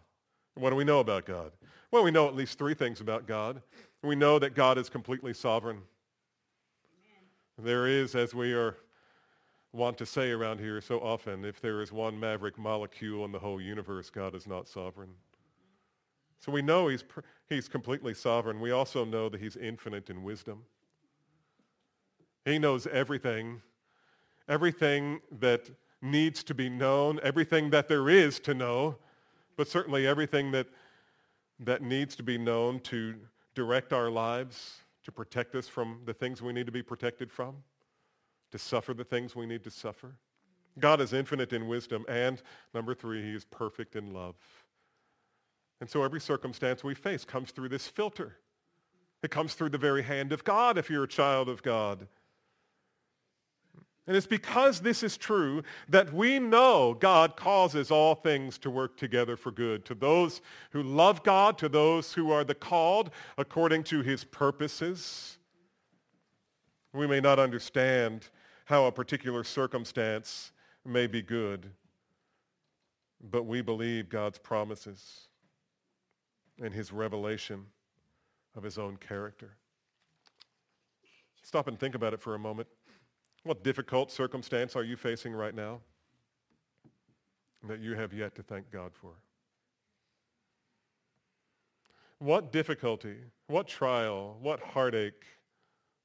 What 0.56 0.72
do 0.72 0.76
we 0.76 0.86
know 0.86 1.02
about 1.02 1.28
God? 1.28 1.52
Well, 1.92 2.04
we 2.04 2.10
know 2.10 2.28
at 2.28 2.36
least 2.36 2.58
three 2.58 2.74
things 2.74 3.02
about 3.02 3.28
God. 3.28 3.62
We 4.02 4.16
know 4.16 4.40
that 4.40 4.56
God 4.56 4.80
is 4.80 4.90
completely 4.90 5.36
sovereign. 5.36 5.84
There 7.60 7.86
is, 7.86 8.16
as 8.16 8.34
we 8.34 8.54
are 8.54 8.78
want 9.72 9.98
to 10.00 10.06
say 10.06 10.32
around 10.32 10.60
here 10.60 10.82
so 10.82 11.00
often, 11.00 11.46
if 11.46 11.62
there 11.62 11.82
is 11.82 11.92
one 11.92 12.20
maverick 12.20 12.58
molecule 12.58 13.26
in 13.26 13.32
the 13.32 13.40
whole 13.40 13.62
universe, 13.62 14.10
God 14.10 14.34
is 14.36 14.48
not 14.48 14.68
sovereign. 14.68 15.10
So 16.40 16.52
we 16.52 16.62
know 16.62 16.88
he's, 16.88 17.04
he's 17.48 17.68
completely 17.68 18.14
sovereign. 18.14 18.60
We 18.60 18.72
also 18.72 19.06
know 19.06 19.30
that 19.30 19.40
he's 19.40 19.58
infinite 19.58 20.10
in 20.10 20.24
wisdom. 20.24 20.64
He 22.46 22.58
knows 22.58 22.88
everything, 22.88 23.62
everything 24.48 25.20
that 25.40 25.70
needs 26.02 26.44
to 26.46 26.56
be 26.56 26.70
known, 26.70 27.20
everything 27.22 27.70
that 27.70 27.88
there 27.88 28.10
is 28.10 28.40
to 28.40 28.54
know, 28.54 28.96
but 29.58 29.68
certainly 29.68 30.08
everything 30.08 30.52
that, 30.52 30.68
that 31.60 31.82
needs 31.84 32.16
to 32.16 32.24
be 32.24 32.38
known 32.38 32.80
to 32.80 33.16
direct 33.54 33.92
our 33.92 34.10
lives, 34.10 34.78
to 35.04 35.12
protect 35.12 35.54
us 35.56 35.68
from 35.68 36.00
the 36.06 36.14
things 36.14 36.42
we 36.42 36.54
need 36.54 36.66
to 36.66 36.72
be 36.72 36.82
protected 36.82 37.32
from 37.32 37.56
to 38.52 38.58
suffer 38.58 38.94
the 38.94 39.04
things 39.04 39.36
we 39.36 39.46
need 39.46 39.64
to 39.64 39.72
suffer. 39.72 40.16
God 40.80 41.02
is 41.02 41.14
infinite 41.14 41.54
in 41.54 41.68
wisdom. 41.68 42.06
And 42.08 42.42
number 42.74 42.94
three, 42.94 43.22
he 43.22 43.34
is 43.34 43.46
perfect 43.46 43.96
in 43.96 44.14
love. 44.14 44.36
And 45.82 45.90
so 45.90 46.04
every 46.04 46.20
circumstance 46.20 46.84
we 46.84 46.94
face 46.94 47.26
comes 47.26 47.52
through 47.52 47.70
this 47.70 47.88
filter. 47.88 48.38
It 49.24 49.32
comes 49.32 49.54
through 49.54 49.70
the 49.70 49.78
very 49.78 50.04
hand 50.04 50.32
of 50.32 50.44
God 50.44 50.78
if 50.78 50.90
you're 50.90 51.04
a 51.04 51.08
child 51.08 51.50
of 51.50 51.62
God. 51.62 52.08
And 54.08 54.18
it's 54.18 54.26
because 54.26 54.80
this 54.80 55.04
is 55.04 55.18
true 55.18 55.62
that 55.88 56.12
we 56.12 56.40
know 56.40 56.98
God 57.00 57.38
causes 57.38 57.92
all 57.92 58.16
things 58.16 58.58
to 58.60 58.72
work 58.72 58.98
together 58.98 59.38
for 59.38 59.52
good 59.52 59.86
to 59.86 59.94
those 59.94 60.42
who 60.72 60.82
love 60.82 61.22
God, 61.22 61.60
to 61.60 61.70
those 61.70 62.14
who 62.14 62.32
are 62.32 62.44
the 62.44 62.56
called 62.56 63.12
according 63.38 63.84
to 63.84 64.02
his 64.02 64.24
purposes. 64.24 65.38
We 66.92 67.06
may 67.06 67.20
not 67.20 67.38
understand 67.38 68.30
how 68.70 68.86
a 68.86 68.92
particular 68.92 69.44
circumstance 69.44 70.52
may 70.86 71.08
be 71.08 71.24
good, 71.24 71.72
but 73.32 73.42
we 73.48 73.64
believe 73.64 74.10
God's 74.10 74.38
promises 74.38 75.28
and 76.62 76.72
his 76.72 76.94
revelation 76.94 77.66
of 78.56 78.62
his 78.62 78.78
own 78.78 78.96
character. 78.98 79.58
Stop 81.42 81.68
and 81.68 81.80
think 81.80 81.96
about 81.96 82.14
it 82.14 82.22
for 82.22 82.36
a 82.36 82.40
moment. 82.40 82.68
What 83.42 83.64
difficult 83.64 84.12
circumstance 84.12 84.76
are 84.76 84.84
you 84.84 84.96
facing 84.96 85.34
right 85.34 85.56
now 85.56 85.80
that 87.68 87.80
you 87.80 87.96
have 87.96 88.14
yet 88.14 88.36
to 88.36 88.44
thank 88.44 88.70
God 88.70 88.92
for? 88.94 89.14
What 92.20 92.52
difficulty, 92.52 93.16
what 93.48 93.68
trial, 93.68 94.38
what 94.40 94.60
heartache, 94.60 95.24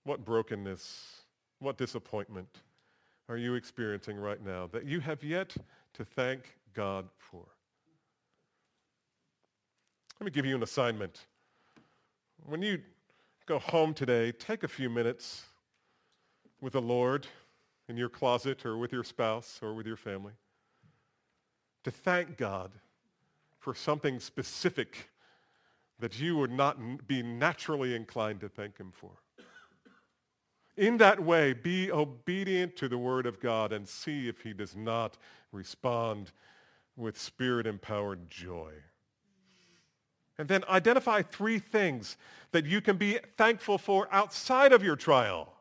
what 0.04 0.24
brokenness, 0.24 1.23
what 1.64 1.78
disappointment 1.78 2.48
are 3.28 3.36
you 3.36 3.54
experiencing 3.54 4.16
right 4.16 4.44
now 4.44 4.68
that 4.72 4.84
you 4.84 5.00
have 5.00 5.24
yet 5.24 5.56
to 5.94 6.04
thank 6.04 6.56
God 6.74 7.06
for? 7.18 7.42
Let 10.20 10.26
me 10.26 10.30
give 10.30 10.46
you 10.46 10.54
an 10.54 10.62
assignment. 10.62 11.26
When 12.46 12.62
you 12.62 12.80
go 13.46 13.58
home 13.58 13.94
today, 13.94 14.30
take 14.32 14.62
a 14.62 14.68
few 14.68 14.90
minutes 14.90 15.42
with 16.60 16.74
the 16.74 16.82
Lord 16.82 17.26
in 17.88 17.96
your 17.96 18.08
closet 18.08 18.64
or 18.64 18.76
with 18.76 18.92
your 18.92 19.04
spouse 19.04 19.58
or 19.62 19.74
with 19.74 19.86
your 19.86 19.96
family 19.96 20.32
to 21.84 21.90
thank 21.90 22.36
God 22.36 22.70
for 23.58 23.74
something 23.74 24.20
specific 24.20 25.10
that 25.98 26.18
you 26.18 26.36
would 26.36 26.50
not 26.50 27.06
be 27.06 27.22
naturally 27.22 27.94
inclined 27.94 28.40
to 28.40 28.48
thank 28.48 28.78
him 28.78 28.92
for. 28.92 29.10
In 30.76 30.96
that 30.98 31.20
way, 31.20 31.52
be 31.52 31.92
obedient 31.92 32.76
to 32.76 32.88
the 32.88 32.98
word 32.98 33.26
of 33.26 33.40
God 33.40 33.72
and 33.72 33.88
see 33.88 34.28
if 34.28 34.40
he 34.40 34.52
does 34.52 34.74
not 34.74 35.16
respond 35.52 36.32
with 36.96 37.18
spirit-empowered 37.18 38.28
joy. 38.28 38.72
And 40.36 40.48
then 40.48 40.64
identify 40.68 41.22
three 41.22 41.60
things 41.60 42.16
that 42.50 42.66
you 42.66 42.80
can 42.80 42.96
be 42.96 43.18
thankful 43.36 43.78
for 43.78 44.08
outside 44.10 44.72
of 44.72 44.82
your 44.82 44.96
trial 44.96 45.52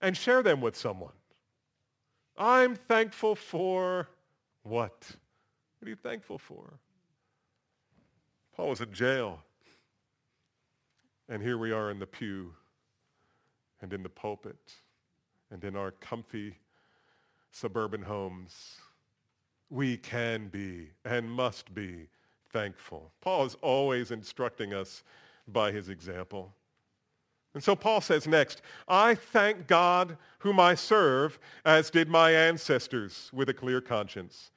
and 0.00 0.16
share 0.16 0.42
them 0.42 0.62
with 0.62 0.74
someone. 0.74 1.12
I'm 2.36 2.74
thankful 2.74 3.34
for 3.36 4.08
what? 4.62 5.04
What 5.78 5.86
are 5.86 5.90
you 5.90 5.96
thankful 5.96 6.38
for? 6.38 6.78
Paul 8.56 8.70
was 8.70 8.80
in 8.80 8.92
jail. 8.92 9.40
And 11.28 11.42
here 11.42 11.58
we 11.58 11.72
are 11.72 11.90
in 11.90 11.98
the 11.98 12.06
pew 12.06 12.54
and 13.84 13.92
in 13.92 14.02
the 14.02 14.08
pulpit 14.08 14.56
and 15.50 15.62
in 15.62 15.76
our 15.76 15.90
comfy 15.90 16.56
suburban 17.52 18.00
homes. 18.00 18.78
We 19.68 19.98
can 19.98 20.48
be 20.48 20.88
and 21.04 21.30
must 21.30 21.74
be 21.74 22.08
thankful. 22.50 23.12
Paul 23.20 23.44
is 23.44 23.56
always 23.60 24.10
instructing 24.10 24.72
us 24.72 25.04
by 25.46 25.70
his 25.70 25.90
example. 25.90 26.54
And 27.52 27.62
so 27.62 27.76
Paul 27.76 28.00
says 28.00 28.26
next, 28.26 28.62
I 28.88 29.14
thank 29.16 29.66
God 29.66 30.16
whom 30.38 30.58
I 30.58 30.74
serve, 30.74 31.38
as 31.66 31.90
did 31.90 32.08
my 32.08 32.32
ancestors, 32.32 33.28
with 33.34 33.50
a 33.50 33.54
clear 33.54 33.82
conscience 33.82 34.50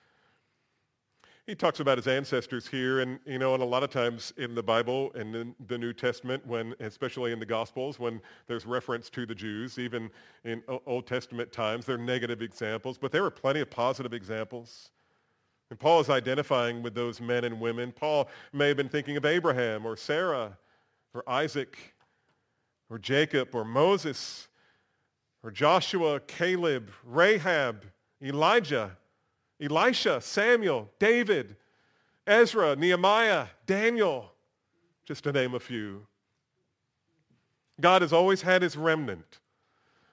he 1.48 1.56
talks 1.56 1.80
about 1.80 1.98
his 1.98 2.08
ancestors 2.08 2.68
here 2.68 3.00
and 3.00 3.20
you 3.26 3.40
know 3.40 3.54
and 3.54 3.64
a 3.64 3.66
lot 3.66 3.82
of 3.82 3.90
times 3.90 4.34
in 4.38 4.54
the 4.54 4.62
bible 4.62 5.12
and 5.16 5.34
in 5.34 5.56
the 5.68 5.78
new 5.78 5.94
testament 5.94 6.46
when 6.46 6.76
especially 6.82 7.32
in 7.32 7.40
the 7.40 7.46
gospels 7.46 7.98
when 8.00 8.22
there's 8.48 8.66
reference 8.66 9.10
to 9.10 9.26
the 9.26 9.34
jews 9.34 9.80
even 9.80 10.12
in 10.44 10.62
old 10.86 11.08
testament 11.08 11.52
times 11.52 11.86
they're 11.86 11.98
negative 11.98 12.42
examples 12.42 12.98
but 12.98 13.12
there 13.12 13.24
are 13.24 13.32
plenty 13.32 13.62
of 13.62 13.70
positive 13.70 14.14
examples. 14.14 14.92
And 15.70 15.80
paul 15.80 16.00
is 16.02 16.10
identifying 16.10 16.84
with 16.84 16.94
those 16.94 17.20
men 17.20 17.44
and 17.44 17.60
women. 17.60 17.92
Paul 17.92 18.30
may 18.54 18.70
have 18.70 18.78
been 18.78 18.90
thinking 18.90 19.18
of 19.18 19.26
abraham 19.26 19.86
or 19.86 19.96
sarah 19.96 20.58
or 21.14 21.28
isaac 21.30 21.94
or 22.90 23.00
jacob 23.00 23.56
or 23.56 23.64
moses 23.64 24.50
or 25.44 25.52
joshua 25.52 26.20
caleb 26.22 26.90
rahab 27.06 27.86
elijah 28.22 28.98
Elisha, 29.62 30.22
Samuel, 30.22 30.90
David, 31.00 31.56
Ezra, 32.26 32.76
Nehemiah, 32.76 33.48
Daniel, 33.66 34.32
just 35.06 35.24
to 35.24 35.32
name 35.32 35.56
a 35.56 35.60
few. 35.60 36.06
God 37.80 38.02
has 38.02 38.12
always 38.12 38.42
had 38.42 38.62
his 38.62 38.76
remnant, 38.76 39.40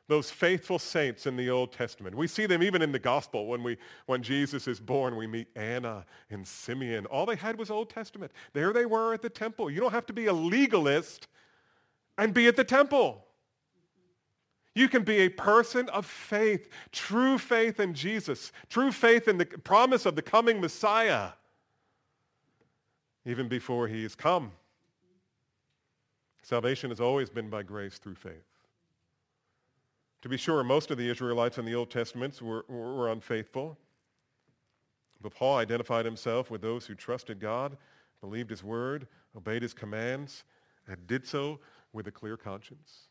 those 0.07 0.31
faithful 0.31 0.79
saints 0.79 1.27
in 1.27 1.37
the 1.37 1.51
Old 1.51 1.73
Testament. 1.73 2.15
We 2.15 2.27
see 2.27 2.47
them 2.47 2.63
even 2.63 2.83
in 2.83 2.93
the 2.93 2.99
gospel 2.99 3.47
when, 3.47 3.63
we, 3.63 3.79
when 4.07 4.23
Jesus 4.23 4.69
is 4.69 4.79
born. 4.79 5.17
We 5.17 5.27
meet 5.27 5.49
Anna 5.57 6.05
and 6.31 6.47
Simeon. 6.47 7.07
All 7.07 7.27
they 7.27 7.37
had 7.37 7.59
was 7.59 7.71
Old 7.71 7.91
Testament. 7.91 8.33
There 8.53 8.73
they 8.73 8.87
were 8.87 9.15
at 9.15 9.23
the 9.23 9.31
temple. 9.31 9.71
You 9.71 9.81
don't 9.81 9.93
have 9.93 10.07
to 10.07 10.13
be 10.13 10.27
a 10.27 10.33
legalist 10.33 11.27
and 12.19 12.35
be 12.35 12.47
at 12.47 12.57
the 12.57 12.65
temple. 12.65 13.24
You 14.75 14.89
can 14.89 15.05
be 15.05 15.19
a 15.21 15.29
person 15.29 15.89
of 15.91 16.05
faith, 16.05 16.69
true 16.91 17.39
faith 17.39 17.79
in 17.79 17.95
Jesus, 17.95 18.51
true 18.69 18.91
faith 18.91 19.29
in 19.29 19.39
the 19.39 19.47
promise 19.47 20.05
of 20.05 20.17
the 20.17 20.23
coming 20.23 20.61
Messiah, 20.61 21.31
even 23.25 23.49
before 23.49 23.87
he 23.87 24.03
has 24.03 24.17
come. 24.17 24.51
Salvation 26.43 26.91
has 26.91 27.01
always 27.01 27.31
been 27.31 27.49
by 27.49 27.63
grace 27.63 27.99
through 27.99 28.17
faith. 28.17 28.45
To 30.23 30.29
be 30.29 30.37
sure, 30.37 30.65
most 30.65 30.91
of 30.91 30.99
the 30.99 31.09
Israelites 31.09 31.59
in 31.59 31.65
the 31.65 31.75
Old 31.75 31.91
Testament 31.91 32.43
were, 32.43 32.65
were 32.69 33.11
unfaithful. 33.11 33.79
But 35.21 35.35
Paul 35.35 35.57
identified 35.57 36.05
himself 36.05 36.51
with 36.51 36.61
those 36.61 36.85
who 36.85 36.95
trusted 36.95 37.39
God, 37.39 37.77
believed 38.21 38.51
his 38.51 38.65
word, 38.65 39.07
obeyed 39.37 39.63
his 39.63 39.73
commands, 39.73 40.45
and 40.89 41.07
did 41.07 41.27
so 41.27 41.61
with 41.93 42.09
a 42.09 42.11
clear 42.11 42.37
conscience. 42.37 43.09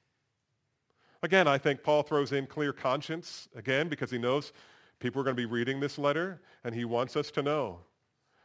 Again, 1.23 1.47
I 1.47 1.57
think 1.57 1.83
Paul 1.83 2.03
throws 2.03 2.33
in 2.33 2.45
clear 2.47 2.73
conscience, 2.73 3.47
again, 3.55 3.87
because 3.87 4.11
he 4.11 4.17
knows 4.17 4.51
people 4.99 5.21
are 5.21 5.23
going 5.23 5.37
to 5.37 5.41
be 5.41 5.45
reading 5.45 5.79
this 5.79 5.97
letter, 5.97 6.41
and 6.65 6.75
he 6.75 6.83
wants 6.83 7.15
us 7.15 7.31
to 7.31 7.41
know 7.41 7.79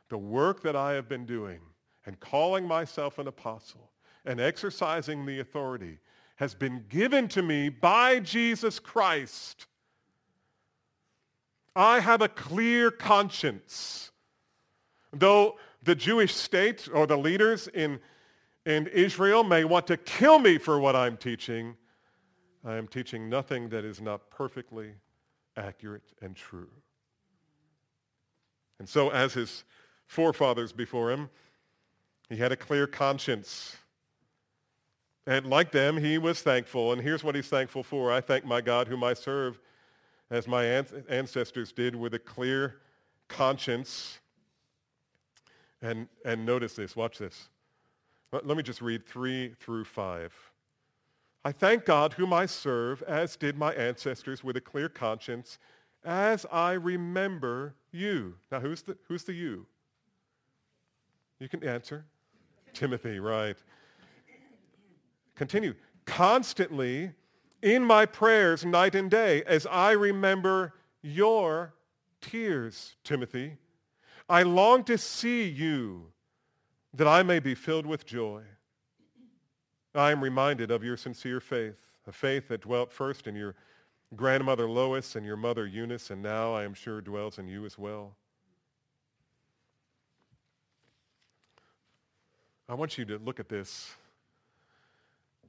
the 0.09 0.17
work 0.17 0.63
that 0.63 0.77
I 0.77 0.93
have 0.93 1.09
been 1.09 1.27
doing 1.27 1.59
and 2.07 2.19
calling 2.21 2.67
myself 2.67 3.19
an 3.19 3.27
apostle 3.27 3.91
and 4.25 4.41
exercising 4.41 5.27
the 5.27 5.41
authority 5.41 5.99
has 6.37 6.55
been 6.55 6.85
given 6.89 7.27
to 7.29 7.43
me 7.43 7.69
by 7.69 8.21
Jesus 8.21 8.79
Christ. 8.79 9.67
I 11.75 11.99
have 11.99 12.23
a 12.23 12.29
clear 12.29 12.93
conscience. 12.93 14.13
Though 15.13 15.57
the 15.83 15.97
Jewish 15.97 16.35
state 16.35 16.89
or 16.93 17.09
the 17.09 17.19
leaders 17.19 17.67
in, 17.69 17.99
in 18.65 18.87
Israel 18.87 19.43
may 19.43 19.65
want 19.65 19.89
to 19.89 19.97
kill 19.97 20.39
me 20.39 20.59
for 20.59 20.79
what 20.79 20.95
I'm 20.95 21.17
teaching, 21.17 21.77
I 22.65 22.77
am 22.77 22.89
teaching 22.89 23.29
nothing 23.29 23.69
that 23.71 23.85
is 23.85 24.01
not 24.01 24.31
perfectly 24.31 24.93
accurate 25.57 26.13
and 26.21 26.35
true. 26.35 26.71
And 28.79 28.89
so 28.89 29.11
as 29.11 29.35
his 29.35 29.65
forefathers 30.07 30.73
before 30.73 31.11
him, 31.11 31.31
he 32.29 32.37
had 32.37 32.53
a 32.53 32.57
clear 32.57 32.87
conscience. 32.87 33.77
And 35.27 35.47
like 35.47 35.73
them, 35.73 35.97
he 35.97 36.19
was 36.19 36.41
thankful. 36.41 36.93
And 36.93 37.03
here's 37.03 37.25
what 37.25 37.35
he's 37.35 37.49
thankful 37.49 37.83
for. 37.83 38.13
I 38.13 38.21
thank 38.21 38.45
my 38.45 38.61
God 38.61 38.89
whom 38.89 39.05
I 39.05 39.15
serve 39.15 39.61
as 40.31 40.47
my 40.47 40.65
ancestors 41.09 41.73
did 41.73 41.95
with 41.95 42.15
a 42.15 42.19
clear 42.19 42.81
conscience. 43.29 44.19
And, 45.81 46.09
and 46.25 46.45
notice 46.45 46.75
this. 46.75 46.97
Watch 46.97 47.19
this. 47.19 47.49
Let, 48.33 48.47
let 48.47 48.57
me 48.57 48.63
just 48.63 48.83
read 48.83 49.07
3 49.07 49.55
through 49.61 49.85
5. 49.85 50.48
I 51.45 51.53
thank 51.53 51.85
God 51.85 52.15
whom 52.15 52.33
I 52.33 52.47
serve, 52.47 53.03
as 53.03 53.37
did 53.37 53.57
my 53.57 53.73
ancestors, 53.75 54.43
with 54.43 54.57
a 54.57 54.61
clear 54.61 54.89
conscience, 54.89 55.59
as 56.05 56.47
I 56.51 56.73
remember 56.73 57.75
you. 57.93 58.35
Now, 58.51 58.61
who's 58.61 58.83
the, 58.83 58.97
who's 59.07 59.25
the 59.25 59.33
you? 59.33 59.67
You 61.39 61.49
can 61.49 61.63
answer. 61.65 62.05
Timothy, 62.73 63.21
right. 63.21 63.57
Continue. 65.37 65.75
Constantly 66.05 67.13
in 67.63 67.85
my 67.85 68.07
prayers 68.07 68.65
night 68.65 68.95
and 68.95 69.11
day, 69.11 69.43
as 69.45 69.67
I 69.67 69.93
remember 69.93 70.75
your 71.03 71.75
tears, 72.21 72.97
Timothy. 73.05 73.57
I 74.29 74.43
long 74.43 74.85
to 74.85 74.99
see 74.99 75.49
you 75.49 76.13
that 76.95 77.07
I 77.07 77.23
may 77.23 77.39
be 77.39 77.55
filled 77.55 77.87
with 77.87 78.05
joy. 78.05 78.43
I 79.99 80.13
am 80.13 80.23
reminded 80.23 80.71
of 80.71 80.85
your 80.85 80.97
sincere 80.97 81.41
faith, 81.41 81.75
a 82.07 82.13
faith 82.13 82.47
that 82.49 82.61
dwelt 82.61 82.93
first 82.93 83.27
in 83.27 83.35
your 83.35 83.57
grandmother 84.15 84.71
Lois 84.71 85.17
and 85.17 85.27
your 85.27 85.37
mother 85.37 85.67
Eunice, 85.67 86.11
and 86.11 86.23
now 86.23 86.55
I 86.55 86.63
am 86.63 86.73
sure 86.73 87.01
dwells 87.01 87.39
in 87.39 87.49
you 87.49 87.67
as 87.67 87.77
well. 87.77 88.15
I 92.69 92.75
want 92.75 92.97
you 92.97 93.05
to 93.07 93.19
look 93.19 93.41
at 93.41 93.49
this. 93.49 93.91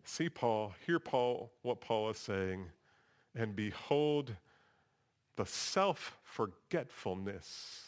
See 0.04 0.30
Paul, 0.30 0.74
hear 0.86 1.00
Paul, 1.00 1.52
what 1.62 1.80
Paul 1.80 2.10
is 2.10 2.18
saying, 2.18 2.66
and 3.36 3.56
behold 3.56 4.36
the 5.36 5.46
self-forgetfulness 5.46 7.84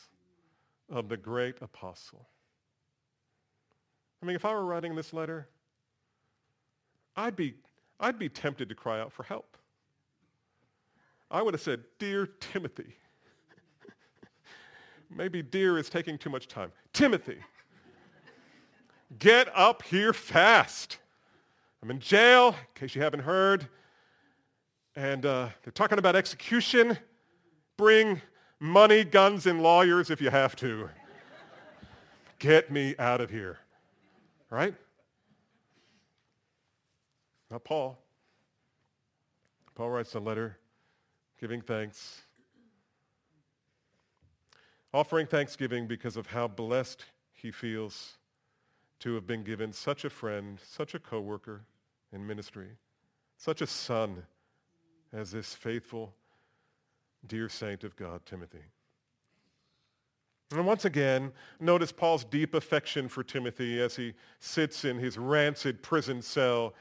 of 0.92 1.10
the 1.10 1.18
great 1.18 1.56
apostle. 1.62 2.28
I 4.22 4.28
mean, 4.28 4.36
if 4.36 4.46
I 4.46 4.54
were 4.54 4.64
writing 4.64 4.94
this 4.96 5.12
letter, 5.12 5.48
I'd 7.16 7.36
be, 7.36 7.56
I'd 8.00 8.18
be 8.18 8.30
tempted 8.30 8.70
to 8.70 8.76
cry 8.76 9.00
out 9.00 9.12
for 9.12 9.24
help. 9.24 9.58
I 11.30 11.42
would 11.42 11.54
have 11.54 11.62
said, 11.62 11.84
Dear 12.00 12.26
Timothy. 12.26 12.96
Maybe 15.10 15.42
dear 15.42 15.78
is 15.78 15.90
taking 15.90 16.18
too 16.18 16.30
much 16.30 16.48
time. 16.48 16.72
Timothy, 16.94 17.38
get 19.20 19.50
up 19.56 19.84
here 19.84 20.14
fast. 20.14 20.98
I'm 21.82 21.90
in 21.90 22.00
jail, 22.00 22.50
in 22.50 22.56
case 22.76 22.96
you 22.96 23.02
haven't 23.02 23.22
heard. 23.22 23.68
And 24.96 25.26
uh, 25.26 25.50
they're 25.64 25.72
talking 25.72 25.98
about 25.98 26.16
execution. 26.16 26.98
Bring 27.78 28.22
money, 28.60 29.04
guns, 29.04 29.48
and 29.48 29.64
lawyers 29.64 30.10
if 30.10 30.22
you 30.22 30.30
have 30.30 30.56
to. 30.58 30.90
Get 32.40 32.72
me 32.72 32.96
out 33.00 33.22
of 33.22 33.30
here. 33.30 33.60
Right? 34.50 34.76
Not 37.52 37.66
Paul. 37.66 38.02
Paul 39.76 39.90
writes 39.90 40.16
a 40.16 40.20
letter 40.20 40.58
giving 41.40 41.62
thanks, 41.62 42.22
offering 44.94 45.28
thanksgiving 45.28 45.86
because 45.86 46.16
of 46.16 46.28
how 46.28 46.48
blessed 46.48 47.04
he 47.34 47.52
feels 47.52 48.18
to 49.00 49.16
have 49.16 49.28
been 49.28 49.44
given 49.44 49.74
such 49.74 50.06
a 50.06 50.10
friend, 50.10 50.60
such 50.64 50.94
a 50.94 51.00
coworker 51.00 51.64
in 52.14 52.26
ministry, 52.26 52.70
such 53.38 53.62
a 53.62 53.68
son 53.68 54.24
as 55.12 55.32
this 55.32 55.54
faithful, 55.54 56.14
dear 57.28 57.50
saint 57.50 57.84
of 57.84 57.96
God, 57.98 58.26
Timothy. 58.26 58.64
And 60.52 60.66
once 60.66 60.86
again, 60.86 61.32
notice 61.60 61.92
Paul's 61.92 62.24
deep 62.24 62.54
affection 62.54 63.08
for 63.08 63.24
Timothy 63.24 63.82
as 63.82 63.96
he 63.96 64.14
sits 64.40 64.86
in 64.86 65.00
his 65.00 65.18
rancid 65.18 65.82
prison 65.82 66.22
cell. 66.22 66.76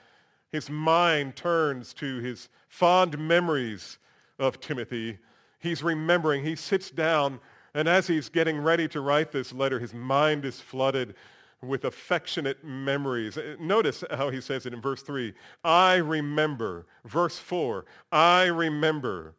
His 0.52 0.68
mind 0.68 1.36
turns 1.36 1.94
to 1.94 2.18
his 2.18 2.48
fond 2.68 3.18
memories 3.18 3.98
of 4.38 4.60
Timothy. 4.60 5.18
He's 5.58 5.82
remembering. 5.82 6.44
He 6.44 6.56
sits 6.56 6.90
down, 6.90 7.40
and 7.74 7.88
as 7.88 8.06
he's 8.06 8.28
getting 8.28 8.60
ready 8.60 8.88
to 8.88 9.00
write 9.00 9.30
this 9.32 9.52
letter, 9.52 9.78
his 9.78 9.94
mind 9.94 10.44
is 10.44 10.60
flooded 10.60 11.14
with 11.62 11.84
affectionate 11.84 12.64
memories. 12.64 13.38
Notice 13.60 14.02
how 14.10 14.30
he 14.30 14.40
says 14.40 14.66
it 14.66 14.72
in 14.72 14.80
verse 14.80 15.02
3. 15.02 15.34
I 15.62 15.96
remember. 15.96 16.86
Verse 17.04 17.38
4. 17.38 17.84
I 18.10 18.46
remember. 18.46 19.34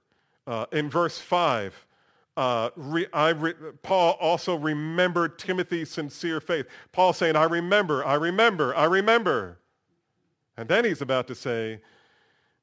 Uh, 0.48 0.66
in 0.72 0.90
verse 0.90 1.20
5, 1.20 1.86
uh, 2.36 2.70
re, 2.76 3.06
re, 3.14 3.54
Paul 3.84 4.18
also 4.20 4.56
remembered 4.56 5.38
Timothy's 5.38 5.92
sincere 5.92 6.42
faith. 6.42 6.66
Paul 6.92 7.14
saying, 7.14 7.36
I 7.36 7.44
remember, 7.44 8.06
I 8.06 8.16
remember, 8.16 8.76
I 8.76 8.86
remember. 8.86 9.60
And 10.58 10.68
then 10.68 10.86
he's 10.86 11.02
about 11.02 11.28
to 11.28 11.36
say 11.36 11.82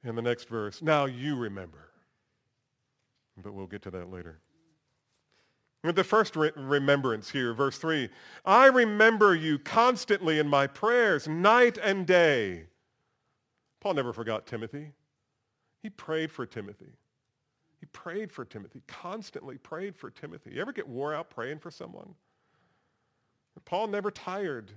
in 0.05 0.15
the 0.15 0.23
next 0.23 0.49
verse, 0.49 0.83
now 0.83 1.07
you 1.07 1.37
remember. 1.37 1.91
But 3.43 3.55
we'll 3.55 3.67
get 3.67 3.83
to 3.83 3.91
that 3.91 4.11
later. 4.11 4.41
The 5.83 6.05
first 6.05 6.35
re- 6.37 6.51
remembrance 6.57 7.31
here, 7.31 7.55
verse 7.55 7.79
3, 7.79 8.09
I 8.45 8.67
remember 8.67 9.35
you 9.35 9.59
constantly 9.59 10.39
in 10.39 10.49
my 10.49 10.67
prayers, 10.67 11.29
night 11.29 11.79
and 11.79 12.07
day. 12.07 12.65
Paul 13.81 13.95
never 13.95 14.13
forgot 14.13 14.47
Timothy. 14.47 14.93
He 15.83 15.89
prayed 15.89 16.33
for 16.33 16.47
Timothy. 16.47 16.93
He 17.79 17.87
prayed 17.87 18.33
for 18.33 18.45
Timothy, 18.45 18.83
constantly 18.89 19.57
prayed 19.57 19.95
for 19.97 20.11
Timothy. 20.11 20.51
You 20.55 20.61
ever 20.61 20.73
get 20.73 20.89
wore 20.89 21.15
out 21.15 21.31
praying 21.31 21.61
for 21.61 21.71
someone? 21.71 22.15
Paul 23.65 23.89
never 23.89 24.11
tired 24.11 24.73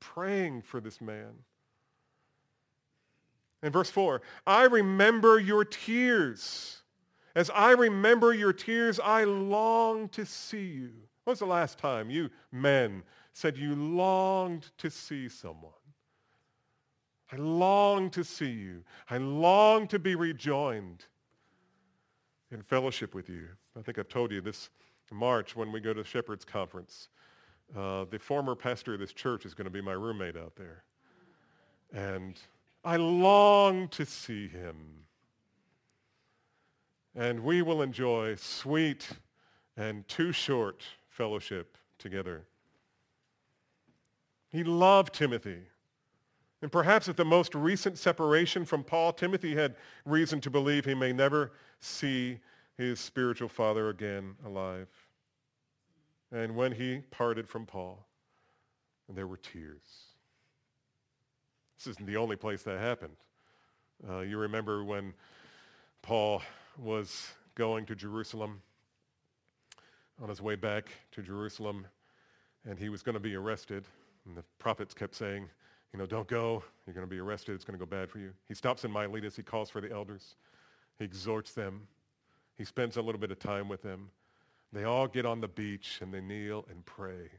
praying 0.00 0.62
for 0.62 0.80
this 0.80 1.00
man. 1.00 1.32
In 3.62 3.72
verse 3.72 3.90
4, 3.90 4.22
I 4.46 4.64
remember 4.64 5.38
your 5.38 5.64
tears. 5.64 6.82
As 7.34 7.50
I 7.50 7.72
remember 7.72 8.32
your 8.32 8.52
tears, 8.52 9.00
I 9.00 9.24
long 9.24 10.08
to 10.10 10.24
see 10.24 10.66
you. 10.66 10.92
When 11.24 11.32
was 11.32 11.38
the 11.40 11.46
last 11.46 11.78
time 11.78 12.10
you 12.10 12.30
men 12.52 13.02
said 13.32 13.58
you 13.58 13.74
longed 13.74 14.70
to 14.78 14.90
see 14.90 15.28
someone? 15.28 15.72
I 17.30 17.36
long 17.36 18.10
to 18.10 18.24
see 18.24 18.50
you. 18.50 18.84
I 19.10 19.18
long 19.18 19.86
to 19.88 19.98
be 19.98 20.14
rejoined 20.14 21.04
in 22.50 22.62
fellowship 22.62 23.14
with 23.14 23.28
you. 23.28 23.48
I 23.78 23.82
think 23.82 23.98
I've 23.98 24.08
told 24.08 24.32
you 24.32 24.40
this 24.40 24.70
March 25.12 25.54
when 25.54 25.72
we 25.72 25.80
go 25.80 25.92
to 25.92 26.02
the 26.02 26.08
Shepherd's 26.08 26.44
Conference. 26.44 27.08
Uh, 27.76 28.06
the 28.10 28.18
former 28.18 28.54
pastor 28.54 28.94
of 28.94 29.00
this 29.00 29.12
church 29.12 29.44
is 29.44 29.52
going 29.54 29.66
to 29.66 29.70
be 29.70 29.82
my 29.82 29.92
roommate 29.92 30.36
out 30.36 30.56
there. 30.56 30.84
And 31.92 32.40
I 32.84 32.96
long 32.96 33.88
to 33.88 34.06
see 34.06 34.48
him 34.48 34.98
and 37.18 37.40
we 37.40 37.62
will 37.62 37.82
enjoy 37.82 38.36
sweet 38.36 39.08
and 39.76 40.06
too 40.06 40.30
short 40.30 40.84
fellowship 41.08 41.76
together. 41.98 42.44
He 44.48 44.62
loved 44.62 45.12
Timothy. 45.12 45.62
And 46.62 46.70
perhaps 46.70 47.08
at 47.08 47.16
the 47.16 47.24
most 47.24 47.56
recent 47.56 47.98
separation 47.98 48.64
from 48.64 48.84
Paul, 48.84 49.12
Timothy 49.12 49.54
had 49.54 49.74
reason 50.04 50.40
to 50.42 50.50
believe 50.50 50.84
he 50.84 50.94
may 50.94 51.12
never 51.12 51.52
see 51.80 52.38
his 52.76 53.00
spiritual 53.00 53.48
father 53.48 53.88
again 53.88 54.36
alive. 54.46 54.88
And 56.30 56.54
when 56.54 56.72
he 56.72 57.02
parted 57.10 57.48
from 57.48 57.66
Paul, 57.66 58.06
there 59.08 59.26
were 59.26 59.36
tears. 59.36 60.07
This 61.78 61.86
isn't 61.92 62.06
the 62.06 62.16
only 62.16 62.34
place 62.34 62.64
that 62.64 62.80
happened. 62.80 63.14
Uh, 64.08 64.20
you 64.20 64.36
remember 64.36 64.82
when 64.82 65.14
Paul 66.02 66.42
was 66.76 67.28
going 67.54 67.86
to 67.86 67.94
Jerusalem, 67.94 68.60
on 70.20 70.28
his 70.28 70.42
way 70.42 70.56
back 70.56 70.88
to 71.12 71.22
Jerusalem, 71.22 71.86
and 72.64 72.78
he 72.78 72.88
was 72.88 73.02
going 73.02 73.14
to 73.14 73.20
be 73.20 73.36
arrested. 73.36 73.84
And 74.26 74.36
the 74.36 74.42
prophets 74.58 74.92
kept 74.92 75.14
saying, 75.14 75.48
you 75.92 75.98
know, 75.98 76.06
don't 76.06 76.26
go. 76.26 76.62
You're 76.86 76.94
going 76.94 77.06
to 77.06 77.10
be 77.10 77.20
arrested. 77.20 77.54
It's 77.54 77.64
going 77.64 77.78
to 77.78 77.84
go 77.84 77.88
bad 77.88 78.10
for 78.10 78.18
you. 78.18 78.32
He 78.48 78.54
stops 78.54 78.84
in 78.84 78.90
Miletus. 78.90 79.36
He 79.36 79.42
calls 79.42 79.70
for 79.70 79.80
the 79.80 79.92
elders. 79.92 80.34
He 80.98 81.04
exhorts 81.04 81.52
them. 81.52 81.86
He 82.56 82.64
spends 82.64 82.96
a 82.96 83.02
little 83.02 83.20
bit 83.20 83.30
of 83.30 83.38
time 83.38 83.68
with 83.68 83.82
them. 83.82 84.10
They 84.72 84.84
all 84.84 85.06
get 85.06 85.24
on 85.24 85.40
the 85.40 85.48
beach 85.48 86.00
and 86.02 86.12
they 86.12 86.20
kneel 86.20 86.66
and 86.68 86.84
pray. 86.84 87.30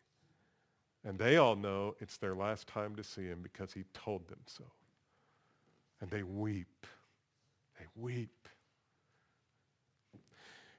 And 1.05 1.17
they 1.17 1.37
all 1.37 1.55
know 1.55 1.95
it's 1.99 2.17
their 2.17 2.35
last 2.35 2.67
time 2.67 2.95
to 2.95 3.03
see 3.03 3.23
him 3.23 3.39
because 3.41 3.71
he 3.71 3.83
told 3.93 4.27
them 4.27 4.39
so. 4.45 4.65
And 6.01 6.09
they 6.09 6.23
weep. 6.23 6.85
They 7.79 7.85
weep. 7.95 8.47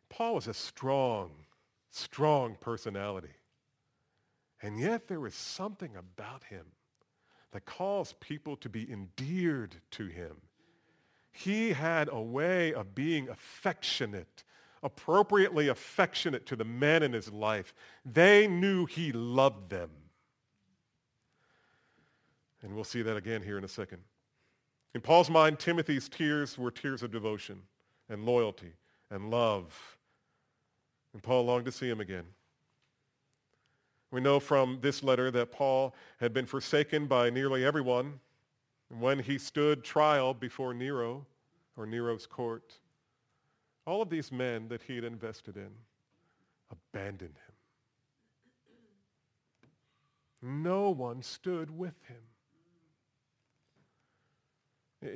Paul 0.09 0.35
was 0.35 0.49
a 0.49 0.55
strong, 0.55 1.31
strong 1.91 2.57
personality. 2.61 3.29
And 4.63 4.79
yet 4.79 5.09
there 5.09 5.21
was 5.21 5.35
something 5.35 5.97
about 5.97 6.45
him 6.45 6.67
that 7.53 7.65
caused 7.65 8.21
people 8.21 8.57
to 8.57 8.69
be 8.69 8.91
endeared 8.91 9.77
to 9.93 10.07
him. 10.07 10.37
He 11.33 11.71
had 11.71 12.09
a 12.13 12.21
way 12.21 12.75
of 12.75 12.95
being 12.95 13.29
affectionate, 13.29 14.45
appropriately 14.83 15.69
affectionate 15.69 16.45
to 16.47 16.57
the 16.57 16.65
men 16.65 17.03
in 17.03 17.13
his 17.13 17.33
life. 17.33 17.73
They 18.05 18.47
knew 18.47 18.87
he 18.87 19.13
loved 19.13 19.71
them. 19.71 19.91
And 22.63 22.75
we'll 22.75 22.85
see 22.85 23.03
that 23.03 23.17
again 23.17 23.43
here 23.43 23.59
in 23.59 23.65
a 23.65 23.69
second. 23.69 24.03
In 24.95 25.01
Paul's 25.01 25.31
mind, 25.31 25.59
Timothy's 25.59 26.09
tears 26.09 26.59
were 26.59 26.71
tears 26.71 27.03
of 27.03 27.11
devotion 27.11 27.63
and 28.09 28.25
loyalty 28.25 28.73
and 29.11 29.31
love 29.31 29.99
and 31.13 31.23
Paul 31.23 31.45
longed 31.45 31.65
to 31.67 31.73
see 31.73 31.89
him 31.89 32.01
again. 32.01 32.25
We 34.11 34.21
know 34.21 34.41
from 34.41 34.79
this 34.81 35.03
letter 35.03 35.31
that 35.31 35.53
Paul 35.53 35.95
had 36.19 36.33
been 36.33 36.47
forsaken 36.47 37.07
by 37.07 37.31
nearly 37.31 37.65
everyone 37.65 38.21
when 38.89 39.21
he 39.21 39.39
stood 39.39 39.85
trial 39.85 40.35
before 40.35 40.75
Nero 40.75 41.25
or 41.77 41.87
Nero's 41.87 42.27
court. 42.27 42.75
All 43.87 44.03
of 44.03 44.11
these 44.11 44.33
men 44.33 44.69
that 44.69 44.83
he 44.83 44.97
had 44.97 45.05
invested 45.05 45.57
in 45.57 45.71
abandoned 46.71 47.37
him. 47.37 47.55
No 50.43 50.91
one 50.91 51.23
stood 51.23 51.77
with 51.77 51.95
him. 52.09 52.23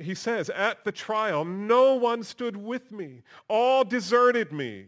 He 0.01 0.15
says, 0.15 0.49
at 0.49 0.83
the 0.83 0.91
trial, 0.91 1.45
no 1.45 1.93
one 1.93 2.23
stood 2.23 2.57
with 2.57 2.91
me. 2.91 3.21
All 3.47 3.83
deserted 3.83 4.51
me. 4.51 4.87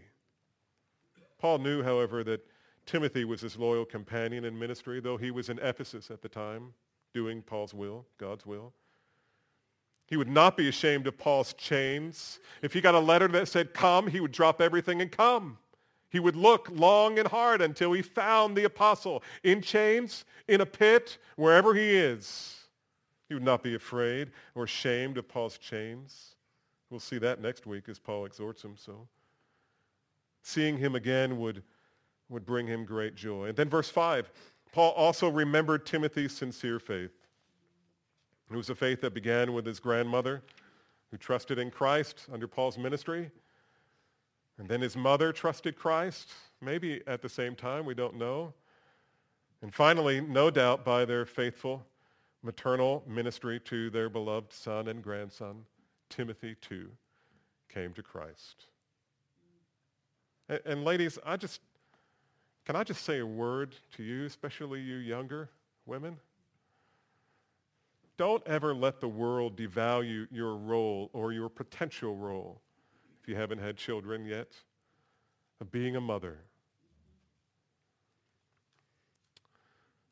Paul 1.38 1.60
knew, 1.60 1.84
however, 1.84 2.24
that 2.24 2.44
Timothy 2.88 3.24
was 3.24 3.42
his 3.42 3.58
loyal 3.58 3.86
companion 3.86 4.46
in 4.46 4.58
ministry, 4.58 5.00
though 5.00 5.18
he 5.18 5.30
was 5.30 5.50
in 5.50 5.60
Ephesus 5.60 6.10
at 6.10 6.22
the 6.22 6.30
time, 6.30 6.74
doing 7.14 7.44
Paul's 7.44 7.74
will, 7.74 8.06
God's 8.18 8.46
will. 8.46 8.74
He 10.08 10.18
would 10.18 10.30
not 10.30 10.58
be 10.58 10.70
ashamed 10.70 11.06
of 11.06 11.18
Paul's 11.18 11.54
chains. 11.54 12.40
If 12.62 12.74
he 12.74 12.82
got 12.82 12.96
a 12.96 13.00
letter 13.00 13.28
that 13.28 13.50
said 13.50 13.74
come, 13.74 14.08
he 14.08 14.20
would 14.20 14.32
drop 14.32 14.62
everything 14.62 15.02
and 15.02 15.12
come. 15.12 15.58
He 16.10 16.20
would 16.20 16.38
look 16.38 16.70
long 16.72 17.20
and 17.20 17.28
hard 17.28 17.62
until 17.62 17.92
he 17.92 18.02
found 18.02 18.56
the 18.56 18.64
apostle 18.64 19.22
in 19.44 19.62
chains, 19.62 20.26
in 20.48 20.62
a 20.62 20.66
pit, 20.66 21.18
wherever 21.36 21.76
he 21.76 21.94
is. 21.94 22.57
He 23.28 23.34
would 23.34 23.44
not 23.44 23.64
be 23.64 23.76
afraid 23.76 24.32
or 24.56 24.64
ashamed 24.64 25.18
of 25.18 25.28
Paul's 25.28 25.58
chains. 25.58 26.36
We'll 26.90 27.00
see 27.00 27.18
that 27.18 27.42
next 27.42 27.66
week 27.66 27.90
as 27.90 28.00
Paul 28.00 28.26
exhorts 28.26 28.64
him. 28.64 28.76
So 28.78 29.08
seeing 30.42 30.78
him 30.78 30.96
again 30.96 31.38
would, 31.38 31.64
would 32.30 32.46
bring 32.46 32.68
him 32.68 32.86
great 32.86 33.16
joy. 33.16 33.50
And 33.50 33.58
then 33.58 33.70
verse 33.70 33.90
5, 33.90 34.32
Paul 34.72 34.92
also 34.92 35.30
remembered 35.30 35.86
Timothy's 35.86 36.34
sincere 36.34 36.80
faith. 36.80 37.12
It 38.50 38.56
was 38.56 38.70
a 38.70 38.76
faith 38.76 39.02
that 39.02 39.14
began 39.14 39.52
with 39.52 39.66
his 39.66 39.80
grandmother 39.80 40.42
who 41.12 41.18
trusted 41.18 41.60
in 41.60 41.70
Christ 41.70 42.28
under 42.32 42.48
Paul's 42.48 42.78
ministry. 42.78 43.30
And 44.58 44.70
then 44.70 44.82
his 44.82 44.96
mother 44.96 45.34
trusted 45.34 45.76
Christ, 45.76 46.32
maybe 46.62 47.02
at 47.08 47.22
the 47.22 47.30
same 47.30 47.56
time, 47.56 47.86
we 47.86 47.94
don't 47.94 48.16
know. 48.16 48.54
And 49.62 49.74
finally, 49.74 50.22
no 50.22 50.50
doubt 50.50 50.86
by 50.86 51.04
their 51.04 51.26
faithful 51.26 51.86
maternal 52.48 53.04
ministry 53.06 53.60
to 53.60 53.90
their 53.90 54.10
beloved 54.10 54.54
son 54.54 54.88
and 54.88 55.04
grandson, 55.04 55.66
Timothy 56.10 56.56
too 56.62 56.88
came 57.68 57.92
to 57.94 58.02
Christ. 58.02 58.68
And, 60.48 60.62
and, 60.66 60.86
ladies, 60.86 61.20
I 61.26 61.36
just, 61.36 61.60
can 62.66 62.78
I 62.78 62.86
just 62.86 63.04
say 63.04 63.20
a 63.20 63.26
word 63.26 63.76
to 63.98 64.04
you, 64.04 64.24
especially 64.24 64.80
you 64.80 64.96
younger 64.96 65.50
women? 65.86 66.16
Don't 68.16 68.42
ever 68.48 68.74
let 68.74 69.02
the 69.02 69.10
world 69.10 69.58
devalue 69.58 70.26
your 70.32 70.56
role 70.56 71.10
or 71.12 71.34
your 71.34 71.50
potential 71.50 72.16
role, 72.16 72.62
if 73.22 73.28
you 73.28 73.36
haven't 73.36 73.60
had 73.60 73.76
children 73.76 74.26
yet, 74.26 74.54
of 75.60 75.70
being 75.70 75.98
a 75.98 76.02
mother. 76.02 76.38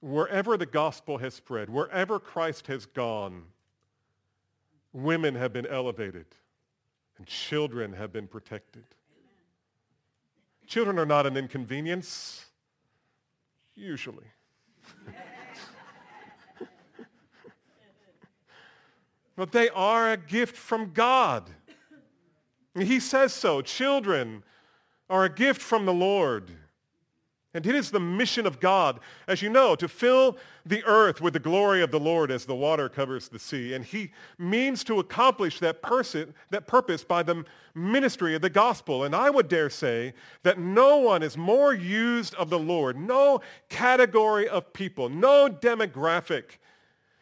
Wherever 0.05 0.55
the 0.55 0.67
gospel 0.67 1.17
has 1.17 1.33
spread, 1.33 1.67
wherever 1.67 2.19
Christ 2.19 2.67
has 2.67 2.85
gone, 2.85 3.41
women 4.93 5.33
have 5.33 5.51
been 5.51 5.65
elevated 5.65 6.27
and 7.17 7.25
children 7.25 7.91
have 7.93 8.13
been 8.13 8.27
protected. 8.27 8.83
Children 10.67 10.99
are 10.99 11.07
not 11.07 11.25
an 11.25 11.35
inconvenience, 11.35 12.45
usually. 13.73 14.27
but 19.35 19.51
they 19.51 19.69
are 19.69 20.11
a 20.11 20.17
gift 20.17 20.55
from 20.55 20.91
God. 20.93 21.49
He 22.77 22.99
says 22.99 23.33
so. 23.33 23.63
Children 23.63 24.43
are 25.09 25.23
a 25.23 25.33
gift 25.33 25.63
from 25.63 25.87
the 25.87 25.93
Lord. 25.93 26.51
And 27.55 27.65
it 27.65 27.73
is 27.73 27.89
the 27.89 28.01
mission 28.01 28.45
of 28.45 28.59
God, 28.59 28.99
as 29.29 29.41
you 29.41 29.49
know, 29.49 29.75
to 29.77 29.87
fill 29.87 30.37
the 30.65 30.83
earth 30.83 31.21
with 31.21 31.31
the 31.31 31.39
glory 31.39 31.81
of 31.81 31.89
the 31.89 31.99
Lord 31.99 32.29
as 32.29 32.43
the 32.43 32.53
water 32.53 32.89
covers 32.89 33.29
the 33.29 33.39
sea. 33.39 33.73
And 33.73 33.85
he 33.85 34.11
means 34.37 34.83
to 34.83 34.99
accomplish 34.99 35.61
that, 35.61 35.81
person, 35.81 36.33
that 36.49 36.67
purpose 36.67 37.05
by 37.05 37.23
the 37.23 37.45
ministry 37.73 38.35
of 38.35 38.41
the 38.41 38.49
gospel. 38.49 39.05
And 39.05 39.15
I 39.15 39.29
would 39.29 39.47
dare 39.47 39.69
say 39.69 40.13
that 40.43 40.59
no 40.59 40.97
one 40.97 41.23
is 41.23 41.37
more 41.37 41.73
used 41.73 42.35
of 42.35 42.49
the 42.49 42.59
Lord, 42.59 42.97
no 42.97 43.39
category 43.69 44.49
of 44.49 44.73
people, 44.73 45.07
no 45.07 45.47
demographic 45.47 46.57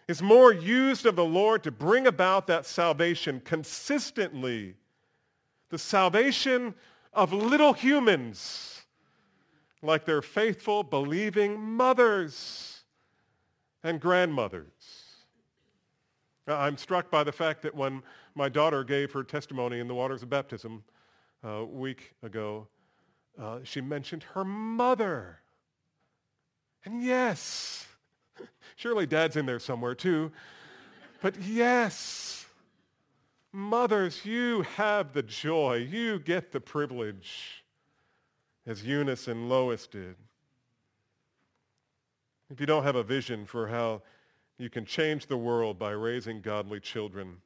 is 0.08 0.24
more 0.24 0.52
used 0.52 1.06
of 1.06 1.16
the 1.16 1.24
Lord 1.24 1.64
to 1.64 1.72
bring 1.72 2.08
about 2.08 2.48
that 2.48 2.66
salvation 2.66 3.40
consistently. 3.46 4.74
The 5.70 5.78
salvation 5.78 6.74
of 7.14 7.32
little 7.32 7.74
humans 7.74 8.73
like 9.84 10.06
their 10.06 10.22
faithful, 10.22 10.82
believing 10.82 11.60
mothers 11.60 12.84
and 13.84 14.00
grandmothers. 14.00 14.72
I'm 16.48 16.78
struck 16.78 17.12
by 17.12 17.24
the 17.24 17.32
fact 17.32 17.62
that 17.62 17.76
when 17.76 18.02
my 18.36 18.50
daughter 18.50 18.84
gave 18.84 19.12
her 19.12 19.24
testimony 19.24 19.80
in 19.80 19.88
the 19.88 19.96
waters 19.96 20.24
of 20.24 20.30
baptism 20.30 20.84
uh, 21.44 21.50
a 21.50 21.66
week 21.66 22.14
ago, 22.24 22.68
uh, 23.40 23.60
she 23.64 23.82
mentioned 23.82 24.24
her 24.34 24.44
mother. 24.44 25.40
And 26.86 27.04
yes, 27.04 27.86
surely 28.76 29.06
dad's 29.06 29.38
in 29.38 29.46
there 29.46 29.60
somewhere 29.60 29.96
too, 29.96 30.32
but 31.22 31.42
yes, 31.42 32.46
mothers, 33.54 34.26
you 34.26 34.64
have 34.76 35.14
the 35.14 35.24
joy, 35.24 35.88
you 35.90 36.20
get 36.20 36.52
the 36.52 36.60
privilege 36.60 37.63
as 38.66 38.84
Eunice 38.84 39.28
and 39.28 39.50
Lois 39.50 39.88
did. 39.88 40.16
If 42.50 42.60
you 42.60 42.66
don't 42.66 42.84
have 42.84 42.96
a 42.96 43.04
vision 43.04 43.46
for 43.46 43.68
how 43.68 44.02
you 44.58 44.70
can 44.70 44.86
change 44.86 45.26
the 45.26 45.38
world 45.38 45.80
by 45.80 45.92
raising 45.92 46.42
godly 46.42 46.80
children, 46.80 47.38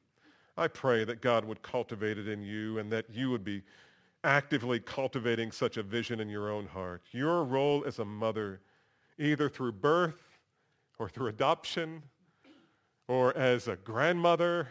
I 0.56 0.68
pray 0.68 1.04
that 1.04 1.20
God 1.20 1.44
would 1.44 1.62
cultivate 1.62 2.18
it 2.18 2.28
in 2.28 2.42
you 2.42 2.78
and 2.78 2.92
that 2.92 3.06
you 3.10 3.30
would 3.30 3.44
be 3.44 3.62
actively 4.24 4.80
cultivating 4.80 5.52
such 5.52 5.76
a 5.76 5.82
vision 5.82 6.20
in 6.20 6.28
your 6.28 6.50
own 6.50 6.66
heart. 6.66 7.02
Your 7.12 7.44
role 7.44 7.84
as 7.86 8.00
a 8.00 8.04
mother, 8.04 8.60
either 9.18 9.48
through 9.48 9.72
birth 9.72 10.20
or 10.98 11.08
through 11.08 11.28
adoption 11.28 12.02
or 13.06 13.36
as 13.36 13.68
a 13.68 13.76
grandmother 13.76 14.68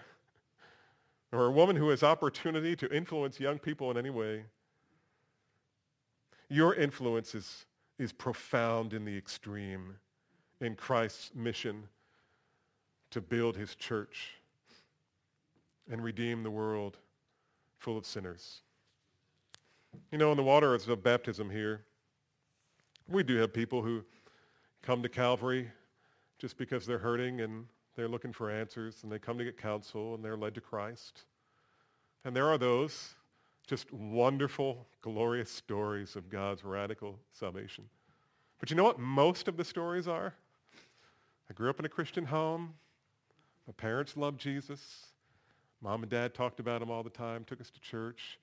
or 1.32 1.46
a 1.46 1.52
woman 1.52 1.76
who 1.76 1.90
has 1.90 2.04
opportunity 2.04 2.76
to 2.76 2.94
influence 2.94 3.40
young 3.40 3.58
people 3.58 3.90
in 3.92 3.98
any 3.98 4.10
way, 4.10 4.44
your 6.50 6.76
influence 6.76 7.36
is, 7.36 7.66
is 8.00 8.12
profound 8.12 8.94
in 8.94 9.06
the 9.06 9.16
extreme 9.16 9.96
in 10.62 10.76
Christ's 10.76 11.32
mission 11.36 11.84
to 13.12 13.22
build 13.22 13.56
his 13.56 13.76
church 13.76 14.34
and 15.90 16.04
redeem 16.04 16.44
the 16.44 16.52
world 16.52 16.98
full 17.78 17.98
of 17.98 18.06
sinners. 18.06 18.62
You 20.12 20.18
know, 20.18 20.32
in 20.32 20.38
the 20.38 20.44
waters 20.44 20.88
of 20.88 21.04
baptism 21.04 21.50
here, 21.50 21.82
we 23.08 23.24
do 23.24 23.36
have 23.38 23.54
people 23.54 23.82
who 23.82 24.04
come 24.82 25.02
to 25.04 25.10
Calvary 25.10 25.70
just 26.40 26.58
because 26.58 26.86
they're 26.86 26.98
hurting 26.98 27.42
and 27.42 27.66
they're 27.96 28.08
looking 28.08 28.34
for 28.34 28.52
answers 28.52 29.04
and 29.04 29.12
they 29.12 29.20
come 29.20 29.38
to 29.38 29.44
get 29.44 29.58
counsel 29.58 30.16
and 30.16 30.24
they're 30.24 30.38
led 30.38 30.54
to 30.56 30.62
Christ. 30.62 31.24
And 32.26 32.36
there 32.36 32.48
are 32.48 32.58
those 32.58 33.16
just 33.68 33.92
wonderful, 33.92 34.88
glorious 35.02 35.52
stories 35.52 36.16
of 36.16 36.30
God's 36.30 36.64
radical 36.64 37.20
salvation. 37.34 37.84
But 38.60 38.70
you 38.70 38.78
know 38.78 38.86
what 38.86 38.98
most 38.98 39.50
of 39.50 39.58
the 39.58 39.66
stories 39.66 40.08
are? 40.08 40.34
I 41.50 41.54
grew 41.54 41.70
up 41.70 41.80
in 41.80 41.86
a 41.86 41.90
Christian 41.90 42.26
home. 42.26 42.74
My 43.68 43.74
parents 43.74 44.16
loved 44.16 44.40
Jesus. 44.40 45.08
Mom 45.82 46.02
and 46.02 46.10
dad 46.10 46.34
talked 46.34 46.62
about 46.62 46.82
him 46.82 46.90
all 46.90 47.04
the 47.04 47.10
time, 47.10 47.44
took 47.44 47.62
us 47.62 47.70
to 47.70 47.80
church. 47.82 48.40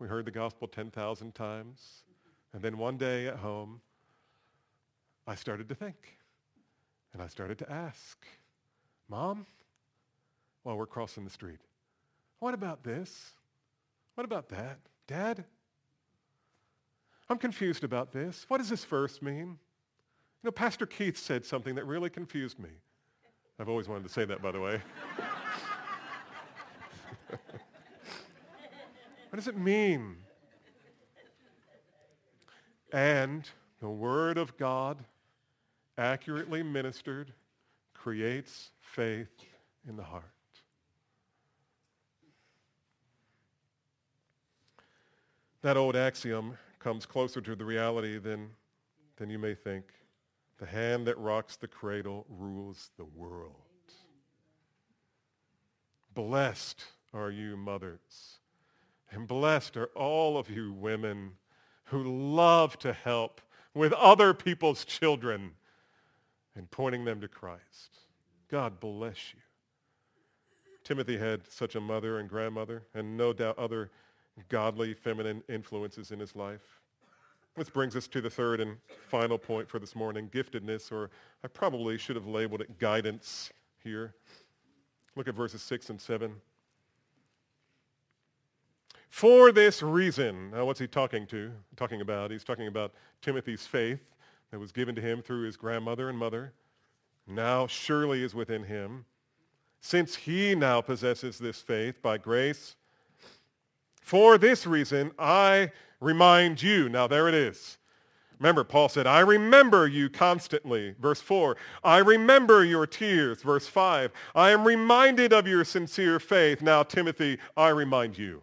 We 0.00 0.08
heard 0.08 0.24
the 0.24 0.32
gospel 0.32 0.68
10,000 0.68 1.34
times. 1.34 2.02
And 2.52 2.60
then 2.60 2.76
one 2.76 2.96
day 2.96 3.28
at 3.28 3.36
home, 3.36 3.80
I 5.26 5.36
started 5.36 5.68
to 5.68 5.74
think. 5.74 6.18
And 7.14 7.22
I 7.22 7.28
started 7.28 7.58
to 7.58 7.72
ask, 7.72 8.26
Mom, 9.08 9.46
while 10.64 10.76
we're 10.76 10.86
crossing 10.86 11.24
the 11.24 11.30
street, 11.30 11.60
what 12.40 12.52
about 12.52 12.82
this? 12.82 13.35
What 14.16 14.24
about 14.24 14.48
that? 14.48 14.78
Dad? 15.06 15.44
I'm 17.28 17.36
confused 17.38 17.84
about 17.84 18.12
this. 18.12 18.46
What 18.48 18.58
does 18.58 18.70
this 18.70 18.84
verse 18.84 19.20
mean? 19.20 19.58
You 20.42 20.48
know, 20.48 20.50
Pastor 20.50 20.86
Keith 20.86 21.18
said 21.18 21.44
something 21.44 21.74
that 21.74 21.84
really 21.84 22.08
confused 22.08 22.58
me. 22.58 22.70
I've 23.60 23.68
always 23.68 23.88
wanted 23.88 24.04
to 24.04 24.08
say 24.08 24.24
that, 24.24 24.40
by 24.40 24.52
the 24.52 24.60
way. 24.60 24.80
what 27.28 27.38
does 29.34 29.48
it 29.48 29.58
mean? 29.58 30.16
And 32.92 33.46
the 33.80 33.90
Word 33.90 34.38
of 34.38 34.56
God, 34.56 35.04
accurately 35.98 36.62
ministered, 36.62 37.34
creates 37.92 38.70
faith 38.80 39.28
in 39.86 39.96
the 39.96 40.02
heart. 40.02 40.24
That 45.66 45.76
old 45.76 45.96
axiom 45.96 46.56
comes 46.78 47.06
closer 47.06 47.40
to 47.40 47.56
the 47.56 47.64
reality 47.64 48.18
than, 48.18 48.50
than 49.16 49.30
you 49.30 49.38
may 49.40 49.56
think. 49.56 49.86
The 50.58 50.66
hand 50.66 51.08
that 51.08 51.18
rocks 51.18 51.56
the 51.56 51.66
cradle 51.66 52.24
rules 52.28 52.92
the 52.96 53.04
world. 53.04 53.56
Blessed 56.14 56.84
are 57.12 57.32
you 57.32 57.56
mothers, 57.56 58.38
and 59.10 59.26
blessed 59.26 59.76
are 59.76 59.90
all 59.96 60.38
of 60.38 60.48
you 60.48 60.72
women 60.72 61.32
who 61.86 62.04
love 62.04 62.78
to 62.78 62.92
help 62.92 63.40
with 63.74 63.92
other 63.94 64.32
people's 64.34 64.84
children 64.84 65.50
and 66.54 66.70
pointing 66.70 67.04
them 67.04 67.20
to 67.22 67.26
Christ. 67.26 67.98
God 68.48 68.78
bless 68.78 69.34
you. 69.34 69.40
Timothy 70.84 71.18
had 71.18 71.50
such 71.50 71.74
a 71.74 71.80
mother 71.80 72.20
and 72.20 72.28
grandmother, 72.28 72.84
and 72.94 73.16
no 73.16 73.32
doubt 73.32 73.58
other 73.58 73.90
godly 74.48 74.94
feminine 74.94 75.42
influences 75.48 76.10
in 76.10 76.20
his 76.20 76.36
life. 76.36 76.80
This 77.56 77.70
brings 77.70 77.96
us 77.96 78.06
to 78.08 78.20
the 78.20 78.28
third 78.28 78.60
and 78.60 78.76
final 79.08 79.38
point 79.38 79.68
for 79.68 79.78
this 79.78 79.96
morning, 79.96 80.28
giftedness, 80.28 80.92
or 80.92 81.10
I 81.42 81.48
probably 81.48 81.96
should 81.96 82.16
have 82.16 82.26
labeled 82.26 82.60
it 82.60 82.78
guidance 82.78 83.50
here. 83.82 84.14
Look 85.14 85.26
at 85.26 85.34
verses 85.34 85.62
6 85.62 85.88
and 85.88 86.00
7. 86.00 86.34
For 89.08 89.50
this 89.52 89.82
reason, 89.82 90.50
now 90.50 90.66
what's 90.66 90.80
he 90.80 90.86
talking 90.86 91.26
to, 91.28 91.50
talking 91.76 92.02
about? 92.02 92.30
He's 92.30 92.44
talking 92.44 92.66
about 92.66 92.92
Timothy's 93.22 93.66
faith 93.66 94.00
that 94.50 94.58
was 94.58 94.72
given 94.72 94.94
to 94.94 95.00
him 95.00 95.22
through 95.22 95.46
his 95.46 95.56
grandmother 95.56 96.10
and 96.10 96.18
mother. 96.18 96.52
Now 97.26 97.66
surely 97.66 98.22
is 98.22 98.34
within 98.34 98.64
him. 98.64 99.06
Since 99.80 100.16
he 100.16 100.54
now 100.54 100.82
possesses 100.82 101.38
this 101.38 101.62
faith 101.62 102.02
by 102.02 102.18
grace, 102.18 102.76
for 104.06 104.38
this 104.38 104.68
reason 104.68 105.10
I 105.18 105.72
remind 106.00 106.62
you. 106.62 106.88
Now 106.88 107.08
there 107.08 107.26
it 107.26 107.34
is. 107.34 107.76
Remember, 108.38 108.62
Paul 108.62 108.88
said, 108.88 109.04
I 109.04 109.18
remember 109.18 109.88
you 109.88 110.08
constantly. 110.08 110.94
Verse 111.00 111.20
4, 111.20 111.56
I 111.82 111.98
remember 111.98 112.64
your 112.64 112.86
tears. 112.86 113.42
Verse 113.42 113.66
5, 113.66 114.12
I 114.36 114.50
am 114.50 114.64
reminded 114.64 115.32
of 115.32 115.48
your 115.48 115.64
sincere 115.64 116.20
faith. 116.20 116.62
Now, 116.62 116.84
Timothy, 116.84 117.38
I 117.56 117.70
remind 117.70 118.16
you. 118.16 118.42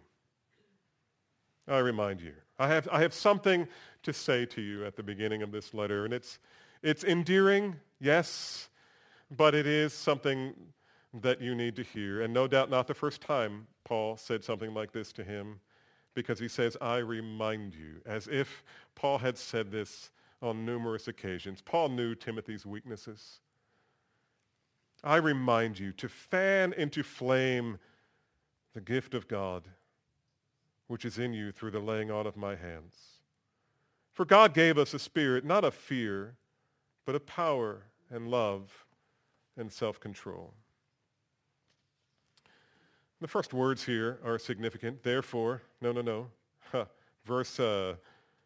I 1.66 1.78
remind 1.78 2.20
you. 2.20 2.34
I 2.58 2.68
have, 2.68 2.86
I 2.92 3.00
have 3.00 3.14
something 3.14 3.66
to 4.02 4.12
say 4.12 4.44
to 4.44 4.60
you 4.60 4.84
at 4.84 4.96
the 4.96 5.02
beginning 5.02 5.40
of 5.40 5.50
this 5.50 5.72
letter, 5.72 6.04
and 6.04 6.12
it's, 6.12 6.40
it's 6.82 7.04
endearing, 7.04 7.76
yes, 8.00 8.68
but 9.34 9.54
it 9.54 9.66
is 9.66 9.94
something 9.94 10.52
that 11.22 11.40
you 11.40 11.54
need 11.54 11.76
to 11.76 11.82
hear. 11.82 12.22
And 12.22 12.34
no 12.34 12.46
doubt 12.46 12.70
not 12.70 12.86
the 12.86 12.94
first 12.94 13.20
time 13.20 13.66
Paul 13.84 14.16
said 14.16 14.42
something 14.42 14.74
like 14.74 14.92
this 14.92 15.12
to 15.12 15.24
him 15.24 15.60
because 16.14 16.38
he 16.38 16.48
says, 16.48 16.76
I 16.80 16.98
remind 16.98 17.74
you, 17.74 18.00
as 18.06 18.28
if 18.28 18.64
Paul 18.94 19.18
had 19.18 19.36
said 19.36 19.70
this 19.70 20.10
on 20.42 20.64
numerous 20.64 21.08
occasions. 21.08 21.60
Paul 21.60 21.88
knew 21.88 22.14
Timothy's 22.14 22.66
weaknesses. 22.66 23.40
I 25.02 25.16
remind 25.16 25.78
you 25.78 25.92
to 25.92 26.08
fan 26.08 26.72
into 26.72 27.02
flame 27.02 27.78
the 28.74 28.80
gift 28.80 29.14
of 29.14 29.28
God, 29.28 29.64
which 30.86 31.04
is 31.04 31.18
in 31.18 31.32
you 31.32 31.52
through 31.52 31.72
the 31.72 31.80
laying 31.80 32.10
on 32.10 32.26
of 32.26 32.36
my 32.36 32.56
hands. 32.56 32.96
For 34.12 34.24
God 34.24 34.54
gave 34.54 34.78
us 34.78 34.94
a 34.94 34.98
spirit, 34.98 35.44
not 35.44 35.64
of 35.64 35.74
fear, 35.74 36.36
but 37.04 37.14
of 37.14 37.26
power 37.26 37.82
and 38.10 38.28
love 38.28 38.86
and 39.56 39.72
self-control. 39.72 40.54
The 43.20 43.28
first 43.28 43.54
words 43.54 43.84
here 43.84 44.18
are 44.24 44.38
significant. 44.38 45.02
Therefore, 45.02 45.62
no, 45.80 45.92
no, 45.92 46.02
no. 46.02 46.26
Huh. 46.72 46.86
Verse 47.24 47.58
uh, 47.58 47.94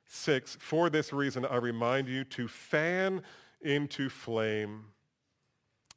6, 0.07 0.57
for 0.61 0.91
this 0.91 1.13
reason 1.13 1.45
I 1.47 1.57
remind 1.57 2.09
you 2.09 2.25
to 2.25 2.49
fan 2.49 3.23
into 3.63 4.09
flame. 4.09 4.85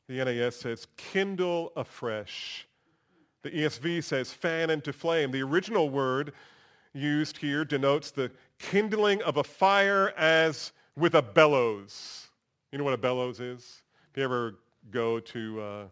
The 0.08 0.24
NAS 0.26 0.56
says 0.56 0.88
kindle 0.98 1.72
afresh. 1.76 2.68
The 3.44 3.52
ESV 3.52 4.04
says 4.04 4.32
fan 4.32 4.70
into 4.70 4.94
flame. 4.94 5.32
The 5.32 5.42
original 5.42 5.90
word 5.90 6.34
used 6.94 7.38
here 7.38 7.64
denotes 7.64 8.12
the 8.12 8.32
kindling 8.60 9.22
of 9.24 9.38
a 9.38 9.44
fire 9.44 10.14
as 10.18 10.72
with 10.98 11.16
a 11.16 11.22
bellows. 11.22 12.28
You 12.72 12.78
know 12.78 12.84
what 12.84 12.94
a 12.94 12.98
bellows 12.98 13.40
is? 13.40 13.84
If 14.12 14.18
you 14.18 14.24
ever 14.24 14.56
go 14.92 15.20
to 15.20 15.62
uh, 15.62 15.84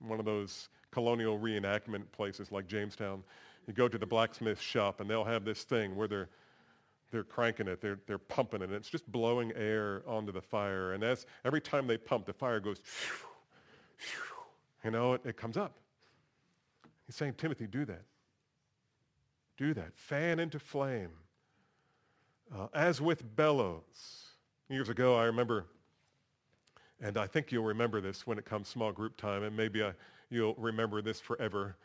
one 0.00 0.18
of 0.18 0.24
those 0.24 0.68
colonial 0.98 1.38
reenactment 1.38 2.02
places 2.10 2.50
like 2.50 2.66
Jamestown. 2.66 3.22
You 3.68 3.72
go 3.72 3.86
to 3.86 3.98
the 3.98 4.04
blacksmith 4.04 4.60
shop 4.60 5.00
and 5.00 5.08
they'll 5.08 5.22
have 5.22 5.44
this 5.44 5.62
thing 5.62 5.94
where 5.94 6.08
they're 6.08 6.28
they're 7.12 7.22
cranking 7.22 7.68
it, 7.68 7.80
they're, 7.80 8.00
they're 8.06 8.18
pumping 8.18 8.62
it, 8.62 8.64
and 8.64 8.74
it's 8.74 8.90
just 8.90 9.10
blowing 9.10 9.52
air 9.54 10.02
onto 10.08 10.32
the 10.32 10.42
fire. 10.42 10.92
And 10.92 11.04
as 11.04 11.24
every 11.44 11.60
time 11.60 11.86
they 11.86 11.96
pump, 11.96 12.26
the 12.26 12.32
fire 12.32 12.58
goes, 12.58 12.82
you 14.84 14.90
know, 14.90 15.14
it, 15.14 15.22
it 15.24 15.36
comes 15.36 15.56
up. 15.56 15.72
He's 17.06 17.14
saying, 17.14 17.34
Timothy, 17.38 17.68
do 17.68 17.84
that. 17.86 18.02
Do 19.56 19.72
that. 19.74 19.94
Fan 19.94 20.40
into 20.40 20.58
flame. 20.58 21.12
Uh, 22.54 22.66
as 22.74 23.00
with 23.00 23.36
bellows. 23.36 24.26
Years 24.68 24.90
ago, 24.90 25.16
I 25.16 25.24
remember, 25.24 25.64
and 27.00 27.16
I 27.16 27.26
think 27.28 27.52
you'll 27.52 27.64
remember 27.64 28.02
this 28.02 28.26
when 28.26 28.36
it 28.36 28.44
comes 28.44 28.68
small 28.68 28.92
group 28.92 29.16
time, 29.16 29.44
and 29.44 29.56
maybe 29.56 29.82
I, 29.82 29.92
you'll 30.30 30.54
remember 30.54 31.02
this 31.02 31.20
forever 31.20 31.76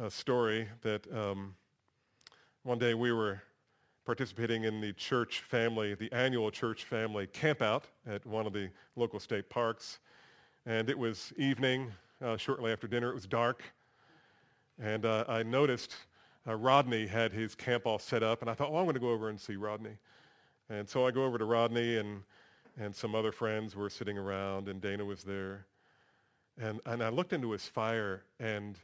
a 0.00 0.10
story 0.10 0.68
that 0.80 1.06
um, 1.14 1.54
one 2.62 2.78
day 2.78 2.94
we 2.94 3.12
were 3.12 3.42
participating 4.04 4.64
in 4.64 4.80
the 4.80 4.92
church 4.94 5.40
family, 5.40 5.94
the 5.94 6.10
annual 6.12 6.50
church 6.50 6.84
family 6.84 7.26
campout 7.26 7.82
at 8.06 8.24
one 8.26 8.46
of 8.46 8.52
the 8.52 8.70
local 8.96 9.20
state 9.20 9.48
parks. 9.48 9.98
And 10.66 10.88
it 10.88 10.98
was 10.98 11.32
evening, 11.36 11.92
uh, 12.22 12.36
shortly 12.36 12.72
after 12.72 12.86
dinner. 12.86 13.10
It 13.10 13.14
was 13.14 13.26
dark. 13.26 13.62
And 14.80 15.04
uh, 15.04 15.24
I 15.28 15.42
noticed 15.42 15.94
uh, 16.48 16.54
Rodney 16.54 17.06
had 17.06 17.32
his 17.32 17.54
camp 17.54 17.86
all 17.86 17.98
set 17.98 18.22
up. 18.22 18.40
And 18.40 18.50
I 18.50 18.54
thought, 18.54 18.72
well, 18.72 18.80
I'm 18.80 18.86
going 18.86 18.94
to 18.94 19.00
go 19.00 19.10
over 19.10 19.28
and 19.28 19.38
see 19.38 19.56
Rodney. 19.56 19.96
And 20.70 20.88
so 20.88 21.06
I 21.06 21.10
go 21.10 21.24
over 21.24 21.38
to 21.38 21.44
Rodney 21.44 21.98
and, 21.98 22.22
and 22.78 22.94
some 22.94 23.14
other 23.14 23.30
friends 23.30 23.76
were 23.76 23.90
sitting 23.90 24.16
around 24.16 24.68
and 24.68 24.80
Dana 24.80 25.04
was 25.04 25.22
there. 25.22 25.66
And, 26.60 26.80
and 26.86 27.02
I 27.02 27.08
looked 27.08 27.32
into 27.32 27.50
his 27.50 27.66
fire, 27.66 28.24
and 28.38 28.78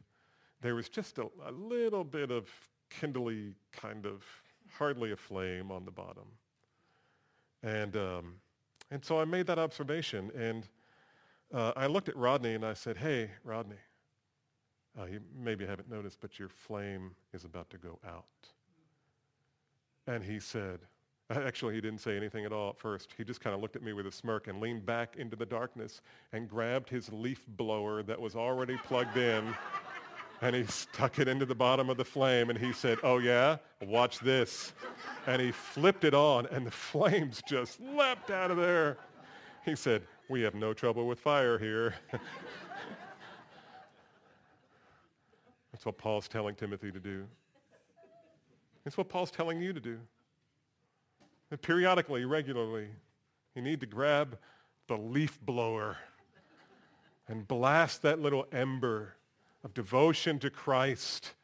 there 0.60 0.74
was 0.74 0.88
just 0.88 1.18
a, 1.18 1.26
a 1.44 1.52
little 1.52 2.04
bit 2.04 2.30
of 2.30 2.48
kindly 2.90 3.54
kind 3.72 4.06
of 4.06 4.24
hardly 4.70 5.12
a 5.12 5.16
flame 5.16 5.70
on 5.70 5.84
the 5.84 5.90
bottom. 5.90 6.24
And, 7.62 7.96
um, 7.96 8.34
and 8.90 9.04
so 9.04 9.20
I 9.20 9.24
made 9.24 9.46
that 9.46 9.58
observation, 9.58 10.30
and 10.36 10.66
uh, 11.52 11.72
I 11.76 11.86
looked 11.86 12.08
at 12.08 12.16
Rodney 12.16 12.54
and 12.54 12.64
I 12.64 12.74
said, 12.74 12.96
hey, 12.96 13.30
Rodney, 13.44 13.76
uh, 14.98 15.06
you 15.06 15.20
maybe 15.38 15.66
haven't 15.66 15.90
noticed, 15.90 16.18
but 16.20 16.38
your 16.38 16.48
flame 16.48 17.12
is 17.32 17.44
about 17.44 17.70
to 17.70 17.78
go 17.78 17.98
out. 18.06 18.24
And 20.06 20.22
he 20.22 20.40
said, 20.40 20.80
Actually, 21.34 21.74
he 21.74 21.80
didn't 21.80 22.00
say 22.00 22.16
anything 22.16 22.44
at 22.44 22.52
all 22.52 22.70
at 22.70 22.78
first. 22.78 23.10
He 23.16 23.24
just 23.24 23.40
kind 23.40 23.54
of 23.54 23.60
looked 23.60 23.76
at 23.76 23.82
me 23.82 23.92
with 23.92 24.06
a 24.06 24.12
smirk 24.12 24.46
and 24.48 24.60
leaned 24.60 24.86
back 24.86 25.16
into 25.16 25.36
the 25.36 25.44
darkness 25.44 26.00
and 26.32 26.48
grabbed 26.48 26.88
his 26.88 27.12
leaf 27.12 27.44
blower 27.56 28.02
that 28.02 28.18
was 28.18 28.34
already 28.34 28.78
plugged 28.84 29.16
in 29.18 29.54
and 30.40 30.56
he 30.56 30.64
stuck 30.64 31.18
it 31.18 31.28
into 31.28 31.44
the 31.44 31.54
bottom 31.54 31.90
of 31.90 31.98
the 31.98 32.04
flame 32.04 32.48
and 32.48 32.58
he 32.58 32.72
said, 32.72 32.98
oh 33.02 33.18
yeah, 33.18 33.56
watch 33.82 34.20
this. 34.20 34.72
And 35.26 35.42
he 35.42 35.52
flipped 35.52 36.04
it 36.04 36.14
on 36.14 36.46
and 36.46 36.66
the 36.66 36.70
flames 36.92 37.42
just 37.46 37.78
leapt 37.80 38.30
out 38.30 38.50
of 38.50 38.56
there. 38.56 38.96
He 39.64 39.76
said, 39.76 40.02
we 40.30 40.40
have 40.42 40.54
no 40.54 40.72
trouble 40.72 41.06
with 41.06 41.20
fire 41.20 41.58
here. 41.58 41.94
That's 45.72 45.84
what 45.84 45.98
Paul's 45.98 46.26
telling 46.26 46.54
Timothy 46.54 46.90
to 46.90 46.98
do. 46.98 47.24
It's 48.86 48.96
what 48.96 49.08
Paul's 49.08 49.30
telling 49.30 49.60
you 49.60 49.72
to 49.74 49.80
do. 49.80 49.98
Periodically, 51.56 52.24
regularly, 52.26 52.88
you 53.54 53.62
need 53.62 53.80
to 53.80 53.86
grab 53.86 54.38
the 54.86 54.96
leaf 54.96 55.40
blower 55.40 55.96
and 57.26 57.48
blast 57.48 58.02
that 58.02 58.20
little 58.20 58.46
ember 58.52 59.14
of 59.64 59.72
devotion 59.74 60.38
to 60.40 60.50
Christ 60.50 61.34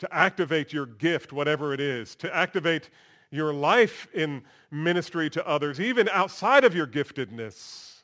to 0.00 0.14
activate 0.14 0.72
your 0.72 0.86
gift, 0.86 1.32
whatever 1.32 1.72
it 1.72 1.80
is, 1.80 2.14
to 2.16 2.34
activate 2.34 2.90
your 3.30 3.52
life 3.52 4.08
in 4.12 4.42
ministry 4.70 5.30
to 5.30 5.46
others, 5.46 5.78
even 5.78 6.08
outside 6.08 6.64
of 6.64 6.74
your 6.74 6.86
giftedness. 6.86 8.02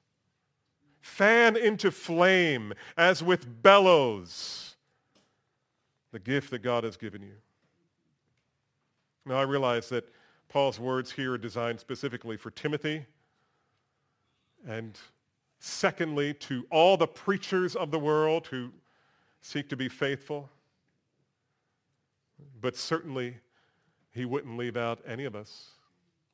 Fan 1.00 1.56
into 1.56 1.90
flame 1.90 2.72
as 2.96 3.22
with 3.22 3.62
bellows 3.62 4.76
the 6.12 6.18
gift 6.18 6.50
that 6.50 6.60
God 6.60 6.84
has 6.84 6.96
given 6.96 7.22
you. 7.22 7.34
Now 9.24 9.36
I 9.36 9.42
realize 9.42 9.88
that 9.88 10.08
Paul's 10.48 10.78
words 10.78 11.12
here 11.12 11.32
are 11.32 11.38
designed 11.38 11.80
specifically 11.80 12.36
for 12.36 12.50
Timothy 12.50 13.06
and 14.66 14.98
secondly 15.58 16.34
to 16.34 16.66
all 16.70 16.96
the 16.96 17.06
preachers 17.06 17.74
of 17.74 17.90
the 17.90 17.98
world 17.98 18.46
who 18.48 18.70
seek 19.40 19.68
to 19.68 19.76
be 19.76 19.88
faithful. 19.88 20.48
But 22.60 22.76
certainly 22.76 23.36
he 24.12 24.24
wouldn't 24.24 24.56
leave 24.56 24.76
out 24.76 25.00
any 25.06 25.24
of 25.24 25.34
us. 25.34 25.70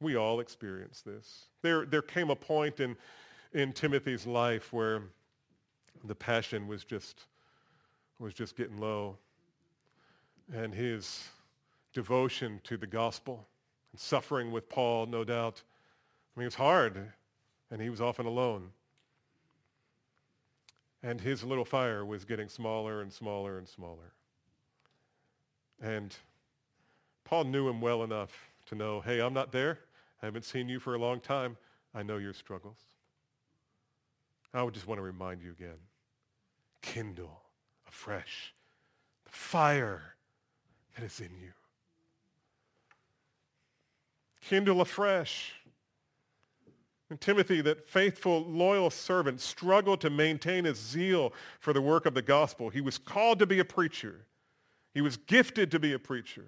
We 0.01 0.17
all 0.17 0.41
experience 0.41 1.03
this. 1.03 1.47
There, 1.63 1.87
there 1.87 2.03
came 2.03 2.31
a 2.31 2.37
point 2.37 2.81
in, 2.81 2.97
in 3.53 3.73
Timothy's 3.73 4.27
life 4.27 4.73
where 4.73 5.03
the 6.05 6.15
passion 6.15 6.67
was 6.67 6.85
just, 6.85 7.25
was 8.19 8.35
just 8.35 8.57
getting 8.57 8.79
low. 8.79 9.17
And 10.53 10.75
his 10.75 11.29
devotion 11.93 12.61
to 12.65 12.77
the 12.77 12.87
gospel 12.87 13.47
and 13.93 14.01
suffering 14.01 14.51
with 14.53 14.69
Paul, 14.69 15.07
no 15.07 15.25
doubt. 15.25 15.63
I 16.35 16.41
mean, 16.41 16.47
it's 16.47 16.57
hard, 16.57 17.13
and 17.71 17.81
he 17.81 17.91
was 17.91 18.01
often 18.01 18.27
alone. 18.27 18.71
And 21.03 21.21
his 21.21 21.43
little 21.45 21.65
fire 21.65 22.05
was 22.05 22.25
getting 22.25 22.49
smaller 22.49 23.03
and 23.03 23.13
smaller 23.13 23.59
and 23.59 23.69
smaller. 23.69 24.13
And 25.83 26.15
Paul 27.25 27.45
knew 27.45 27.69
him 27.69 27.81
well 27.81 28.05
enough 28.05 28.51
to 28.67 28.75
know, 28.75 29.01
hey, 29.01 29.21
I'm 29.21 29.35
not 29.35 29.51
there. 29.51 29.81
I 30.23 30.27
haven't 30.27 30.45
seen 30.45 30.69
you 30.69 30.79
for 30.79 30.95
a 30.95 30.99
long 30.99 31.19
time. 31.19 31.57
I 31.95 32.03
know 32.03 32.19
your 32.19 32.33
struggles. 32.33 32.79
I 34.55 34.63
would 34.63 34.75
just 34.75 34.87
want 34.87 34.99
to 34.99 35.03
remind 35.03 35.43
you 35.43 35.51
again. 35.51 35.79
Kindle 36.83 37.43
afresh 37.89 38.55
the 39.25 39.31
fire 39.31 40.15
that 40.95 41.05
is 41.05 41.21
in 41.21 41.31
you. 41.41 41.53
Kindle 44.43 44.81
afresh. 44.81 45.53
And 47.09 47.21
Timothy, 47.21 47.61
that 47.61 47.89
faithful, 47.89 48.45
loyal 48.45 48.91
servant, 48.91 49.41
struggled 49.41 50.01
to 50.01 50.11
maintain 50.11 50.65
his 50.65 50.79
zeal 50.79 51.33
for 51.61 51.73
the 51.73 51.83
work 51.83 52.07
of 52.07 52.15
the 52.15 52.23
gospel. 52.23 52.71
He 52.71 52.81
was 52.81 52.99
called 52.99 53.39
to 53.39 53.47
be 53.47 53.59
a 53.59 53.65
preacher. 53.65 54.27
He 54.95 55.01
was 55.01 55.17
gifted 55.17 55.71
to 55.71 55.79
be 55.79 55.93
a 55.93 55.99
preacher. 55.99 56.47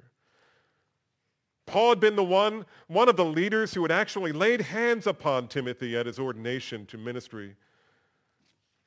Paul 1.66 1.90
had 1.90 2.00
been 2.00 2.16
the 2.16 2.24
one, 2.24 2.66
one 2.88 3.08
of 3.08 3.16
the 3.16 3.24
leaders 3.24 3.72
who 3.74 3.82
had 3.82 3.92
actually 3.92 4.32
laid 4.32 4.60
hands 4.60 5.06
upon 5.06 5.48
Timothy 5.48 5.96
at 5.96 6.06
his 6.06 6.18
ordination 6.18 6.86
to 6.86 6.98
ministry. 6.98 7.56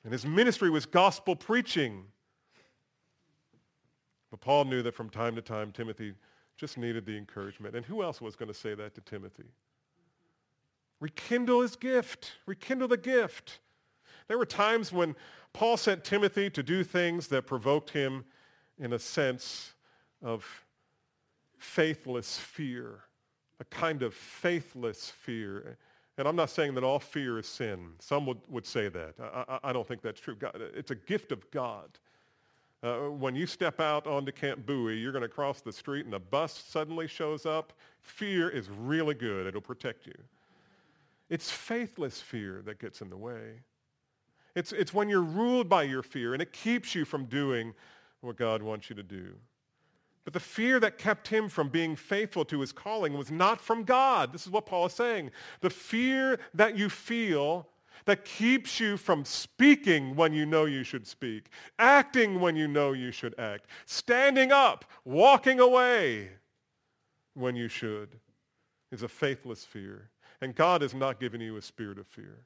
And 0.03 0.13
his 0.13 0.25
ministry 0.25 0.69
was 0.69 0.85
gospel 0.85 1.35
preaching. 1.35 2.05
But 4.31 4.41
Paul 4.41 4.65
knew 4.65 4.81
that 4.83 4.95
from 4.95 5.09
time 5.09 5.35
to 5.35 5.41
time 5.41 5.71
Timothy 5.71 6.13
just 6.57 6.77
needed 6.77 7.05
the 7.05 7.15
encouragement. 7.15 7.75
And 7.75 7.85
who 7.85 8.03
else 8.03 8.19
was 8.19 8.35
going 8.35 8.47
to 8.47 8.53
say 8.53 8.73
that 8.73 8.95
to 8.95 9.01
Timothy? 9.01 9.45
Rekindle 10.99 11.61
his 11.61 11.75
gift. 11.75 12.33
Rekindle 12.45 12.87
the 12.87 12.97
gift. 12.97 13.59
There 14.27 14.37
were 14.37 14.45
times 14.45 14.91
when 14.91 15.15
Paul 15.53 15.77
sent 15.77 16.03
Timothy 16.03 16.49
to 16.49 16.63
do 16.63 16.83
things 16.83 17.27
that 17.27 17.45
provoked 17.45 17.91
him 17.91 18.25
in 18.79 18.93
a 18.93 18.99
sense 18.99 19.73
of 20.21 20.45
faithless 21.57 22.37
fear, 22.37 23.01
a 23.59 23.65
kind 23.65 24.01
of 24.01 24.13
faithless 24.13 25.09
fear. 25.09 25.77
And 26.17 26.27
I'm 26.27 26.35
not 26.35 26.49
saying 26.49 26.73
that 26.75 26.83
all 26.83 26.99
fear 26.99 27.37
is 27.37 27.47
sin. 27.47 27.91
Some 27.99 28.25
would, 28.25 28.39
would 28.49 28.65
say 28.65 28.89
that. 28.89 29.15
I, 29.19 29.45
I, 29.47 29.59
I 29.69 29.73
don't 29.73 29.87
think 29.87 30.01
that's 30.01 30.19
true. 30.19 30.35
God, 30.35 30.59
it's 30.75 30.91
a 30.91 30.95
gift 30.95 31.31
of 31.31 31.49
God. 31.51 31.99
Uh, 32.83 33.09
when 33.09 33.35
you 33.35 33.47
step 33.47 33.79
out 33.79 34.05
onto 34.05 34.31
Camp 34.31 34.65
Bowie, 34.65 34.97
you're 34.97 35.11
going 35.11 35.23
to 35.23 35.27
cross 35.27 35.61
the 35.61 35.71
street 35.71 36.05
and 36.05 36.13
a 36.13 36.19
bus 36.19 36.53
suddenly 36.67 37.07
shows 37.07 37.45
up. 37.45 37.73
Fear 38.01 38.49
is 38.49 38.69
really 38.69 39.15
good. 39.15 39.47
It'll 39.47 39.61
protect 39.61 40.05
you. 40.05 40.13
It's 41.29 41.51
faithless 41.51 42.21
fear 42.21 42.61
that 42.65 42.79
gets 42.79 43.01
in 43.01 43.09
the 43.09 43.17
way. 43.17 43.61
It's, 44.55 44.71
it's 44.71 44.93
when 44.93 45.09
you're 45.09 45.21
ruled 45.21 45.67
by 45.67 45.83
your 45.83 46.03
fear 46.03 46.33
and 46.33 46.41
it 46.41 46.53
keeps 46.53 46.95
you 46.95 47.03
from 47.03 47.25
doing 47.25 47.73
what 48.21 48.37
God 48.37 48.61
wants 48.61 48.89
you 48.89 48.95
to 48.95 49.03
do. 49.03 49.33
But 50.23 50.33
the 50.33 50.39
fear 50.39 50.79
that 50.79 50.97
kept 50.97 51.29
him 51.29 51.47
from 51.47 51.69
being 51.69 51.95
faithful 51.95 52.43
to 52.45 52.59
his 52.59 52.71
calling 52.71 53.17
was 53.17 53.31
not 53.31 53.61
from 53.61 53.83
God. 53.83 54.33
This 54.33 54.45
is 54.45 54.51
what 54.51 54.65
Paul 54.65 54.87
is 54.87 54.93
saying. 54.93 55.31
The 55.61 55.69
fear 55.69 56.39
that 56.53 56.77
you 56.77 56.89
feel 56.89 57.67
that 58.05 58.25
keeps 58.25 58.79
you 58.79 58.97
from 58.97 59.25
speaking 59.25 60.15
when 60.15 60.33
you 60.33 60.45
know 60.45 60.65
you 60.65 60.83
should 60.83 61.05
speak, 61.05 61.49
acting 61.77 62.39
when 62.39 62.55
you 62.55 62.67
know 62.67 62.93
you 62.93 63.11
should 63.11 63.37
act, 63.39 63.67
standing 63.85 64.51
up, 64.51 64.85
walking 65.05 65.59
away 65.59 66.29
when 67.33 67.55
you 67.55 67.67
should, 67.67 68.15
is 68.91 69.03
a 69.03 69.07
faithless 69.07 69.63
fear. 69.63 70.09
And 70.41 70.55
God 70.55 70.81
has 70.81 70.93
not 70.93 71.19
given 71.19 71.41
you 71.41 71.57
a 71.57 71.61
spirit 71.61 71.97
of 71.97 72.07
fear. 72.07 72.45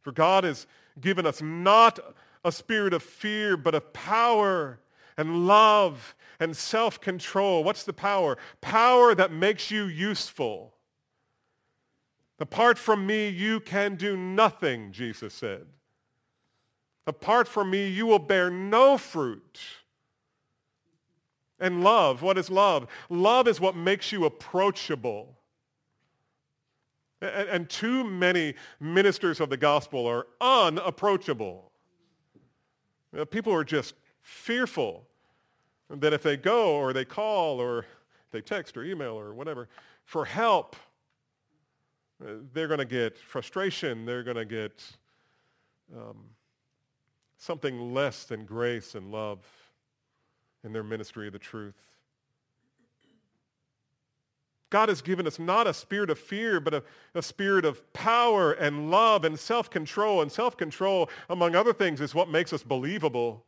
For 0.00 0.12
God 0.12 0.44
has 0.44 0.66
given 1.00 1.26
us 1.26 1.40
not 1.40 1.98
a 2.44 2.52
spirit 2.52 2.92
of 2.92 3.02
fear, 3.02 3.56
but 3.56 3.74
of 3.74 3.92
power 3.92 4.78
and 5.16 5.46
love 5.46 6.14
and 6.40 6.54
self-control. 6.56 7.64
What's 7.64 7.84
the 7.84 7.92
power? 7.92 8.36
Power 8.60 9.14
that 9.14 9.32
makes 9.32 9.70
you 9.70 9.84
useful. 9.84 10.73
Apart 12.40 12.78
from 12.78 13.06
me, 13.06 13.28
you 13.28 13.60
can 13.60 13.94
do 13.94 14.16
nothing, 14.16 14.92
Jesus 14.92 15.32
said. 15.34 15.66
Apart 17.06 17.46
from 17.46 17.70
me, 17.70 17.88
you 17.88 18.06
will 18.06 18.18
bear 18.18 18.50
no 18.50 18.98
fruit. 18.98 19.60
And 21.60 21.84
love, 21.84 22.22
what 22.22 22.36
is 22.36 22.50
love? 22.50 22.88
Love 23.08 23.46
is 23.46 23.60
what 23.60 23.76
makes 23.76 24.10
you 24.10 24.24
approachable. 24.24 25.38
And, 27.20 27.70
too 27.70 28.04
many 28.04 28.54
ministers 28.80 29.40
of 29.40 29.48
the 29.48 29.56
gospel 29.56 30.06
are 30.06 30.26
unapproachable. 30.40 31.70
People 33.30 33.54
are 33.54 33.64
just 33.64 33.94
fearful 34.20 35.06
that 35.88 36.12
if 36.12 36.22
they 36.22 36.36
go 36.36 36.74
or 36.74 36.92
they 36.92 37.04
call 37.04 37.60
or 37.60 37.86
they 38.30 38.40
text 38.40 38.76
or 38.76 38.84
email 38.84 39.18
or 39.18 39.32
whatever 39.32 39.68
for 40.04 40.24
help, 40.24 40.76
they're 42.52 42.68
going 42.68 42.78
to 42.78 42.84
get 42.84 43.18
frustration. 43.18 44.06
They're 44.06 44.22
going 44.22 44.36
to 44.36 44.44
get 44.44 44.82
um, 45.94 46.16
something 47.38 47.92
less 47.92 48.24
than 48.24 48.44
grace 48.44 48.94
and 48.94 49.12
love 49.12 49.40
in 50.64 50.72
their 50.72 50.82
ministry 50.82 51.26
of 51.26 51.32
the 51.32 51.38
truth. 51.38 51.74
God 54.70 54.88
has 54.88 55.02
given 55.02 55.26
us 55.26 55.38
not 55.38 55.66
a 55.66 55.74
spirit 55.74 56.10
of 56.10 56.18
fear, 56.18 56.58
but 56.58 56.74
a, 56.74 56.82
a 57.14 57.22
spirit 57.22 57.64
of 57.64 57.92
power 57.92 58.52
and 58.52 58.90
love 58.90 59.24
and 59.24 59.38
self-control. 59.38 60.22
And 60.22 60.32
self-control, 60.32 61.10
among 61.30 61.54
other 61.54 61.72
things, 61.72 62.00
is 62.00 62.14
what 62.14 62.28
makes 62.28 62.52
us 62.52 62.62
believable. 62.62 63.44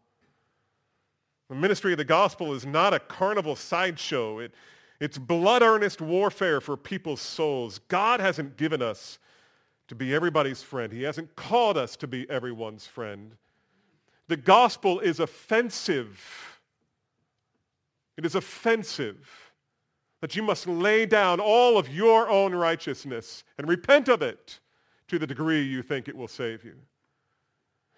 The 1.49 1.57
ministry 1.57 1.93
of 1.93 1.99
the 1.99 2.05
gospel 2.05 2.53
is 2.53 2.67
not 2.67 2.95
a 2.95 3.01
carnival 3.01 3.57
sideshow. 3.57 4.39
It, 4.39 4.55
it's 5.01 5.19
blood 5.19 5.63
earnest 5.63 6.01
warfare 6.01 6.61
for 6.61 6.77
people's 6.77 7.21
souls. 7.21 7.81
God 7.89 8.21
hasn't 8.21 8.57
given 8.57 8.83
us 8.83 9.19
to 9.89 9.95
be 9.95 10.15
everybody's 10.15 10.63
friend. 10.63 10.93
He 10.93 11.03
hasn't 11.03 11.37
called 11.37 11.77
us 11.77 11.97
to 11.97 12.07
be 12.07 12.29
everyone's 12.31 12.87
friend. 12.87 13.37
The 14.29 14.37
gospel 14.37 15.01
is 15.01 15.21
offensive. 15.21 16.59
It 18.17 18.25
is 18.25 18.35
offensive 18.35 19.53
that 20.21 20.35
you 20.35 20.43
must 20.43 20.67
lay 20.67 21.07
down 21.07 21.39
all 21.41 21.79
of 21.79 21.89
your 21.89 22.29
own 22.29 22.55
righteousness 22.55 23.45
and 23.59 23.69
repent 23.69 24.09
of 24.09 24.23
it 24.23 24.59
to 25.09 25.19
the 25.19 25.27
degree 25.27 25.63
you 25.63 25.83
think 25.83 26.09
it 26.09 26.17
will 26.17 26.27
save 26.27 26.65
you. 26.65 26.75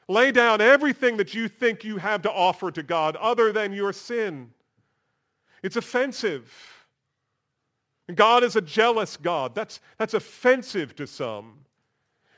Lay 0.08 0.32
down 0.32 0.60
everything 0.60 1.16
that 1.18 1.34
you 1.34 1.48
think 1.48 1.84
you 1.84 1.98
have 1.98 2.22
to 2.22 2.32
offer 2.32 2.70
to 2.70 2.82
God 2.82 3.14
other 3.16 3.52
than 3.52 3.72
your 3.72 3.92
sin. 3.92 4.50
It's 5.62 5.76
offensive. 5.76 6.77
God 8.14 8.42
is 8.42 8.56
a 8.56 8.60
jealous 8.60 9.16
God. 9.16 9.54
That's, 9.54 9.80
that's 9.98 10.14
offensive 10.14 10.96
to 10.96 11.06
some. 11.06 11.64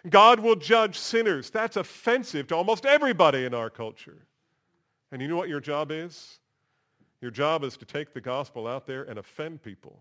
God 0.08 0.40
will 0.40 0.56
judge 0.56 0.98
sinners. 0.98 1.50
That's 1.50 1.76
offensive 1.76 2.48
to 2.48 2.56
almost 2.56 2.86
everybody 2.86 3.44
in 3.44 3.54
our 3.54 3.70
culture. 3.70 4.26
And 5.12 5.20
you 5.20 5.28
know 5.28 5.36
what 5.36 5.48
your 5.48 5.60
job 5.60 5.90
is? 5.90 6.38
Your 7.20 7.30
job 7.30 7.64
is 7.64 7.76
to 7.76 7.84
take 7.84 8.14
the 8.14 8.20
gospel 8.20 8.66
out 8.66 8.86
there 8.86 9.02
and 9.02 9.18
offend 9.18 9.62
people. 9.62 9.98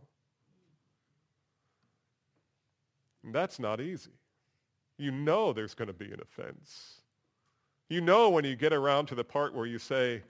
And 3.24 3.36
that's 3.36 3.60
not 3.60 3.82
easy. 3.82 4.12
You 4.98 5.12
know 5.12 5.54
there's 5.54 5.74
going 5.74 5.88
to 5.88 5.94
be 5.94 6.12
an 6.12 6.20
offense. 6.22 7.02
You 7.90 8.02
know 8.02 8.30
when 8.30 8.46
you 8.46 8.56
get 8.56 8.72
around 8.72 9.08
to 9.08 9.16
the 9.16 9.24
part 9.24 9.54
where 9.54 9.66
you 9.66 9.80
say, 9.80 10.22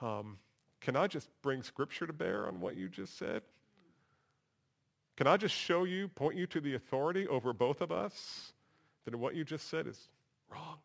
um, 0.00 0.38
can 0.80 0.96
I 0.96 1.06
just 1.06 1.28
bring 1.42 1.62
scripture 1.62 2.06
to 2.06 2.12
bear 2.12 2.46
on 2.46 2.60
what 2.60 2.76
you 2.76 2.88
just 2.88 3.18
said? 3.18 3.42
Can 5.16 5.26
I 5.26 5.36
just 5.36 5.54
show 5.54 5.84
you, 5.84 6.08
point 6.08 6.36
you 6.36 6.46
to 6.48 6.60
the 6.60 6.74
authority 6.74 7.26
over 7.28 7.52
both 7.52 7.80
of 7.80 7.90
us 7.90 8.52
that 9.04 9.14
what 9.14 9.34
you 9.34 9.44
just 9.44 9.68
said 9.68 9.86
is 9.86 10.08
wrong? 10.52 10.76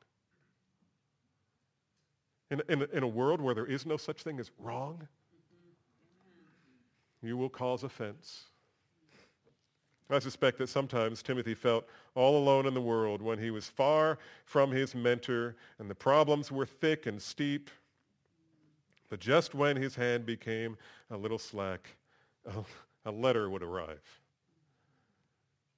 In, 2.49 2.61
in, 2.69 2.87
in 2.93 3.03
a 3.03 3.07
world 3.07 3.41
where 3.41 3.53
there 3.53 3.65
is 3.65 3.85
no 3.85 3.97
such 3.97 4.23
thing 4.23 4.39
as 4.39 4.51
wrong, 4.57 5.07
you 7.21 7.37
will 7.37 7.49
cause 7.49 7.83
offense. 7.83 8.45
I 10.09 10.19
suspect 10.19 10.57
that 10.57 10.67
sometimes 10.67 11.23
Timothy 11.23 11.53
felt 11.53 11.87
all 12.15 12.37
alone 12.37 12.65
in 12.65 12.73
the 12.73 12.81
world 12.81 13.21
when 13.21 13.39
he 13.39 13.49
was 13.49 13.67
far 13.69 14.19
from 14.43 14.69
his 14.69 14.93
mentor 14.93 15.55
and 15.79 15.89
the 15.89 15.95
problems 15.95 16.51
were 16.51 16.65
thick 16.65 17.05
and 17.05 17.21
steep. 17.21 17.69
But 19.09 19.21
just 19.21 19.55
when 19.55 19.77
his 19.77 19.95
hand 19.95 20.25
became 20.25 20.77
a 21.09 21.17
little 21.17 21.39
slack, 21.39 21.95
a, 22.45 22.63
a 23.05 23.11
letter 23.11 23.49
would 23.49 23.63
arrive. 23.63 24.20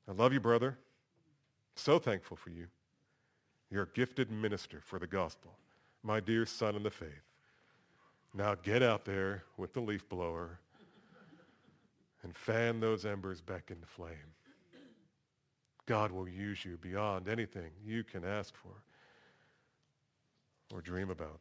I 0.08 0.12
love 0.12 0.34
you, 0.34 0.40
brother. 0.40 0.78
So 1.76 2.00
thankful 2.00 2.38
for 2.38 2.50
you. 2.50 2.68
You're 3.72 3.84
a 3.84 3.94
gifted 3.96 4.32
minister 4.32 4.80
for 4.82 5.00
the 5.00 5.08
gospel, 5.08 5.52
my 6.04 6.20
dear 6.20 6.46
son 6.46 6.76
in 6.76 6.84
the 6.84 6.92
faith. 6.92 7.10
Now 8.34 8.56
get 8.56 8.84
out 8.84 9.06
there 9.06 9.44
with 9.58 9.74
the 9.74 9.80
leaf 9.80 10.08
blower 10.10 10.60
and 12.24 12.36
fan 12.36 12.80
those 12.80 13.06
embers 13.06 13.42
back 13.42 13.70
into 13.70 13.86
flame. 13.86 14.34
God 15.86 16.12
will 16.12 16.30
use 16.30 16.64
you 16.64 16.78
beyond 16.78 17.28
anything 17.28 17.72
you 17.84 18.04
can 18.04 18.24
ask 18.24 18.56
for 18.56 18.84
or 20.74 20.82
dream 20.82 21.10
about. 21.10 21.40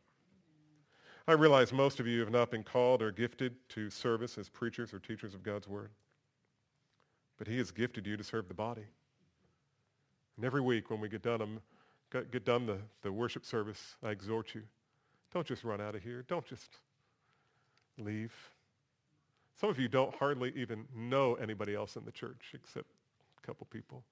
I 1.29 1.33
realize 1.33 1.73
most 1.73 2.01
of 2.01 2.07
you 2.07 2.19
have 2.21 2.33
not 2.33 2.51
been 2.51 2.65
called 2.65 3.01
or 3.01 3.13
gifted 3.13 3.55
to 3.71 3.89
service 3.91 4.39
as 4.39 4.49
preachers 4.49 4.93
or 4.93 4.99
teachers 4.99 5.35
of 5.35 5.43
God's 5.43 5.69
word. 5.69 5.91
But 7.43 7.51
he 7.51 7.59
has 7.59 7.73
gifted 7.73 8.07
you 8.07 8.17
to 8.17 8.23
serve 8.23 8.47
the 8.47 8.55
body. 8.55 8.85
And 10.37 10.47
every 10.47 10.61
week 10.61 10.91
when 10.91 11.01
we 11.01 11.09
get 11.09 11.23
done, 11.23 11.43
um, 11.43 11.61
get 12.13 12.45
done 12.45 12.67
the, 12.67 12.79
the 13.03 13.11
worship 13.11 13.45
service, 13.45 13.97
I 14.01 14.11
exhort 14.11 14.55
you, 14.55 14.63
don't 15.35 15.45
just 15.45 15.65
run 15.65 15.81
out 15.81 15.97
of 15.97 16.05
here. 16.05 16.25
Don't 16.29 16.47
just 16.47 16.79
leave. 17.99 18.33
Some 19.61 19.71
of 19.71 19.81
you 19.81 19.89
don't 19.89 20.15
hardly 20.15 20.53
even 20.55 20.87
know 20.95 21.35
anybody 21.35 21.75
else 21.75 21.97
in 21.97 22.05
the 22.05 22.13
church 22.13 22.53
except 22.55 22.87
a 23.43 23.45
couple 23.45 23.67
people. 23.73 24.05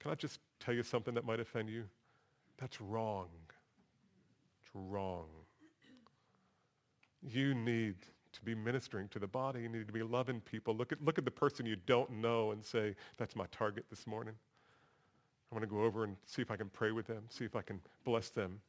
Can 0.00 0.10
I 0.10 0.16
just 0.16 0.40
tell 0.58 0.74
you 0.74 0.82
something 0.82 1.14
that 1.14 1.24
might 1.24 1.38
offend 1.38 1.70
you? 1.70 1.84
That's 2.58 2.80
wrong. 2.80 3.28
It's 4.60 4.70
wrong. 4.74 5.28
You 7.22 7.54
need 7.54 7.94
to 8.32 8.42
be 8.42 8.54
ministering 8.54 9.08
to 9.08 9.18
the 9.18 9.26
body. 9.26 9.62
You 9.62 9.68
need 9.68 9.86
to 9.86 9.92
be 9.92 10.02
loving 10.02 10.40
people. 10.40 10.74
Look 10.74 10.92
at, 10.92 11.04
look 11.04 11.18
at 11.18 11.24
the 11.24 11.30
person 11.30 11.66
you 11.66 11.76
don't 11.86 12.10
know 12.10 12.52
and 12.52 12.64
say, 12.64 12.94
that's 13.16 13.34
my 13.36 13.46
target 13.50 13.84
this 13.90 14.06
morning. 14.06 14.34
I 15.50 15.54
want 15.54 15.68
to 15.68 15.74
go 15.74 15.82
over 15.82 16.04
and 16.04 16.16
see 16.26 16.42
if 16.42 16.50
I 16.50 16.56
can 16.56 16.68
pray 16.68 16.92
with 16.92 17.06
them, 17.06 17.24
see 17.28 17.44
if 17.44 17.56
I 17.56 17.62
can 17.62 17.80
bless 18.04 18.28
them, 18.28 18.60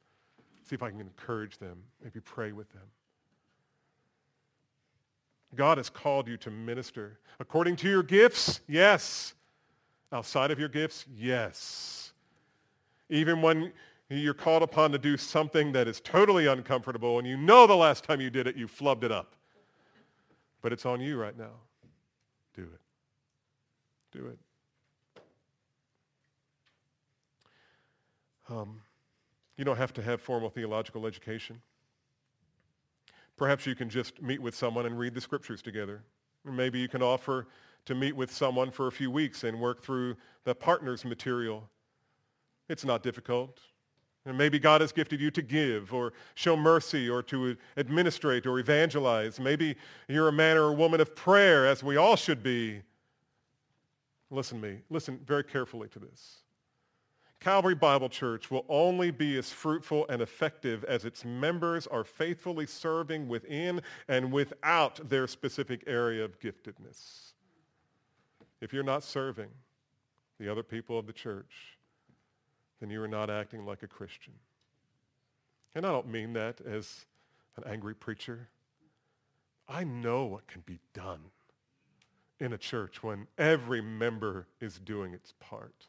see 0.64 0.74
if 0.74 0.82
I 0.82 0.90
can 0.90 1.00
encourage 1.00 1.58
them, 1.60 1.78
maybe 2.04 2.20
pray 2.20 2.52
with 2.52 2.72
them. 2.72 2.82
God 5.54 5.78
has 5.78 5.90
called 5.90 6.28
you 6.28 6.38
to 6.38 6.50
minister. 6.50 7.20
According 7.40 7.76
to 7.78 7.90
your 7.90 8.04
gifts, 8.04 8.62
yes. 8.68 9.34
Outside 10.14 10.50
of 10.50 10.60
your 10.60 10.70
gifts, 10.70 11.06
yes. 11.14 12.14
Even 13.10 13.42
when 13.42 13.72
you're 14.10 14.34
called 14.34 14.64
upon 14.64 14.92
to 14.92 14.98
do 14.98 15.18
something 15.18 15.72
that 15.74 15.88
is 15.88 16.00
totally 16.02 16.48
uncomfortable 16.48 17.20
and 17.20 17.28
you 17.28 17.38
know 17.38 17.68
the 17.68 17.76
last 17.76 18.04
time 18.04 18.20
you 18.20 18.30
did 18.30 18.48
it, 18.48 18.56
you 18.56 18.68
flubbed 18.68 19.04
it 19.04 19.12
up. 19.12 19.36
But 20.62 20.74
it's 20.74 20.86
on 20.86 21.02
you 21.02 21.18
right 21.18 21.38
now. 21.38 21.52
Do 22.56 22.64
it. 22.64 24.18
Do 24.18 24.28
it. 24.28 24.40
Um, 28.50 28.82
you 29.58 29.64
don't 29.64 29.78
have 29.78 29.94
to 29.94 30.02
have 30.02 30.22
formal 30.22 30.50
theological 30.50 31.06
education. 31.06 31.62
Perhaps 33.38 33.66
you 33.66 33.76
can 33.76 33.90
just 33.90 34.22
meet 34.22 34.42
with 34.42 34.54
someone 34.54 34.86
and 34.86 34.98
read 35.00 35.14
the 35.14 35.22
scriptures 35.22 35.62
together. 35.62 36.04
Maybe 36.44 36.80
you 36.80 36.88
can 36.88 37.02
offer 37.02 37.48
to 37.86 37.96
meet 37.96 38.16
with 38.16 38.32
someone 38.32 38.72
for 38.72 38.88
a 38.88 38.92
few 38.92 39.10
weeks 39.10 39.44
and 39.44 39.60
work 39.60 39.82
through 39.82 40.16
the 40.44 40.54
partner's 40.54 41.06
material. 41.06 41.70
It's 42.70 42.86
not 42.86 43.04
difficult. 43.04 43.60
And 44.26 44.38
maybe 44.38 44.60
God 44.60 44.82
has 44.82 44.92
gifted 44.92 45.20
you 45.20 45.32
to 45.32 45.42
give 45.42 45.94
or 45.94 46.14
show 46.36 46.56
mercy 46.56 47.10
or 47.10 47.24
to 47.24 47.58
administrate 47.78 48.46
or 48.46 48.60
evangelize. 48.60 49.40
Maybe 49.40 49.76
you're 50.08 50.28
a 50.28 50.34
man 50.34 50.58
or 50.58 50.66
a 50.66 50.74
woman 50.74 51.02
of 51.02 51.16
prayer, 51.16 51.66
as 51.66 51.84
we 51.84 51.98
all 51.98 52.16
should 52.16 52.44
be. 52.44 52.82
Listen 54.30 54.62
to 54.62 54.68
me. 54.68 54.78
Listen 54.90 55.20
very 55.26 55.44
carefully 55.44 55.88
to 55.90 56.00
this. 56.00 56.38
Calvary 57.40 57.74
Bible 57.74 58.08
Church 58.08 58.52
will 58.52 58.66
only 58.70 59.10
be 59.10 59.36
as 59.40 59.52
fruitful 59.52 60.06
and 60.10 60.22
effective 60.22 60.84
as 60.84 61.06
its 61.06 61.26
members 61.26 61.88
are 61.88 62.04
faithfully 62.04 62.68
serving 62.68 63.28
within 63.28 63.82
and 64.08 64.32
without 64.32 65.10
their 65.10 65.26
specific 65.26 65.84
area 65.88 66.24
of 66.24 66.40
giftedness. 66.40 67.32
If 68.62 68.72
you're 68.72 68.84
not 68.84 69.04
serving 69.04 69.50
the 70.40 70.52
other 70.52 70.62
people 70.62 71.00
of 71.00 71.08
the 71.08 71.14
church, 71.14 71.80
then 72.82 72.90
you 72.90 73.02
are 73.02 73.08
not 73.08 73.30
acting 73.30 73.64
like 73.66 73.84
a 73.84 73.88
Christian. 73.88 74.34
And 75.76 75.86
I 75.86 75.92
don't 75.92 76.10
mean 76.10 76.34
that 76.34 76.60
as 76.62 77.06
an 77.56 77.64
angry 77.72 77.94
preacher. 77.94 78.50
I 79.70 79.86
know 79.86 80.26
what 80.26 80.48
can 80.48 80.62
be 80.66 80.80
done 80.94 81.22
in 82.40 82.54
a 82.54 82.58
church 82.58 83.04
when 83.04 83.28
every 83.38 83.82
member 83.82 84.48
is 84.60 84.80
doing 84.80 85.14
its 85.14 85.34
part. 85.40 85.88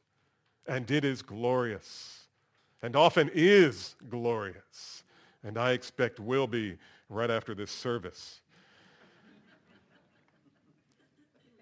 And 0.68 0.88
it 0.90 1.04
is 1.04 1.22
glorious, 1.22 2.28
and 2.82 2.94
often 2.94 3.30
is 3.34 3.96
glorious, 4.08 5.02
and 5.42 5.58
I 5.58 5.72
expect 5.72 6.20
will 6.20 6.46
be 6.46 6.76
right 7.08 7.30
after 7.30 7.54
this 7.54 7.72
service. 7.72 8.40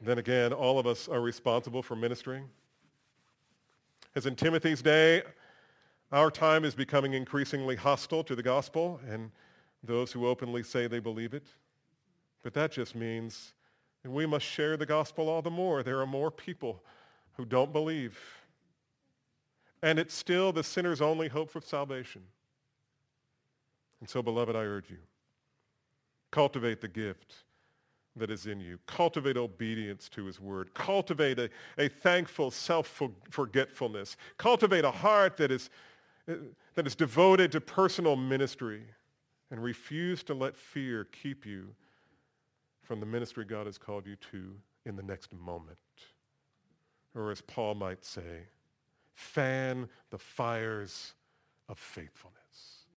then 0.03 0.19
again, 0.19 0.53
all 0.53 0.79
of 0.79 0.87
us 0.87 1.09
are 1.09 1.21
responsible 1.21 1.83
for 1.83 1.95
ministering. 1.95 2.49
As 4.15 4.27
in 4.27 4.35
Timothy's 4.35 4.83
day, 4.83 5.23
our 6.11 6.31
time 6.31 6.65
is 6.65 6.75
becoming 6.75 7.15
increasingly 7.15 7.77
hostile 7.77 8.25
to 8.25 8.35
the 8.35 8.43
gospel 8.43 9.01
and 9.09 9.31
those 9.85 10.11
who 10.11 10.27
openly 10.27 10.63
say 10.63 10.87
they 10.87 10.99
believe 10.99 11.35
it. 11.35 11.47
But 12.43 12.53
that 12.55 12.73
just 12.73 12.95
means 12.95 13.55
that 14.03 14.11
we 14.11 14.27
must 14.27 14.45
share 14.45 14.77
the 14.77 14.87
gospel 14.87 15.29
all 15.29 15.43
the 15.43 15.51
more. 15.51 15.83
There 15.83 16.01
are 16.01 16.07
more 16.07 16.31
people 16.31 16.83
who 17.37 17.45
don't 17.45 17.73
believe. 17.73 18.19
And 19.83 19.99
it's 19.99 20.15
still 20.15 20.53
the 20.53 20.65
sinner's 20.65 21.01
only 21.01 21.29
hope 21.29 21.51
for 21.51 21.61
salvation. 21.61 22.23
And 24.01 24.09
so, 24.09 24.23
beloved, 24.23 24.57
I 24.57 24.61
urge 24.61 24.91
you, 24.91 24.99
cultivate 26.31 26.81
the 26.81 26.89
gift 26.89 27.45
that 28.17 28.31
is 28.31 28.47
in 28.47 28.61
you. 28.61 28.79
Cultivate 28.87 29.37
obedience 29.37 30.09
to 30.11 30.25
his 30.25 30.41
word. 30.41 30.75
Cultivate 30.75 31.39
a, 31.39 31.49
a 31.79 31.89
thankful 31.89 32.51
self-forgetfulness. 32.51 34.17
Cultivate 34.37 34.85
a 34.85 34.91
heart 34.91 35.37
that 35.37 35.51
is, 35.51 35.71
that 36.27 36.87
is 36.87 36.95
devoted 36.95 37.53
to 37.53 37.61
personal 37.61 38.17
ministry 38.17 38.83
and 39.51 39.63
refuse 39.63 40.23
to 40.25 40.35
let 40.35 40.57
fear 40.57 41.07
keep 41.23 41.47
you 41.47 41.75
from 42.83 43.01
the 43.01 43.07
ministry 43.07 43.45
God 43.45 43.67
has 43.67 43.79
called 43.79 44.07
you 44.07 44.17
to 44.33 44.57
in 44.85 44.97
the 44.97 45.03
next 45.03 45.33
moment. 45.33 45.79
Or 47.15 47.31
as 47.31 47.41
Paul 47.41 47.75
might 47.75 48.05
say, 48.05 48.49
fan 49.15 49.89
the 50.11 50.19
fires 50.19 51.15
of 51.69 51.79
faithfulness. 51.79 52.80